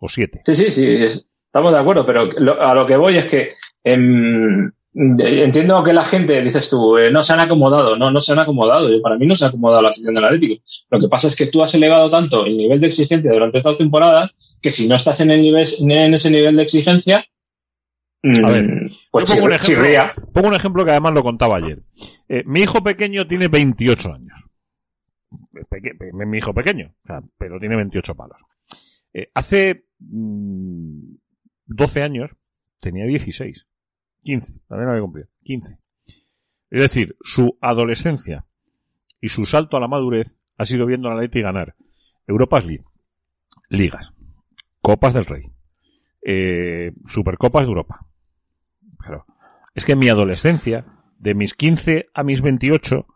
O 0.00 0.08
siete. 0.08 0.42
Sí, 0.44 0.54
sí, 0.54 0.70
sí, 0.72 0.86
es- 0.86 1.28
estamos 1.46 1.72
de 1.72 1.78
acuerdo, 1.78 2.04
pero 2.06 2.26
lo- 2.26 2.60
a 2.60 2.74
lo 2.74 2.86
que 2.86 2.96
voy 2.96 3.16
es 3.16 3.26
que 3.26 3.54
em, 3.84 4.70
entiendo 4.94 5.82
que 5.84 5.92
la 5.92 6.04
gente, 6.04 6.42
dices 6.42 6.68
tú, 6.68 6.96
eh, 6.98 7.10
no 7.10 7.22
se 7.22 7.32
han 7.32 7.40
acomodado, 7.40 7.96
no, 7.96 8.10
no 8.10 8.20
se 8.20 8.32
han 8.32 8.38
acomodado. 8.40 8.90
Yo, 8.90 9.00
para 9.00 9.16
mí 9.16 9.26
no 9.26 9.34
se 9.34 9.44
ha 9.44 9.48
acomodado 9.48 9.80
la 9.82 9.90
afición 9.90 10.14
del 10.14 10.24
Atlético. 10.24 10.62
Lo 10.90 10.98
que 11.00 11.08
pasa 11.08 11.28
es 11.28 11.36
que 11.36 11.46
tú 11.46 11.62
has 11.62 11.74
elevado 11.74 12.10
tanto 12.10 12.44
el 12.44 12.56
nivel 12.56 12.80
de 12.80 12.88
exigencia 12.88 13.30
durante 13.32 13.58
estas 13.58 13.78
temporadas 13.78 14.30
que 14.60 14.70
si 14.70 14.88
no 14.88 14.96
estás 14.96 15.20
en, 15.20 15.30
el 15.30 15.40
nivel, 15.42 15.66
en 15.80 16.14
ese 16.14 16.30
nivel 16.30 16.56
de 16.56 16.62
exigencia, 16.64 17.24
mm, 18.22 18.44
A 18.44 18.50
ver, 18.50 18.82
pues 19.10 19.30
pongo 19.30 19.44
un, 19.44 19.52
ejemplo, 19.52 19.84
pongo 20.32 20.48
un 20.48 20.54
ejemplo 20.54 20.84
que 20.84 20.90
además 20.90 21.14
lo 21.14 21.22
contaba 21.22 21.56
ayer. 21.56 21.78
Eh, 22.28 22.42
mi 22.46 22.60
hijo 22.60 22.82
pequeño 22.82 23.26
tiene 23.28 23.48
28 23.48 24.12
años. 24.12 24.44
Peque- 25.70 25.94
mi 26.12 26.38
hijo 26.38 26.52
pequeño, 26.54 26.92
o 27.04 27.06
sea, 27.06 27.20
pero 27.38 27.58
tiene 27.60 27.76
28 27.76 28.14
palos. 28.14 28.40
Eh, 29.12 29.30
hace 29.34 29.86
mm, 29.98 31.14
12 31.66 32.02
años 32.02 32.36
tenía 32.80 33.06
16. 33.06 33.66
15, 34.22 34.60
también 34.68 34.90
había 34.90 35.02
cumplido. 35.02 35.28
15. 35.44 35.78
Es 36.70 36.82
decir, 36.82 37.16
su 37.20 37.56
adolescencia 37.60 38.44
y 39.20 39.28
su 39.28 39.44
salto 39.46 39.76
a 39.76 39.80
la 39.80 39.88
madurez 39.88 40.36
ha 40.58 40.64
sido 40.64 40.86
viendo 40.86 41.08
a 41.08 41.14
la 41.14 41.22
Leti 41.22 41.40
ganar 41.40 41.74
Europas 42.26 42.66
League, 42.66 42.84
ligas, 43.68 44.12
Copas 44.80 45.14
del 45.14 45.24
Rey, 45.24 45.44
eh, 46.22 46.92
Supercopas 47.06 47.62
de 47.62 47.68
Europa. 47.68 48.06
Claro. 48.98 49.24
Es 49.74 49.84
que 49.84 49.92
en 49.92 49.98
mi 49.98 50.08
adolescencia, 50.08 50.84
de 51.18 51.34
mis 51.34 51.54
15 51.54 52.06
a 52.12 52.22
mis 52.22 52.42
28, 52.42 53.06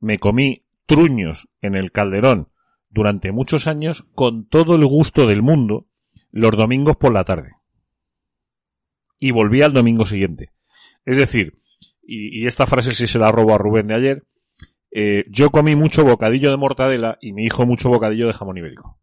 me 0.00 0.18
comí 0.18 0.64
truños 0.86 1.48
en 1.60 1.76
el 1.76 1.92
calderón 1.92 2.48
durante 2.90 3.32
muchos 3.32 3.66
años 3.66 4.04
con 4.14 4.46
todo 4.48 4.74
el 4.74 4.84
gusto 4.86 5.26
del 5.26 5.42
mundo 5.42 5.86
los 6.32 6.52
domingos 6.56 6.96
por 6.96 7.12
la 7.12 7.24
tarde. 7.24 7.52
Y 9.18 9.30
volví 9.32 9.62
al 9.62 9.72
domingo 9.72 10.06
siguiente. 10.06 10.50
Es 11.04 11.16
decir, 11.16 11.58
y, 12.02 12.42
y 12.42 12.46
esta 12.46 12.66
frase 12.66 12.90
sí 12.90 13.06
se 13.06 13.18
la 13.18 13.32
robo 13.32 13.54
a 13.54 13.58
Rubén 13.58 13.88
de 13.88 13.94
ayer, 13.94 14.24
eh, 14.92 15.24
yo 15.28 15.50
comí 15.50 15.76
mucho 15.76 16.04
bocadillo 16.04 16.50
de 16.50 16.56
mortadela 16.56 17.16
y 17.20 17.32
mi 17.32 17.44
hijo 17.44 17.64
mucho 17.66 17.88
bocadillo 17.88 18.26
de 18.26 18.32
jamón 18.32 18.58
ibérico. 18.58 18.98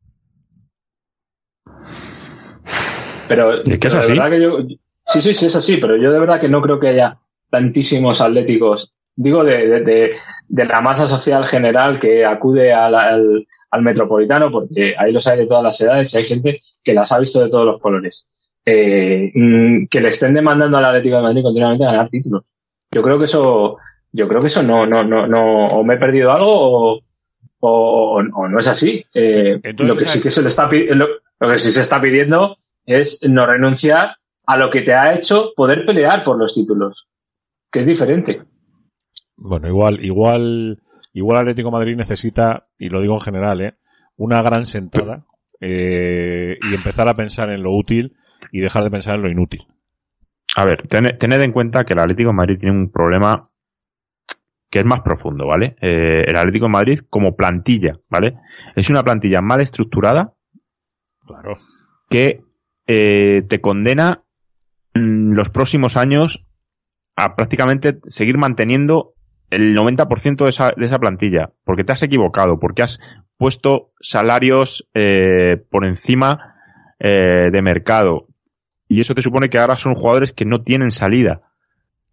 Pero, 3.28 3.62
Es 3.62 3.64
que 3.80 3.88
es 3.88 3.94
pero 3.94 3.94
de 3.94 4.00
así. 4.00 4.10
verdad 4.14 4.30
que 4.32 4.42
yo, 4.42 4.58
sí, 5.06 5.22
sí, 5.22 5.34
sí, 5.34 5.46
es 5.48 5.56
así, 5.56 5.78
pero 5.78 5.98
yo 5.98 6.12
de 6.12 6.20
verdad 6.20 6.40
que 6.40 6.50
no 6.50 6.62
creo 6.62 6.80
que 6.80 6.90
haya 6.90 7.20
tantísimos 7.50 8.22
atléticos, 8.22 8.94
digo 9.16 9.44
de, 9.44 9.68
de, 9.68 9.82
de- 9.82 10.12
de 10.50 10.66
la 10.66 10.80
masa 10.80 11.08
social 11.08 11.46
general 11.46 12.00
que 12.00 12.24
acude 12.26 12.72
al, 12.72 12.96
al, 12.96 13.48
al 13.72 13.82
metropolitano, 13.82 14.51
porque 14.51 14.95
ahí 14.97 15.11
los 15.11 15.28
hay 15.28 15.39
de 15.39 15.47
todas 15.47 15.63
las 15.63 15.80
edades 15.82 16.13
y 16.13 16.18
hay 16.18 16.24
gente 16.24 16.61
que 16.84 16.93
las 16.93 17.11
ha 17.11 17.20
visto 17.20 17.41
de 17.41 17.49
todos 17.49 17.65
los 17.65 17.82
colores. 17.82 18.30
Eh, 18.65 19.32
mm, 19.34 19.88
que 19.88 20.01
le 20.01 20.09
estén 20.09 20.34
demandando 20.34 20.78
al 20.78 20.86
Atlético 20.86 21.18
de 21.18 21.22
Madrid 21.22 21.43
continuamente 21.43 21.86
ganar 21.86 22.09
títulos. 22.09 22.43
Yo 22.91 23.01
creo 23.01 23.18
que 23.18 23.26
eso, 23.26 23.78
yo 24.11 24.28
creo 24.28 24.41
que 24.41 24.47
eso 24.47 24.63
no, 24.63 24.86
no, 24.86 25.03
no, 25.03 25.28
no, 25.28 25.68
o 25.68 25.84
me 25.84 25.95
he 25.95 25.97
perdido 25.97 26.32
algo 26.32 26.93
o, 26.93 27.01
o, 27.59 28.18
o 28.18 28.47
no 28.47 28.59
es 28.59 28.68
así. 28.68 29.05
Eh, 29.13 29.59
Entonces, 29.63 29.88
lo 29.88 29.97
que 29.97 30.07
sí 30.07 30.22
que 30.22 30.32
se 30.32 30.41
le 30.41 30.49
está 30.49 30.70
lo 30.70 31.49
que 31.49 31.57
sí 31.57 31.72
se 31.72 31.82
está 31.82 32.01
pidiendo 32.01 32.57
es 32.86 33.22
no 33.30 33.45
renunciar 33.45 34.15
a 34.45 34.57
lo 34.57 34.70
que 34.70 34.82
te 34.82 34.93
ha 34.93 35.13
hecho 35.13 35.51
poder 35.55 35.86
pelear 35.86 36.24
por 36.24 36.38
los 36.38 36.53
títulos, 36.53 37.07
que 37.72 37.80
es 37.80 37.86
diferente. 37.86 38.38
Bueno, 39.36 39.68
igual, 39.68 40.03
igual, 40.03 40.82
igual 41.18 41.39
Atlético 41.39 41.70
de 41.70 41.74
Madrid 41.78 41.95
necesita, 41.95 42.68
y 42.78 42.89
lo 42.89 43.01
digo 43.01 43.13
en 43.15 43.22
general, 43.22 43.61
¿eh? 43.61 43.74
una 44.18 44.41
gran 44.41 44.65
sentada 44.65 45.26
eh, 45.59 46.57
y 46.61 46.76
empezar 46.76 47.07
a 47.07 47.13
pensar 47.13 47.49
en 47.49 47.63
lo 47.63 47.72
útil 47.76 48.15
y 48.51 48.59
dejar 48.61 48.84
de 48.84 48.91
pensar 48.91 49.15
en 49.15 49.22
lo 49.24 49.30
inútil. 49.30 49.61
A 50.55 50.65
ver, 50.65 50.82
ten- 50.84 51.18
tened 51.18 51.41
en 51.41 51.51
cuenta 51.51 51.84
que 51.84 51.93
el 51.93 51.99
Atlético 51.99 52.30
de 52.30 52.36
Madrid 52.36 52.57
tiene 52.59 52.76
un 52.78 52.91
problema 52.91 53.43
que 54.70 54.80
es 54.80 54.86
más 54.86 55.01
profundo, 55.01 55.47
¿vale? 55.47 55.76
Eh, 55.82 56.24
el 56.28 56.36
Atlético 56.38 56.65
de 56.65 56.72
Madrid 56.72 56.99
como 57.09 57.36
plantilla, 57.36 57.99
¿vale? 58.09 58.36
Es 58.76 58.89
una 58.89 59.03
plantilla 59.03 59.39
mal 59.41 59.61
estructurada 59.61 60.34
Claro. 61.26 61.53
que 62.09 62.41
eh, 62.86 63.43
te 63.47 63.59
condena 63.61 64.24
mm, 64.93 65.34
los 65.34 65.49
próximos 65.49 65.95
años 65.97 66.43
a 67.15 67.36
prácticamente 67.36 67.99
seguir 68.07 68.38
manteniendo 68.38 69.13
el 69.50 69.76
90% 69.76 70.43
de 70.43 70.50
esa, 70.50 70.72
de 70.76 70.86
esa 70.86 71.00
plantilla, 71.00 71.52
porque 71.64 71.84
te 71.84 71.93
has 71.93 72.04
equivocado, 72.04 72.60
porque 72.60 72.84
has 72.84 73.00
puesto 73.38 73.91
salarios 74.02 74.88
eh, 74.93 75.58
por 75.70 75.86
encima 75.86 76.56
eh, 77.00 77.50
de 77.52 77.62
mercado. 77.62 78.28
Y 78.88 79.02
eso 79.02 79.14
te 79.14 79.22
supone 79.22 79.50
que 79.50 79.58
ahora 79.58 79.76
son 79.76 79.95
jugadores 79.95 80.34
que 80.34 80.45
no 80.45 80.62
tienen 80.62 80.91
salida. 80.91 81.41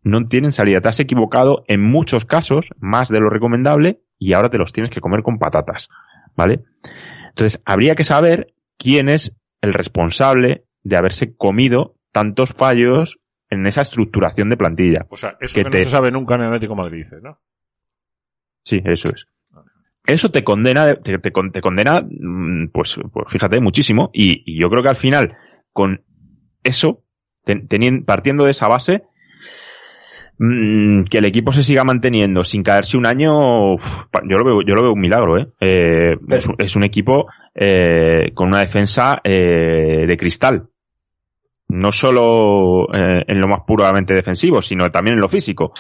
No 0.03 0.23
tienen 0.25 0.53
salida. 0.53 0.81
Te 0.81 0.89
has 0.89 1.01
equivocado 1.01 1.65
en 1.67 1.83
muchos 1.83 2.25
casos, 2.25 2.75
más 2.79 3.09
de 3.09 3.21
lo 3.21 3.31
recomendable, 3.31 4.01
y 4.19 4.35
ahora 4.35 4.51
te 4.51 4.59
los 4.59 4.73
tienes 4.73 4.91
que 4.91 5.01
comer 5.01 5.23
con 5.23 5.39
patatas. 5.39 5.89
¿Vale? 6.37 6.61
Entonces, 7.29 7.63
habría 7.65 7.95
que 7.95 8.05
saber 8.05 8.55
quién 8.77 9.09
es 9.09 9.37
el 9.61 9.73
responsable 9.73 10.65
de 10.83 10.99
haberse 10.99 11.35
comido 11.37 11.97
tantos 12.13 12.51
fallos 12.53 13.19
en 13.55 13.67
esa 13.67 13.83
estructuración 13.83 14.51
de 14.51 14.57
plantilla. 14.57 15.07
O 15.09 15.17
sea, 15.17 15.37
eso 15.41 15.55
Que 15.55 15.65
que, 15.65 15.71
te- 15.71 15.79
no 15.79 15.85
se 15.85 15.91
sabe 15.91 16.11
nunca 16.11 16.35
en 16.35 16.43
el 16.43 16.47
Atlético 16.49 16.75
de 16.75 16.83
Madrid, 16.83 16.99
dices, 16.99 17.23
¿no? 17.23 17.39
Sí, 18.65 18.81
eso 18.85 19.09
es. 19.09 19.27
Eso 20.07 20.31
te 20.31 20.45
condena, 20.45 20.97
te, 20.97 21.19
te 21.19 21.33
con- 21.33 21.51
te 21.51 21.61
condena, 21.63 22.03
mm, 22.03 22.69
pues, 22.73 22.99
pues 23.13 23.27
fíjate, 23.29 23.59
muchísimo. 23.61 24.11
Y, 24.13 24.43
y 24.45 24.61
yo 24.61 24.69
creo 24.69 24.83
que 24.83 24.91
al 24.91 24.97
final, 24.97 25.37
con 25.73 26.03
eso, 26.63 27.03
ten- 27.45 27.69
tenien- 27.69 28.05
partiendo 28.05 28.45
de 28.45 28.51
esa 28.51 28.69
base, 28.69 29.05
mm, 30.39 31.03
que 31.11 31.19
el 31.19 31.25
equipo 31.25 31.53
se 31.53 31.63
siga 31.63 31.85
manteniendo 31.85 32.45
sin 32.45 32.63
caerse 32.63 32.97
un 32.99 33.07
año, 33.07 33.77
yo 33.77 34.37
lo 34.37 34.45
veo, 34.45 34.63
yo 34.63 34.75
lo 34.75 34.83
veo 34.83 34.93
un 34.93 35.01
milagro, 35.01 35.39
¿eh? 35.39 35.47
Eh, 35.61 36.17
es, 36.31 36.47
un- 36.47 36.57
es 36.59 36.77
un 36.77 36.85
equipo 36.85 37.27
eh, 37.55 38.31
con 38.35 38.49
una 38.49 38.61
defensa 38.61 39.21
eh, 39.25 40.05
de 40.07 40.17
cristal. 40.17 40.69
No 41.75 41.91
solo 41.93 42.85
eh, 42.95 43.25
en 43.27 43.41
lo 43.41 43.49
más 43.49 43.61
puramente 43.67 44.15
defensivo, 44.15 44.63
sino 44.63 44.91
también 44.91 45.15
en 45.17 45.21
lo 45.21 45.29
físico 45.29 45.73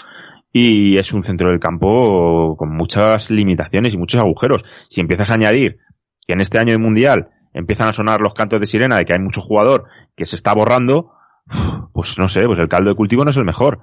y 0.53 0.97
es 0.99 1.13
un 1.13 1.23
centro 1.23 1.51
del 1.51 1.59
campo 1.61 2.57
con 2.57 2.75
muchas 2.77 3.31
limitaciones 3.31 3.95
y 3.95 3.99
muchos 3.99 4.21
agujeros. 4.21 4.65
Si 4.89 5.01
empiezas 5.01 5.31
a 5.31 5.35
añadir 5.35 5.79
que 6.27 6.33
en 6.33 6.41
este 6.41 6.59
año 6.59 6.73
de 6.73 6.79
mundial 6.79 7.29
empiezan 7.53 7.89
a 7.89 7.93
sonar 7.93 8.21
los 8.21 8.35
cantos 8.35 8.61
de 8.61 8.67
sirena 8.67 8.97
de 8.97 9.05
que 9.05 9.13
hay 9.13 9.19
mucho 9.21 9.41
jugador 9.41 9.85
que 10.17 10.27
se 10.27 10.37
está 10.37 10.53
borrando, 10.55 11.13
pues 11.93 12.19
no 12.19 12.29
sé, 12.29 12.43
pues 12.47 12.59
el 12.59 12.69
caldo 12.69 12.91
de 12.91 12.97
cultivo 12.97 13.25
no 13.25 13.31
es 13.31 13.37
el 13.37 13.45
mejor. 13.45 13.81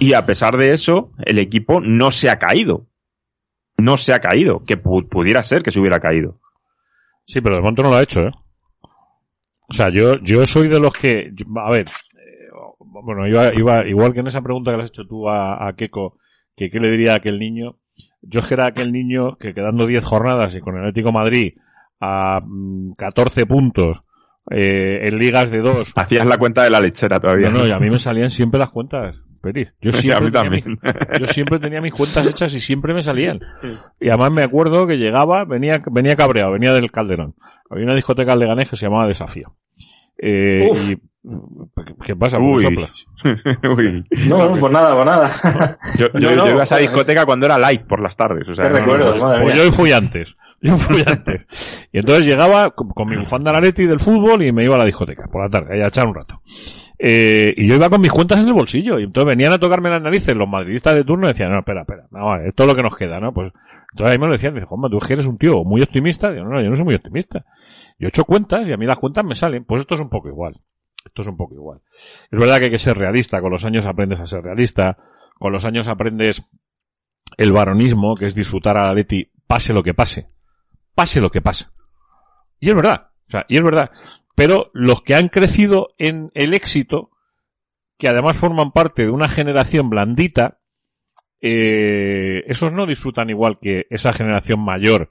Y 0.00 0.14
a 0.14 0.24
pesar 0.26 0.56
de 0.56 0.72
eso, 0.72 1.10
el 1.26 1.38
equipo 1.38 1.80
no 1.80 2.10
se 2.10 2.30
ha 2.30 2.38
caído. 2.38 2.86
No 3.78 3.96
se 3.96 4.12
ha 4.14 4.20
caído, 4.20 4.62
que 4.64 4.80
pu- 4.82 5.08
pudiera 5.08 5.42
ser 5.42 5.62
que 5.62 5.70
se 5.70 5.80
hubiera 5.80 5.98
caído. 5.98 6.40
Sí, 7.26 7.40
pero 7.40 7.56
de 7.56 7.62
momento 7.62 7.82
no 7.82 7.90
lo 7.90 7.96
ha 7.96 8.02
hecho, 8.02 8.20
¿eh? 8.20 8.30
O 9.72 9.74
sea, 9.74 9.90
yo, 9.90 10.18
yo 10.20 10.46
soy 10.46 10.68
de 10.68 10.78
los 10.80 10.92
que, 10.92 11.30
yo- 11.32 11.46
a 11.60 11.70
ver, 11.70 11.86
eh, 11.88 12.48
bueno, 12.78 13.26
iba, 13.26 13.54
iba, 13.54 13.86
igual 13.88 14.12
que 14.12 14.20
en 14.20 14.26
esa 14.26 14.42
pregunta 14.42 14.70
que 14.70 14.76
le 14.76 14.82
has 14.84 14.90
hecho 14.90 15.06
tú 15.06 15.28
a, 15.28 15.66
a 15.66 15.72
Keiko, 15.74 16.18
que 16.56 16.68
qué 16.70 16.78
le 16.78 16.90
diría 16.90 17.12
a 17.12 17.16
aquel 17.16 17.38
niño, 17.38 17.76
yo 18.20 18.40
es 18.40 18.46
que 18.46 18.54
era 18.54 18.66
aquel 18.66 18.92
niño 18.92 19.36
que 19.38 19.54
quedando 19.54 19.86
10 19.86 20.04
jornadas 20.04 20.54
y 20.54 20.60
con 20.60 20.74
el 20.76 20.80
Atlético 20.82 21.08
de 21.08 21.14
Madrid 21.14 21.52
a 22.00 22.40
mm, 22.44 22.92
14 22.96 23.46
puntos, 23.46 24.00
eh, 24.50 25.00
en 25.08 25.18
ligas 25.18 25.50
de 25.50 25.60
dos, 25.60 25.92
Hacías 25.96 26.26
la 26.26 26.36
cuenta 26.36 26.64
de 26.64 26.70
la 26.70 26.80
lechera 26.80 27.18
todavía. 27.20 27.48
no, 27.48 27.60
no, 27.60 27.66
y 27.66 27.70
a 27.70 27.78
mí 27.78 27.88
me 27.90 27.98
salían 27.98 28.28
siempre 28.30 28.58
las 28.60 28.70
cuentas, 28.70 29.22
Peri. 29.42 29.68
Yo 29.80 29.90
a 29.90 29.92
siempre, 29.92 30.24
mí 30.26 30.30
tenía 30.32 30.42
también. 30.42 30.64
mis- 30.80 31.20
yo 31.20 31.26
siempre 31.26 31.58
tenía 31.58 31.80
mis 31.80 31.92
cuentas 31.92 32.26
hechas 32.26 32.54
y 32.54 32.60
siempre 32.60 32.94
me 32.94 33.02
salían. 33.02 33.40
Y 34.00 34.08
además 34.08 34.32
me 34.32 34.42
acuerdo 34.44 34.86
que 34.86 34.96
llegaba, 34.96 35.44
venía, 35.44 35.80
venía 35.90 36.14
cabreado, 36.16 36.52
venía 36.52 36.72
del 36.72 36.90
Calderón. 36.90 37.34
Había 37.68 37.84
una 37.86 37.94
discoteca 37.96 38.32
en 38.34 38.38
Leganés 38.38 38.68
que 38.70 38.76
se 38.76 38.86
llamaba 38.86 39.06
Desafío. 39.08 39.54
Eh, 40.18 40.70
y, 40.72 40.96
¿Qué 42.04 42.14
pasa? 42.16 42.38
¿Por 42.38 42.60
qué 42.60 42.66
Uy. 42.68 42.86
Uy. 43.76 44.04
No, 44.28 44.48
no, 44.50 44.60
pues 44.60 44.72
nada, 44.72 44.94
pues 44.94 45.06
nada. 45.06 45.78
Yo, 45.98 46.06
yo- 46.12 46.30
No, 46.30 46.36
no, 46.36 46.46
yo 46.46 46.50
iba 46.52 46.60
a 46.60 46.64
esa 46.64 46.76
joder. 46.76 46.88
discoteca 46.88 47.26
cuando 47.26 47.46
era 47.46 47.58
light 47.58 47.82
por 47.86 48.00
las 48.00 48.16
tardes. 48.16 48.48
O 48.48 48.54
sea, 48.54 48.68
madre 48.68 48.84
Pues 49.42 49.54
mía. 49.56 49.64
yo 49.64 49.72
fui 49.72 49.92
antes. 49.92 50.36
Yo 50.60 50.76
fui 50.76 51.02
antes. 51.06 51.88
Y 51.92 51.98
entonces 51.98 52.26
llegaba 52.26 52.70
con, 52.70 52.90
con 52.90 53.08
mi 53.08 53.16
bufanda 53.16 53.50
de 53.50 53.56
la 53.56 53.60
Leti 53.66 53.84
del 53.86 53.98
fútbol 53.98 54.42
y 54.44 54.52
me 54.52 54.62
iba 54.64 54.76
a 54.76 54.78
la 54.78 54.84
discoteca 54.84 55.26
por 55.26 55.42
la 55.42 55.48
tarde, 55.48 55.82
a 55.82 55.88
echar 55.88 56.06
un 56.06 56.14
rato. 56.14 56.40
Eh, 56.98 57.54
y 57.56 57.66
yo 57.66 57.74
iba 57.74 57.88
con 57.88 58.00
mis 58.00 58.12
cuentas 58.12 58.40
en 58.40 58.48
el 58.48 58.54
bolsillo. 58.54 58.98
Y 58.98 59.04
entonces 59.04 59.26
venían 59.26 59.52
a 59.52 59.58
tocarme 59.58 59.90
las 59.90 60.02
narices 60.02 60.36
los 60.36 60.48
madridistas 60.48 60.94
de 60.94 61.04
turno 61.04 61.26
y 61.26 61.28
decían, 61.28 61.50
no, 61.52 61.58
espera, 61.58 61.82
espera, 61.82 62.06
ver, 62.10 62.46
esto 62.48 62.62
es 62.62 62.68
lo 62.68 62.74
que 62.74 62.82
nos 62.82 62.96
queda, 62.96 63.20
¿no? 63.20 63.32
Pues, 63.32 63.52
entonces 63.92 64.12
ahí 64.12 64.18
me 64.18 64.26
lo 64.26 64.32
decían, 64.32 64.54
dice, 64.54 64.66
Juanma, 64.66 64.88
tú 64.88 64.98
eres 65.08 65.26
un 65.26 65.38
tío 65.38 65.64
muy 65.64 65.82
optimista. 65.82 66.30
Digo, 66.30 66.44
no, 66.44 66.50
no, 66.50 66.62
yo 66.62 66.70
no 66.70 66.76
soy 66.76 66.84
muy 66.84 66.94
optimista. 66.94 67.44
Yo 67.98 68.06
he 68.06 68.08
hecho 68.08 68.24
cuentas 68.24 68.66
y 68.66 68.72
a 68.72 68.76
mí 68.76 68.86
las 68.86 68.98
cuentas 68.98 69.24
me 69.24 69.34
salen. 69.34 69.64
Pues 69.64 69.80
esto 69.80 69.94
es 69.94 70.00
un 70.00 70.08
poco 70.08 70.28
igual. 70.28 70.54
Esto 71.04 71.22
es 71.22 71.28
un 71.28 71.36
poco 71.36 71.54
igual. 71.54 71.80
Es 72.30 72.38
verdad 72.38 72.58
que 72.58 72.66
hay 72.66 72.70
que 72.70 72.78
ser 72.78 72.96
realista, 72.96 73.40
con 73.40 73.50
los 73.50 73.64
años 73.64 73.86
aprendes 73.86 74.20
a 74.20 74.26
ser 74.26 74.42
realista, 74.42 74.98
con 75.38 75.52
los 75.52 75.64
años 75.64 75.88
aprendes 75.88 76.48
el 77.36 77.52
varonismo, 77.52 78.14
que 78.14 78.26
es 78.26 78.34
disfrutar 78.34 78.76
a 78.76 78.86
la 78.86 78.94
Leti, 78.94 79.30
pase 79.46 79.72
lo 79.72 79.82
que 79.82 79.94
pase. 79.94 80.28
Pase 80.94 81.20
lo 81.20 81.30
que 81.30 81.40
pase. 81.40 81.66
Y 82.60 82.68
es 82.68 82.76
verdad, 82.76 83.10
o 83.26 83.30
sea, 83.30 83.44
y 83.48 83.56
es 83.56 83.64
verdad. 83.64 83.90
Pero 84.34 84.70
los 84.72 85.02
que 85.02 85.14
han 85.14 85.28
crecido 85.28 85.94
en 85.98 86.30
el 86.34 86.54
éxito, 86.54 87.10
que 87.98 88.08
además 88.08 88.36
forman 88.36 88.72
parte 88.72 89.02
de 89.02 89.10
una 89.10 89.28
generación 89.28 89.90
blandita, 89.90 90.60
eh, 91.40 92.44
esos 92.46 92.72
no 92.72 92.86
disfrutan 92.86 93.30
igual 93.30 93.58
que 93.60 93.86
esa 93.90 94.12
generación 94.12 94.60
mayor, 94.60 95.10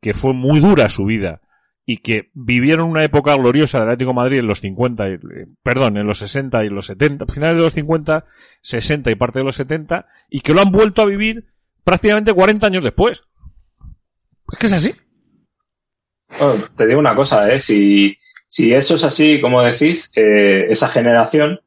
que 0.00 0.14
fue 0.14 0.32
muy 0.32 0.60
dura 0.60 0.88
su 0.88 1.04
vida 1.04 1.42
y 1.84 1.98
que 1.98 2.30
vivieron 2.34 2.88
una 2.88 3.04
época 3.04 3.34
gloriosa 3.36 3.80
del 3.80 3.88
Atlético 3.88 4.14
Madrid 4.14 4.38
en 4.38 4.46
los 4.46 4.60
50, 4.60 5.08
y, 5.08 5.12
eh, 5.14 5.18
perdón, 5.62 5.96
en 5.96 6.06
los 6.06 6.18
60 6.18 6.64
y 6.64 6.68
los 6.68 6.86
70, 6.86 7.26
finales 7.26 7.56
de 7.56 7.62
los 7.62 7.72
50, 7.72 8.24
60 8.62 9.10
y 9.10 9.14
parte 9.16 9.40
de 9.40 9.44
los 9.44 9.56
70, 9.56 10.06
y 10.30 10.40
que 10.40 10.54
lo 10.54 10.60
han 10.60 10.70
vuelto 10.70 11.02
a 11.02 11.06
vivir 11.06 11.52
prácticamente 11.84 12.32
40 12.32 12.66
años 12.66 12.84
después. 12.84 13.22
Es 14.52 14.58
que 14.58 14.66
es 14.66 14.72
así. 14.72 14.94
Te 16.76 16.86
digo 16.86 17.00
una 17.00 17.16
cosa, 17.16 17.50
¿eh? 17.50 17.58
Si, 17.58 18.16
si 18.54 18.74
eso 18.74 18.96
es 18.96 19.04
así, 19.04 19.40
como 19.40 19.62
decís, 19.62 20.12
eh, 20.14 20.58
esa 20.68 20.86
generación, 20.88 21.60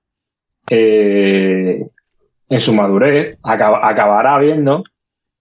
eh, 0.70 1.88
en 2.50 2.60
su 2.60 2.76
madurez, 2.76 3.40
acab- 3.42 3.80
acabará 3.82 4.38
viendo 4.38 4.84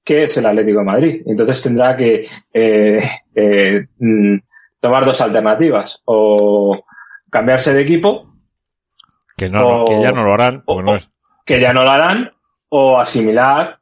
qué 0.03 0.23
es 0.23 0.37
el 0.39 0.47
Atlético 0.47 0.79
de 0.79 0.85
Madrid. 0.87 1.23
Entonces 1.27 1.63
tendrá 1.63 1.97
que 1.99 2.27
eh, 2.55 3.87
mm, 3.99 4.37
tomar 4.81 5.05
dos 5.05 5.21
alternativas. 5.21 6.01
O 6.07 6.83
cambiarse 7.31 7.75
de 7.75 7.83
equipo, 7.83 8.31
Que 9.37 9.51
no, 9.51 9.59
no, 9.59 9.83
O- 9.83 9.85
que 9.85 10.01
ya 10.01 10.13
no 10.13 10.25
lo 10.25 10.33
harán, 10.33 10.63
o- 10.67 10.81
no 10.81 10.95
es. 10.95 11.11
que 11.45 11.61
ya 11.61 11.73
no 11.75 11.83
lo 11.83 11.91
harán, 11.91 12.31
o 12.71 12.99
asimilar, 12.99 13.81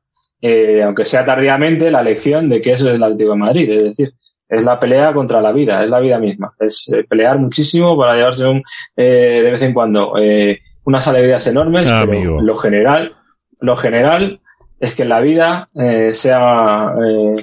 aunque 0.85 1.05
sea 1.05 1.25
tardíamente, 1.25 1.91
la 1.93 2.03
lección 2.03 2.49
de 2.49 2.61
que 2.61 2.73
eso 2.73 2.89
es 2.89 2.95
el 2.97 3.03
Atlético 3.05 3.31
de 3.33 3.37
Madrid. 3.39 3.71
Es 3.71 3.85
decir, 3.85 4.15
es 4.53 4.65
la 4.65 4.79
pelea 4.79 5.13
contra 5.13 5.41
la 5.41 5.51
vida, 5.53 5.83
es 5.83 5.91
la 5.91 6.01
vida 6.01 6.19
misma. 6.19 6.53
Es 6.61 6.93
eh, 6.93 7.05
pelear 7.09 7.39
muchísimo 7.39 7.97
para 7.97 8.15
llevarse 8.17 8.45
un, 8.47 8.63
eh, 8.97 9.41
de 9.43 9.51
vez 9.51 9.63
en 9.63 9.73
cuando 9.73 10.15
eh, 10.23 10.59
unas 10.85 11.07
alegrías 11.09 11.47
enormes, 11.47 11.87
Ah, 11.89 12.05
pero 12.07 12.19
amigo. 12.19 12.41
lo 12.43 12.57
general, 12.57 13.17
lo 13.61 13.77
general 13.77 14.41
es 14.79 14.95
que 14.95 15.05
la 15.05 15.21
vida 15.21 15.69
eh, 15.75 16.13
sea 16.13 16.93
eh, 17.01 17.37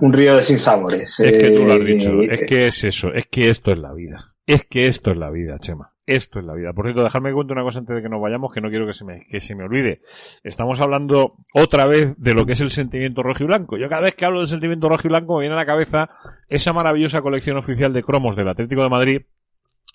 un 0.00 0.12
río 0.12 0.36
de 0.36 0.42
sinsabores. 0.42 1.20
Es 1.20 1.36
que 1.38 1.50
tú 1.50 1.64
lo 1.64 1.74
has 1.74 1.84
dicho, 1.84 2.10
es 2.22 2.42
que 2.42 2.66
es 2.68 2.84
eso, 2.84 3.12
es 3.12 3.26
que 3.26 3.50
esto 3.50 3.72
es 3.72 3.78
la 3.78 3.92
vida. 3.92 4.34
Es 4.46 4.64
que 4.64 4.86
esto 4.86 5.10
es 5.10 5.16
la 5.18 5.30
vida, 5.30 5.58
Chema. 5.58 5.92
Esto 6.08 6.38
es 6.38 6.46
la 6.46 6.54
vida. 6.54 6.72
Por 6.72 6.86
cierto, 6.86 7.02
dejadme 7.02 7.28
que 7.28 7.34
cuente 7.34 7.52
una 7.52 7.62
cosa 7.62 7.80
antes 7.80 7.94
de 7.94 8.00
que 8.00 8.08
nos 8.08 8.22
vayamos, 8.22 8.50
que 8.50 8.62
no 8.62 8.70
quiero 8.70 8.86
que 8.86 8.94
se 8.94 9.04
me, 9.04 9.26
que 9.30 9.40
se 9.40 9.54
me 9.54 9.64
olvide. 9.64 10.00
Estamos 10.42 10.80
hablando 10.80 11.34
otra 11.52 11.84
vez 11.84 12.16
de 12.18 12.32
lo 12.32 12.46
que 12.46 12.54
es 12.54 12.62
el 12.62 12.70
sentimiento 12.70 13.22
rojo 13.22 13.44
y 13.44 13.46
blanco. 13.46 13.76
Yo 13.76 13.90
cada 13.90 14.00
vez 14.00 14.14
que 14.14 14.24
hablo 14.24 14.38
del 14.38 14.48
sentimiento 14.48 14.88
rojo 14.88 15.02
y 15.04 15.10
blanco 15.10 15.34
me 15.34 15.40
viene 15.40 15.54
a 15.54 15.58
la 15.58 15.66
cabeza 15.66 16.08
esa 16.48 16.72
maravillosa 16.72 17.20
colección 17.20 17.58
oficial 17.58 17.92
de 17.92 18.02
cromos 18.02 18.36
del 18.36 18.48
Atlético 18.48 18.82
de 18.82 18.88
Madrid 18.88 19.22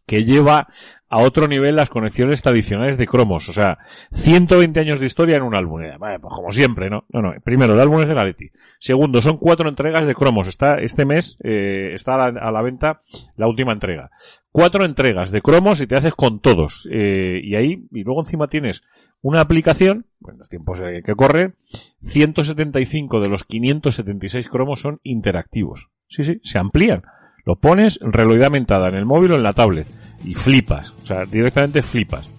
que 0.05 0.25
lleva 0.25 0.67
a 1.09 1.19
otro 1.19 1.47
nivel 1.47 1.75
las 1.75 1.89
conexiones 1.89 2.41
tradicionales 2.41 2.97
de 2.97 3.07
cromos. 3.07 3.47
O 3.49 3.53
sea, 3.53 3.77
120 4.11 4.79
años 4.79 4.99
de 4.99 5.05
historia 5.05 5.37
en 5.37 5.43
un 5.43 5.55
álbum. 5.55 5.83
Eh, 5.83 5.97
pues 5.99 6.33
como 6.33 6.51
siempre, 6.51 6.89
¿no? 6.89 7.05
No, 7.09 7.21
no. 7.21 7.33
Primero, 7.43 7.73
el 7.73 7.79
álbum 7.79 8.01
es 8.01 8.07
de 8.07 8.15
la 8.15 8.23
Leti. 8.23 8.51
Segundo, 8.79 9.21
son 9.21 9.37
cuatro 9.37 9.69
entregas 9.69 10.05
de 10.05 10.15
cromos. 10.15 10.47
Está, 10.47 10.75
este 10.75 11.05
mes, 11.05 11.37
eh, 11.43 11.91
está 11.93 12.15
a 12.15 12.31
la, 12.31 12.39
a 12.39 12.51
la 12.51 12.61
venta 12.61 13.01
la 13.37 13.47
última 13.47 13.73
entrega. 13.73 14.11
Cuatro 14.51 14.85
entregas 14.85 15.31
de 15.31 15.41
cromos 15.41 15.81
y 15.81 15.87
te 15.87 15.95
haces 15.95 16.15
con 16.15 16.39
todos. 16.39 16.87
Eh, 16.91 17.41
y 17.43 17.55
ahí, 17.55 17.87
y 17.91 18.03
luego 18.03 18.21
encima 18.21 18.47
tienes 18.47 18.83
una 19.23 19.39
aplicación, 19.39 20.05
en 20.27 20.37
los 20.37 20.49
tiempos 20.49 20.81
eh, 20.81 21.01
que 21.03 21.15
corren, 21.15 21.55
175 22.01 23.21
de 23.21 23.29
los 23.29 23.45
576 23.45 24.49
cromos 24.49 24.81
son 24.81 24.99
interactivos. 25.01 25.89
Sí, 26.07 26.23
sí, 26.23 26.39
se 26.43 26.59
amplían. 26.59 27.03
Lo 27.45 27.55
pones 27.55 27.99
en 28.01 28.13
realidad 28.13 28.55
en 28.55 28.95
el 28.95 29.05
móvil 29.05 29.33
o 29.33 29.35
en 29.35 29.43
la 29.43 29.53
tablet 29.53 29.87
y 30.23 30.33
flipas, 30.35 30.93
o 31.03 31.05
sea, 31.05 31.25
directamente 31.25 31.81
flipas. 31.81 32.29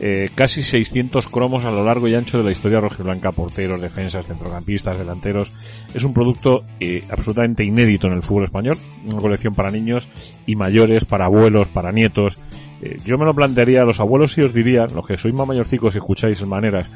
Eh, 0.00 0.28
casi 0.34 0.62
600 0.62 1.28
cromos 1.28 1.64
a 1.64 1.70
lo 1.70 1.84
largo 1.84 2.08
y 2.08 2.14
ancho 2.14 2.38
de 2.38 2.44
la 2.44 2.50
historia 2.50 2.80
rojiblanca, 2.80 3.30
porteros, 3.30 3.80
defensas, 3.80 4.26
centrocampistas, 4.26 4.98
delanteros. 4.98 5.52
Es 5.94 6.02
un 6.02 6.12
producto 6.12 6.64
eh, 6.80 7.04
absolutamente 7.08 7.64
inédito 7.64 8.08
en 8.08 8.14
el 8.14 8.22
fútbol 8.22 8.44
español, 8.44 8.76
una 9.10 9.20
colección 9.20 9.54
para 9.54 9.70
niños 9.70 10.08
y 10.46 10.56
mayores, 10.56 11.04
para 11.04 11.26
abuelos, 11.26 11.68
para 11.68 11.92
nietos. 11.92 12.38
Eh, 12.82 12.98
yo 13.04 13.16
me 13.18 13.24
lo 13.24 13.34
plantearía 13.34 13.82
a 13.82 13.84
los 13.84 14.00
abuelos 14.00 14.36
y 14.36 14.42
os 14.42 14.52
diría, 14.52 14.86
los 14.86 15.06
que 15.06 15.16
sois 15.16 15.34
más 15.34 15.46
mayorcicos 15.46 15.94
y 15.94 15.98
escucháis 15.98 16.44
maneras, 16.44 16.90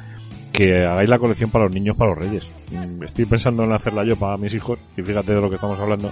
que 0.59 0.84
hagáis 0.84 1.09
la 1.09 1.20
colección 1.20 1.50
para 1.50 1.66
los 1.66 1.72
niños, 1.72 1.96
para 1.96 2.11
los 2.11 2.18
reyes. 2.18 2.44
Mm, 2.72 3.04
Estoy 3.04 3.26
pensando 3.26 3.62
en 3.62 3.70
hacerla 3.70 4.02
yo 4.02 4.16
para 4.16 4.36
mis 4.36 4.52
hijos, 4.54 4.76
y 4.96 5.02
fíjate 5.04 5.32
de 5.32 5.40
lo 5.40 5.48
que 5.48 5.54
estamos 5.54 5.78
hablando. 5.78 6.11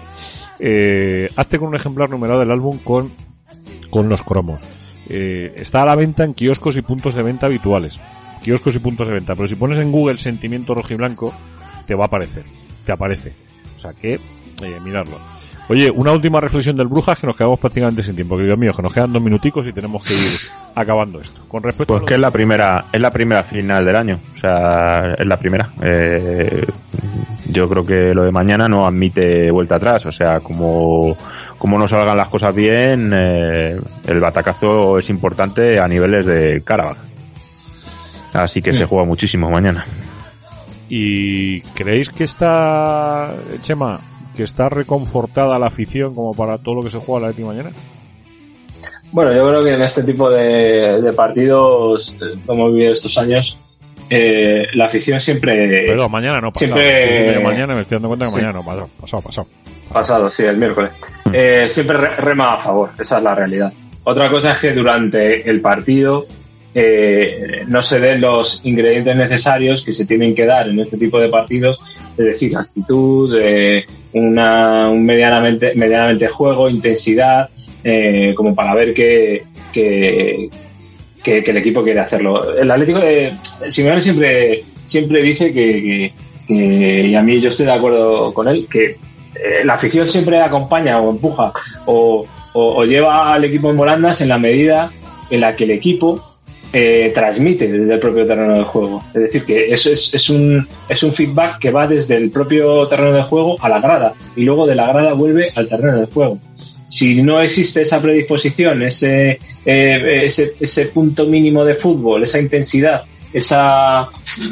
Eh, 0.61 1.29
hazte 1.35 1.59
con 1.59 1.67
un 1.71 1.75
ejemplar 1.75 2.09
numerado 2.09 2.39
del 2.39 2.53
álbum 2.53 2.79
con, 2.79 3.11
con 3.91 4.09
los 4.09 4.23
cromos. 4.23 4.63
Eh, 5.09 5.53
está 5.57 5.83
a 5.83 5.87
la 5.87 5.97
venta 5.97 6.23
en 6.23 6.33
kioscos 6.33 6.77
y 6.77 6.83
puntos 6.83 7.17
de 7.17 7.25
venta 7.25 7.47
habituales. 7.47 7.99
Kioscos 8.45 8.77
y 8.77 8.79
puntos 8.79 9.09
de 9.09 9.15
venta. 9.15 9.35
Pero 9.35 9.49
si 9.49 9.57
pones 9.57 9.81
en 9.81 9.91
Google 9.91 10.17
sentimiento 10.17 10.75
rojiblanco, 10.75 11.35
te 11.85 11.97
va 11.97 12.05
a 12.05 12.07
aparecer. 12.07 12.45
Te 12.85 12.93
aparece. 12.93 13.33
O 13.77 13.81
sea 13.81 13.95
que, 13.95 14.11
eh, 14.11 14.81
mirarlo. 14.85 15.19
Oye, 15.69 15.91
una 15.91 16.13
última 16.13 16.41
reflexión 16.41 16.77
del 16.77 16.87
Brujas 16.87 17.19
que 17.19 17.27
nos 17.27 17.37
quedamos 17.37 17.59
prácticamente 17.59 18.01
sin 18.01 18.15
tiempo, 18.15 18.37
querido 18.37 18.57
mío, 18.57 18.73
que 18.73 18.83
nos 18.83 18.95
quedan 18.95 19.13
dos 19.13 19.23
minuticos 19.23 19.67
y 19.67 19.73
tenemos 19.73 20.05
que 20.05 20.15
ir 20.15 20.39
acabando 20.77 21.21
esto. 21.21 21.41
Con 21.49 21.63
respecto 21.63 21.95
Pues 21.95 22.07
que 22.07 22.15
es 22.15 22.21
la 22.21 22.31
primera, 22.31 22.85
es 22.93 23.01
la 23.01 23.11
primera 23.11 23.43
final 23.43 23.85
del 23.85 23.97
año. 23.97 24.21
O 24.37 24.39
sea, 24.39 25.15
es 25.19 25.27
la 25.27 25.37
primera. 25.37 25.71
Eh, 25.83 26.65
yo 27.49 27.69
creo 27.69 27.85
que 27.85 28.15
lo 28.15 28.23
de 28.23 28.31
mañana 28.31 28.69
no 28.69 28.87
admite 28.87 29.51
vuelta 29.51 29.77
atrás. 29.77 30.07
O 30.07 30.13
sea, 30.13 30.39
como, 30.39 31.17
como 31.59 31.79
no 31.79 31.89
salgan 31.89 32.17
las 32.17 32.29
cosas 32.29 32.55
bien, 32.55 33.11
eh, 33.13 33.77
el 34.07 34.21
batacazo 34.21 34.99
es 34.99 35.11
importante 35.11 35.81
a 35.81 35.89
niveles 35.89 36.27
de 36.27 36.63
Carabao. 36.63 36.97
Así 38.35 38.63
que 38.63 38.73
se 38.73 38.85
juega 38.85 39.05
muchísimo 39.05 39.51
mañana. 39.51 39.85
¿Y 40.89 41.63
creéis 41.63 42.11
que 42.11 42.25
está, 42.25 43.35
Chema, 43.63 43.99
que 44.37 44.43
está 44.43 44.69
reconfortada 44.69 45.59
la 45.59 45.67
afición 45.67 46.15
como 46.15 46.35
para 46.35 46.59
todo 46.59 46.77
lo 46.77 46.83
que 46.83 46.91
se 46.91 46.99
juega 46.99 47.23
la 47.23 47.29
Leti 47.29 47.43
mañana? 47.43 47.71
Bueno, 49.13 49.33
yo 49.33 49.49
creo 49.49 49.63
que 49.63 49.73
en 49.73 49.83
este 49.83 50.03
tipo 50.03 50.29
de, 50.31 51.01
de 51.01 51.13
partidos, 51.13 52.15
como 52.45 52.65
hemos 52.65 52.75
vivido 52.75 52.93
estos 52.93 53.17
años, 53.19 53.59
eh, 54.11 54.67
la 54.75 54.87
afición 54.87 55.21
siempre... 55.21 55.85
Perdón, 55.87 56.11
mañana 56.11 56.41
no, 56.41 56.53
pasado. 56.53 56.75
siempre- 56.75 57.41
mañana 57.41 57.75
me 57.75 57.83
estoy 57.83 57.97
dando 57.97 58.09
cuenta 58.09 58.25
que 58.27 58.31
Sí. 58.33 58.37
mañana 58.37 58.53
no, 58.53 58.65
pasado, 58.65 58.89
pasado, 59.01 59.23
pasado. 59.23 59.47
Pasado, 59.93 60.31
sí, 60.31 60.43
el 60.43 60.57
miércoles. 60.57 60.91
Eh, 61.33 61.69
siempre 61.69 61.97
re- 61.97 62.17
rema 62.17 62.53
a 62.55 62.59
favor, 62.59 62.91
esa 62.99 63.19
es 63.19 63.23
la 63.23 63.35
realidad. 63.35 63.73
Otra 64.05 64.29
cosa 64.29 64.53
es 64.53 64.59
que 64.59 64.73
durante 64.73 65.49
el 65.49 65.61
partido 65.61 66.27
eh, 66.75 67.63
no 67.69 67.83
se 67.83 67.99
den 68.01 68.21
los 68.21 68.61
ingredientes 68.65 69.17
necesarios 69.17 69.83
que 69.83 69.93
se 69.93 70.05
tienen 70.05 70.35
que 70.35 70.45
dar 70.45 70.69
en 70.69 70.79
este 70.79 70.99
tipo 70.99 71.19
de 71.19 71.29
partidos, 71.29 71.79
es 72.19 72.25
decir, 72.25 72.57
actitud, 72.57 73.35
eh, 73.41 73.85
una, 74.21 74.89
un 74.89 75.05
medianamente, 75.05 75.73
medianamente 75.75 76.27
juego, 76.29 76.69
intensidad, 76.69 77.49
eh, 77.85 78.33
como 78.37 78.55
para 78.55 78.75
ver 78.75 78.95
que, 78.95 79.43
que, 79.73 80.49
el 81.25 81.57
equipo 81.57 81.83
quiere 81.83 82.01
hacerlo. 82.01 82.57
El 82.57 82.71
Atlético 82.71 83.01
de 83.01 83.33
Simeone 83.69 84.01
siempre, 84.01 84.65
siempre 84.85 85.23
dice 85.23 85.53
que- 85.53 86.13
y 86.49 87.15
a 87.15 87.23
mí 87.23 87.41
yo 87.41 87.49
estoy 87.49 87.67
de 87.67 87.73
acuerdo 87.73 88.33
con 88.33 88.47
él, 88.49 88.67
que 88.71 88.85
eh, 89.35 89.65
la 89.65 89.75
afición 89.75 90.07
siempre 90.07 90.41
acompaña 90.41 90.99
o 91.01 91.11
empuja 91.11 91.53
o, 91.87 92.25
o- 92.55 92.75
o 92.77 92.85
lleva 92.85 93.35
al 93.35 93.45
equipo 93.45 93.71
en 93.71 93.77
volandas 93.77 94.21
en 94.21 94.29
la 94.29 94.39
medida 94.39 94.91
en 95.31 95.41
la 95.41 95.55
que 95.57 95.65
el 95.65 95.73
equipo 95.73 96.23
eh, 96.73 97.13
transmite 97.15 97.69
desde 97.71 97.95
el 97.95 97.99
propio 97.99 98.27
terreno 98.27 98.55
de 98.55 98.65
juego. 98.65 99.03
Es 99.15 99.23
decir, 99.23 99.45
que 99.45 99.73
eso 99.73 99.91
es, 99.91 100.13
es, 100.13 100.31
un, 100.31 100.67
es 100.89 101.03
un 101.03 101.13
feedback 101.13 101.59
que 101.59 101.71
va 101.71 101.87
desde 101.87 102.17
el 102.17 102.31
propio 102.31 102.87
terreno 102.89 103.13
de 103.13 103.23
juego 103.23 103.57
a 103.61 103.69
la 103.69 103.81
grada 103.81 104.15
y 104.35 104.45
luego 104.45 104.67
de 104.67 104.75
la 104.75 104.87
grada 104.87 105.13
vuelve 105.13 105.51
al 105.55 105.69
terreno 105.69 106.01
de 106.01 106.07
juego. 106.07 106.39
Si 106.89 107.23
no 107.23 107.41
existe 107.41 107.83
esa 107.83 108.01
predisposición, 108.01 108.83
ese, 108.83 109.39
eh, 109.65 110.25
ese, 110.25 110.87
punto 110.87 111.27
mínimo 111.27 111.65
de 111.65 111.75
fútbol, 111.75 112.23
esa 112.23 112.39
intensidad, 112.39 113.03
esa 113.33 114.09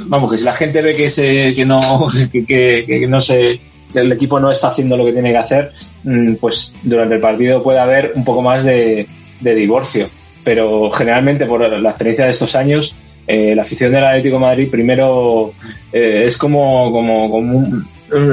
vamos 0.07 0.31
que 0.31 0.39
si 0.39 0.45
la 0.45 0.55
gente 0.55 0.83
ve 0.83 0.95
que 0.95 1.11
se 1.11 1.53
que 1.53 1.65
no 1.65 1.81
que, 2.33 2.45
que- 2.45 3.07
no 3.09 3.21
se 3.21 3.61
el 3.95 4.11
equipo 4.11 4.41
no 4.41 4.51
está 4.51 4.69
haciendo 4.69 4.97
lo 4.97 5.05
que 5.05 5.13
tiene 5.13 5.31
que 5.31 5.37
hacer 5.37 5.73
mm, 6.03 6.35
pues 6.35 6.73
durante 6.83 7.15
el 7.15 7.21
partido 7.21 7.63
puede 7.63 7.79
haber 7.79 8.13
un 8.17 8.25
poco 8.25 8.43
más 8.43 8.65
de 8.65 9.07
divorcio 9.41 10.09
pero 10.45 10.91
generalmente 10.91 11.47
por 11.47 11.61
la 11.81 11.91
experiencia 11.91 12.27
de 12.27 12.31
estos 12.31 12.55
años 12.55 12.95
eh, 13.27 13.55
la 13.55 13.63
afición 13.63 13.91
del 13.91 14.05
Atlético 14.05 14.39
Madrid 14.39 14.69
primero 14.71 15.53
eh, 15.93 16.25
es 16.27 16.37
como 16.37 16.93
como, 16.93 17.31
como 17.31 17.85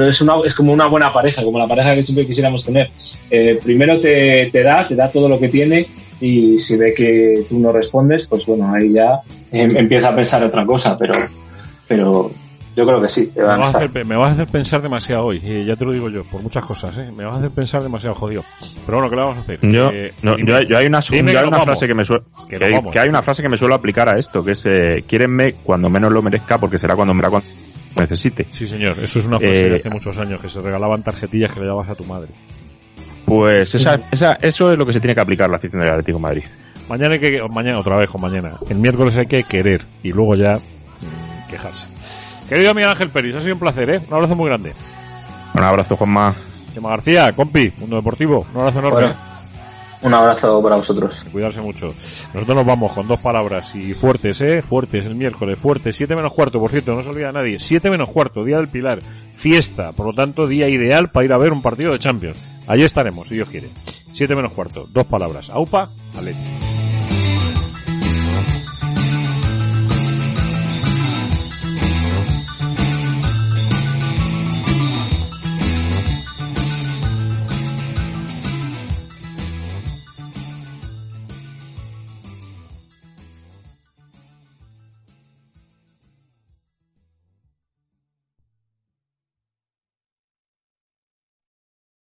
es, 0.06 0.20
una, 0.20 0.34
es 0.44 0.54
como 0.54 0.72
una 0.72 0.86
buena 0.86 1.12
pareja 1.12 1.42
como 1.42 1.58
la 1.58 1.66
pareja 1.66 1.94
que 1.94 2.02
siempre 2.02 2.26
quisiéramos 2.26 2.64
tener. 2.64 2.90
Eh, 3.30 3.58
primero 3.62 3.98
te, 3.98 4.50
te 4.52 4.62
da 4.62 4.86
te 4.86 4.94
da 4.94 5.10
todo 5.10 5.28
lo 5.28 5.40
que 5.40 5.48
tiene 5.48 5.86
y 6.20 6.56
si 6.58 6.76
ve 6.76 6.94
que 6.94 7.44
tú 7.48 7.58
no 7.58 7.72
respondes, 7.72 8.26
pues 8.26 8.46
bueno, 8.46 8.72
ahí 8.72 8.92
ya 8.92 9.20
em- 9.50 9.76
empieza 9.76 10.10
a 10.10 10.14
pensar 10.14 10.44
otra 10.44 10.64
cosa, 10.64 10.96
pero, 10.96 11.14
pero 11.88 12.30
yo 12.76 12.86
creo 12.86 13.00
que 13.02 13.08
sí, 13.08 13.30
que 13.32 13.40
Me 13.40 13.46
van 13.46 13.60
vas, 13.60 13.74
a 13.74 13.78
hacer, 13.78 14.06
me 14.06 14.16
vas 14.16 14.30
a 14.30 14.32
hacer 14.32 14.46
pensar 14.46 14.80
demasiado 14.82 15.26
hoy, 15.26 15.40
y 15.44 15.64
ya 15.64 15.76
te 15.76 15.84
lo 15.84 15.92
digo 15.92 16.08
yo, 16.08 16.24
por 16.24 16.42
muchas 16.42 16.64
cosas, 16.64 16.96
¿eh? 16.98 17.10
Me 17.14 17.24
vas 17.24 17.34
a 17.34 17.38
hacer 17.38 17.50
pensar 17.50 17.82
demasiado 17.82 18.14
jodido. 18.14 18.44
Pero 18.86 18.98
bueno, 18.98 19.10
¿qué 19.10 19.16
le 19.16 19.22
vamos 19.22 19.38
a 19.38 19.40
hacer? 19.40 19.58
Yo, 19.62 19.90
Eh, 19.90 20.12
no, 20.22 20.36
dime. 20.36 20.50
yo, 20.52 20.60
yo 20.62 20.78
hay 20.78 20.86
una, 20.86 21.00
yo 21.00 21.14
hay 21.14 21.50
frase 21.64 21.86
que 21.86 21.94
me 21.94 22.04
suelo, 22.04 22.24
Que 22.48 22.58
que, 22.58 22.64
nos 22.66 22.74
vamos. 22.78 22.92
que 22.92 22.98
hay 22.98 23.08
una 23.08 23.22
frase 23.22 23.42
que 23.42 23.48
me 23.48 23.56
suelo 23.56 23.74
aplicar 23.74 24.08
a 24.08 24.18
esto, 24.18 24.44
que 24.44 24.52
es, 24.52 24.64
eh, 24.66 25.04
quierenme 25.06 25.54
cuando 25.62 25.88
menos 25.90 26.10
lo 26.12 26.22
merezca 26.22 26.58
porque 26.58 26.78
será 26.78 26.94
cuando 26.96 27.14
me 27.14 27.22
cuando 27.22 27.42
necesite. 27.96 28.46
Sí, 28.50 28.66
señor, 28.66 28.98
eso 29.00 29.18
es 29.18 29.26
una 29.26 29.38
frase 29.38 29.66
Eh, 29.66 29.70
de 29.70 29.76
hace 29.76 29.90
muchos 29.90 30.16
años, 30.18 30.40
que 30.40 30.48
se 30.48 30.60
regalaban 30.60 31.02
tarjetillas 31.02 31.52
que 31.52 31.60
le 31.60 31.66
dabas 31.66 31.88
a 31.88 31.94
tu 31.94 32.04
madre. 32.04 32.28
Pues 33.24 33.74
esa, 33.74 33.98
esa, 34.10 34.32
eso 34.40 34.72
es 34.72 34.78
lo 34.78 34.84
que 34.86 34.92
se 34.92 35.00
tiene 35.00 35.14
que 35.14 35.20
aplicar 35.20 35.48
la 35.48 35.56
afición 35.56 35.80
del 35.80 35.90
Atlético 35.90 36.18
de 36.18 36.22
Madrid. 36.22 36.44
Mañana 36.88 37.14
hay 37.14 37.20
que, 37.20 37.40
mañana 37.50 37.78
otra 37.78 37.96
vez 37.96 38.10
con 38.10 38.20
mañana. 38.20 38.52
El 38.68 38.76
miércoles 38.78 39.16
hay 39.16 39.26
que 39.26 39.44
querer 39.44 39.82
y 40.02 40.12
luego 40.12 40.34
ya 40.34 40.54
mm, 40.54 41.50
quejarse. 41.50 41.88
Querido 42.52 42.74
Miguel 42.74 42.90
Ángel 42.90 43.08
Peris, 43.08 43.34
ha 43.34 43.40
sido 43.40 43.54
un 43.54 43.60
placer, 43.60 43.88
¿eh? 43.88 44.02
Un 44.06 44.12
abrazo 44.12 44.36
muy 44.36 44.46
grande. 44.46 44.74
Un 45.54 45.62
abrazo, 45.62 45.96
Juanma. 45.96 46.34
Chema 46.74 46.90
García, 46.90 47.32
compi, 47.32 47.72
Mundo 47.78 47.96
Deportivo, 47.96 48.46
un 48.52 48.60
abrazo 48.60 48.78
enorme. 48.80 49.00
Bueno, 49.00 49.14
un 50.02 50.12
abrazo 50.12 50.62
para 50.62 50.76
vosotros. 50.76 51.24
Cuidarse 51.32 51.62
mucho. 51.62 51.86
Nosotros 52.34 52.54
nos 52.54 52.66
vamos 52.66 52.92
con 52.92 53.08
dos 53.08 53.18
palabras 53.20 53.74
y 53.74 53.94
fuertes, 53.94 54.42
¿eh? 54.42 54.60
Fuertes, 54.60 55.06
el 55.06 55.14
miércoles, 55.14 55.58
fuertes. 55.58 55.96
Siete 55.96 56.14
menos 56.14 56.34
cuarto, 56.34 56.60
por 56.60 56.70
cierto, 56.70 56.94
no 56.94 57.02
se 57.02 57.08
olvida 57.08 57.32
nadie. 57.32 57.58
Siete 57.58 57.88
menos 57.88 58.10
cuarto, 58.10 58.44
Día 58.44 58.58
del 58.58 58.68
Pilar. 58.68 58.98
Fiesta, 59.32 59.92
por 59.92 60.04
lo 60.04 60.12
tanto, 60.12 60.46
día 60.46 60.68
ideal 60.68 61.08
para 61.08 61.24
ir 61.24 61.32
a 61.32 61.38
ver 61.38 61.54
un 61.54 61.62
partido 61.62 61.92
de 61.92 62.00
Champions. 62.00 62.36
Allí 62.66 62.82
estaremos, 62.82 63.28
si 63.28 63.36
Dios 63.36 63.48
quiere. 63.48 63.70
Siete 64.12 64.36
menos 64.36 64.52
cuarto, 64.52 64.86
dos 64.92 65.06
palabras. 65.06 65.48
Aupa, 65.48 65.88
Atleti. 66.14 66.71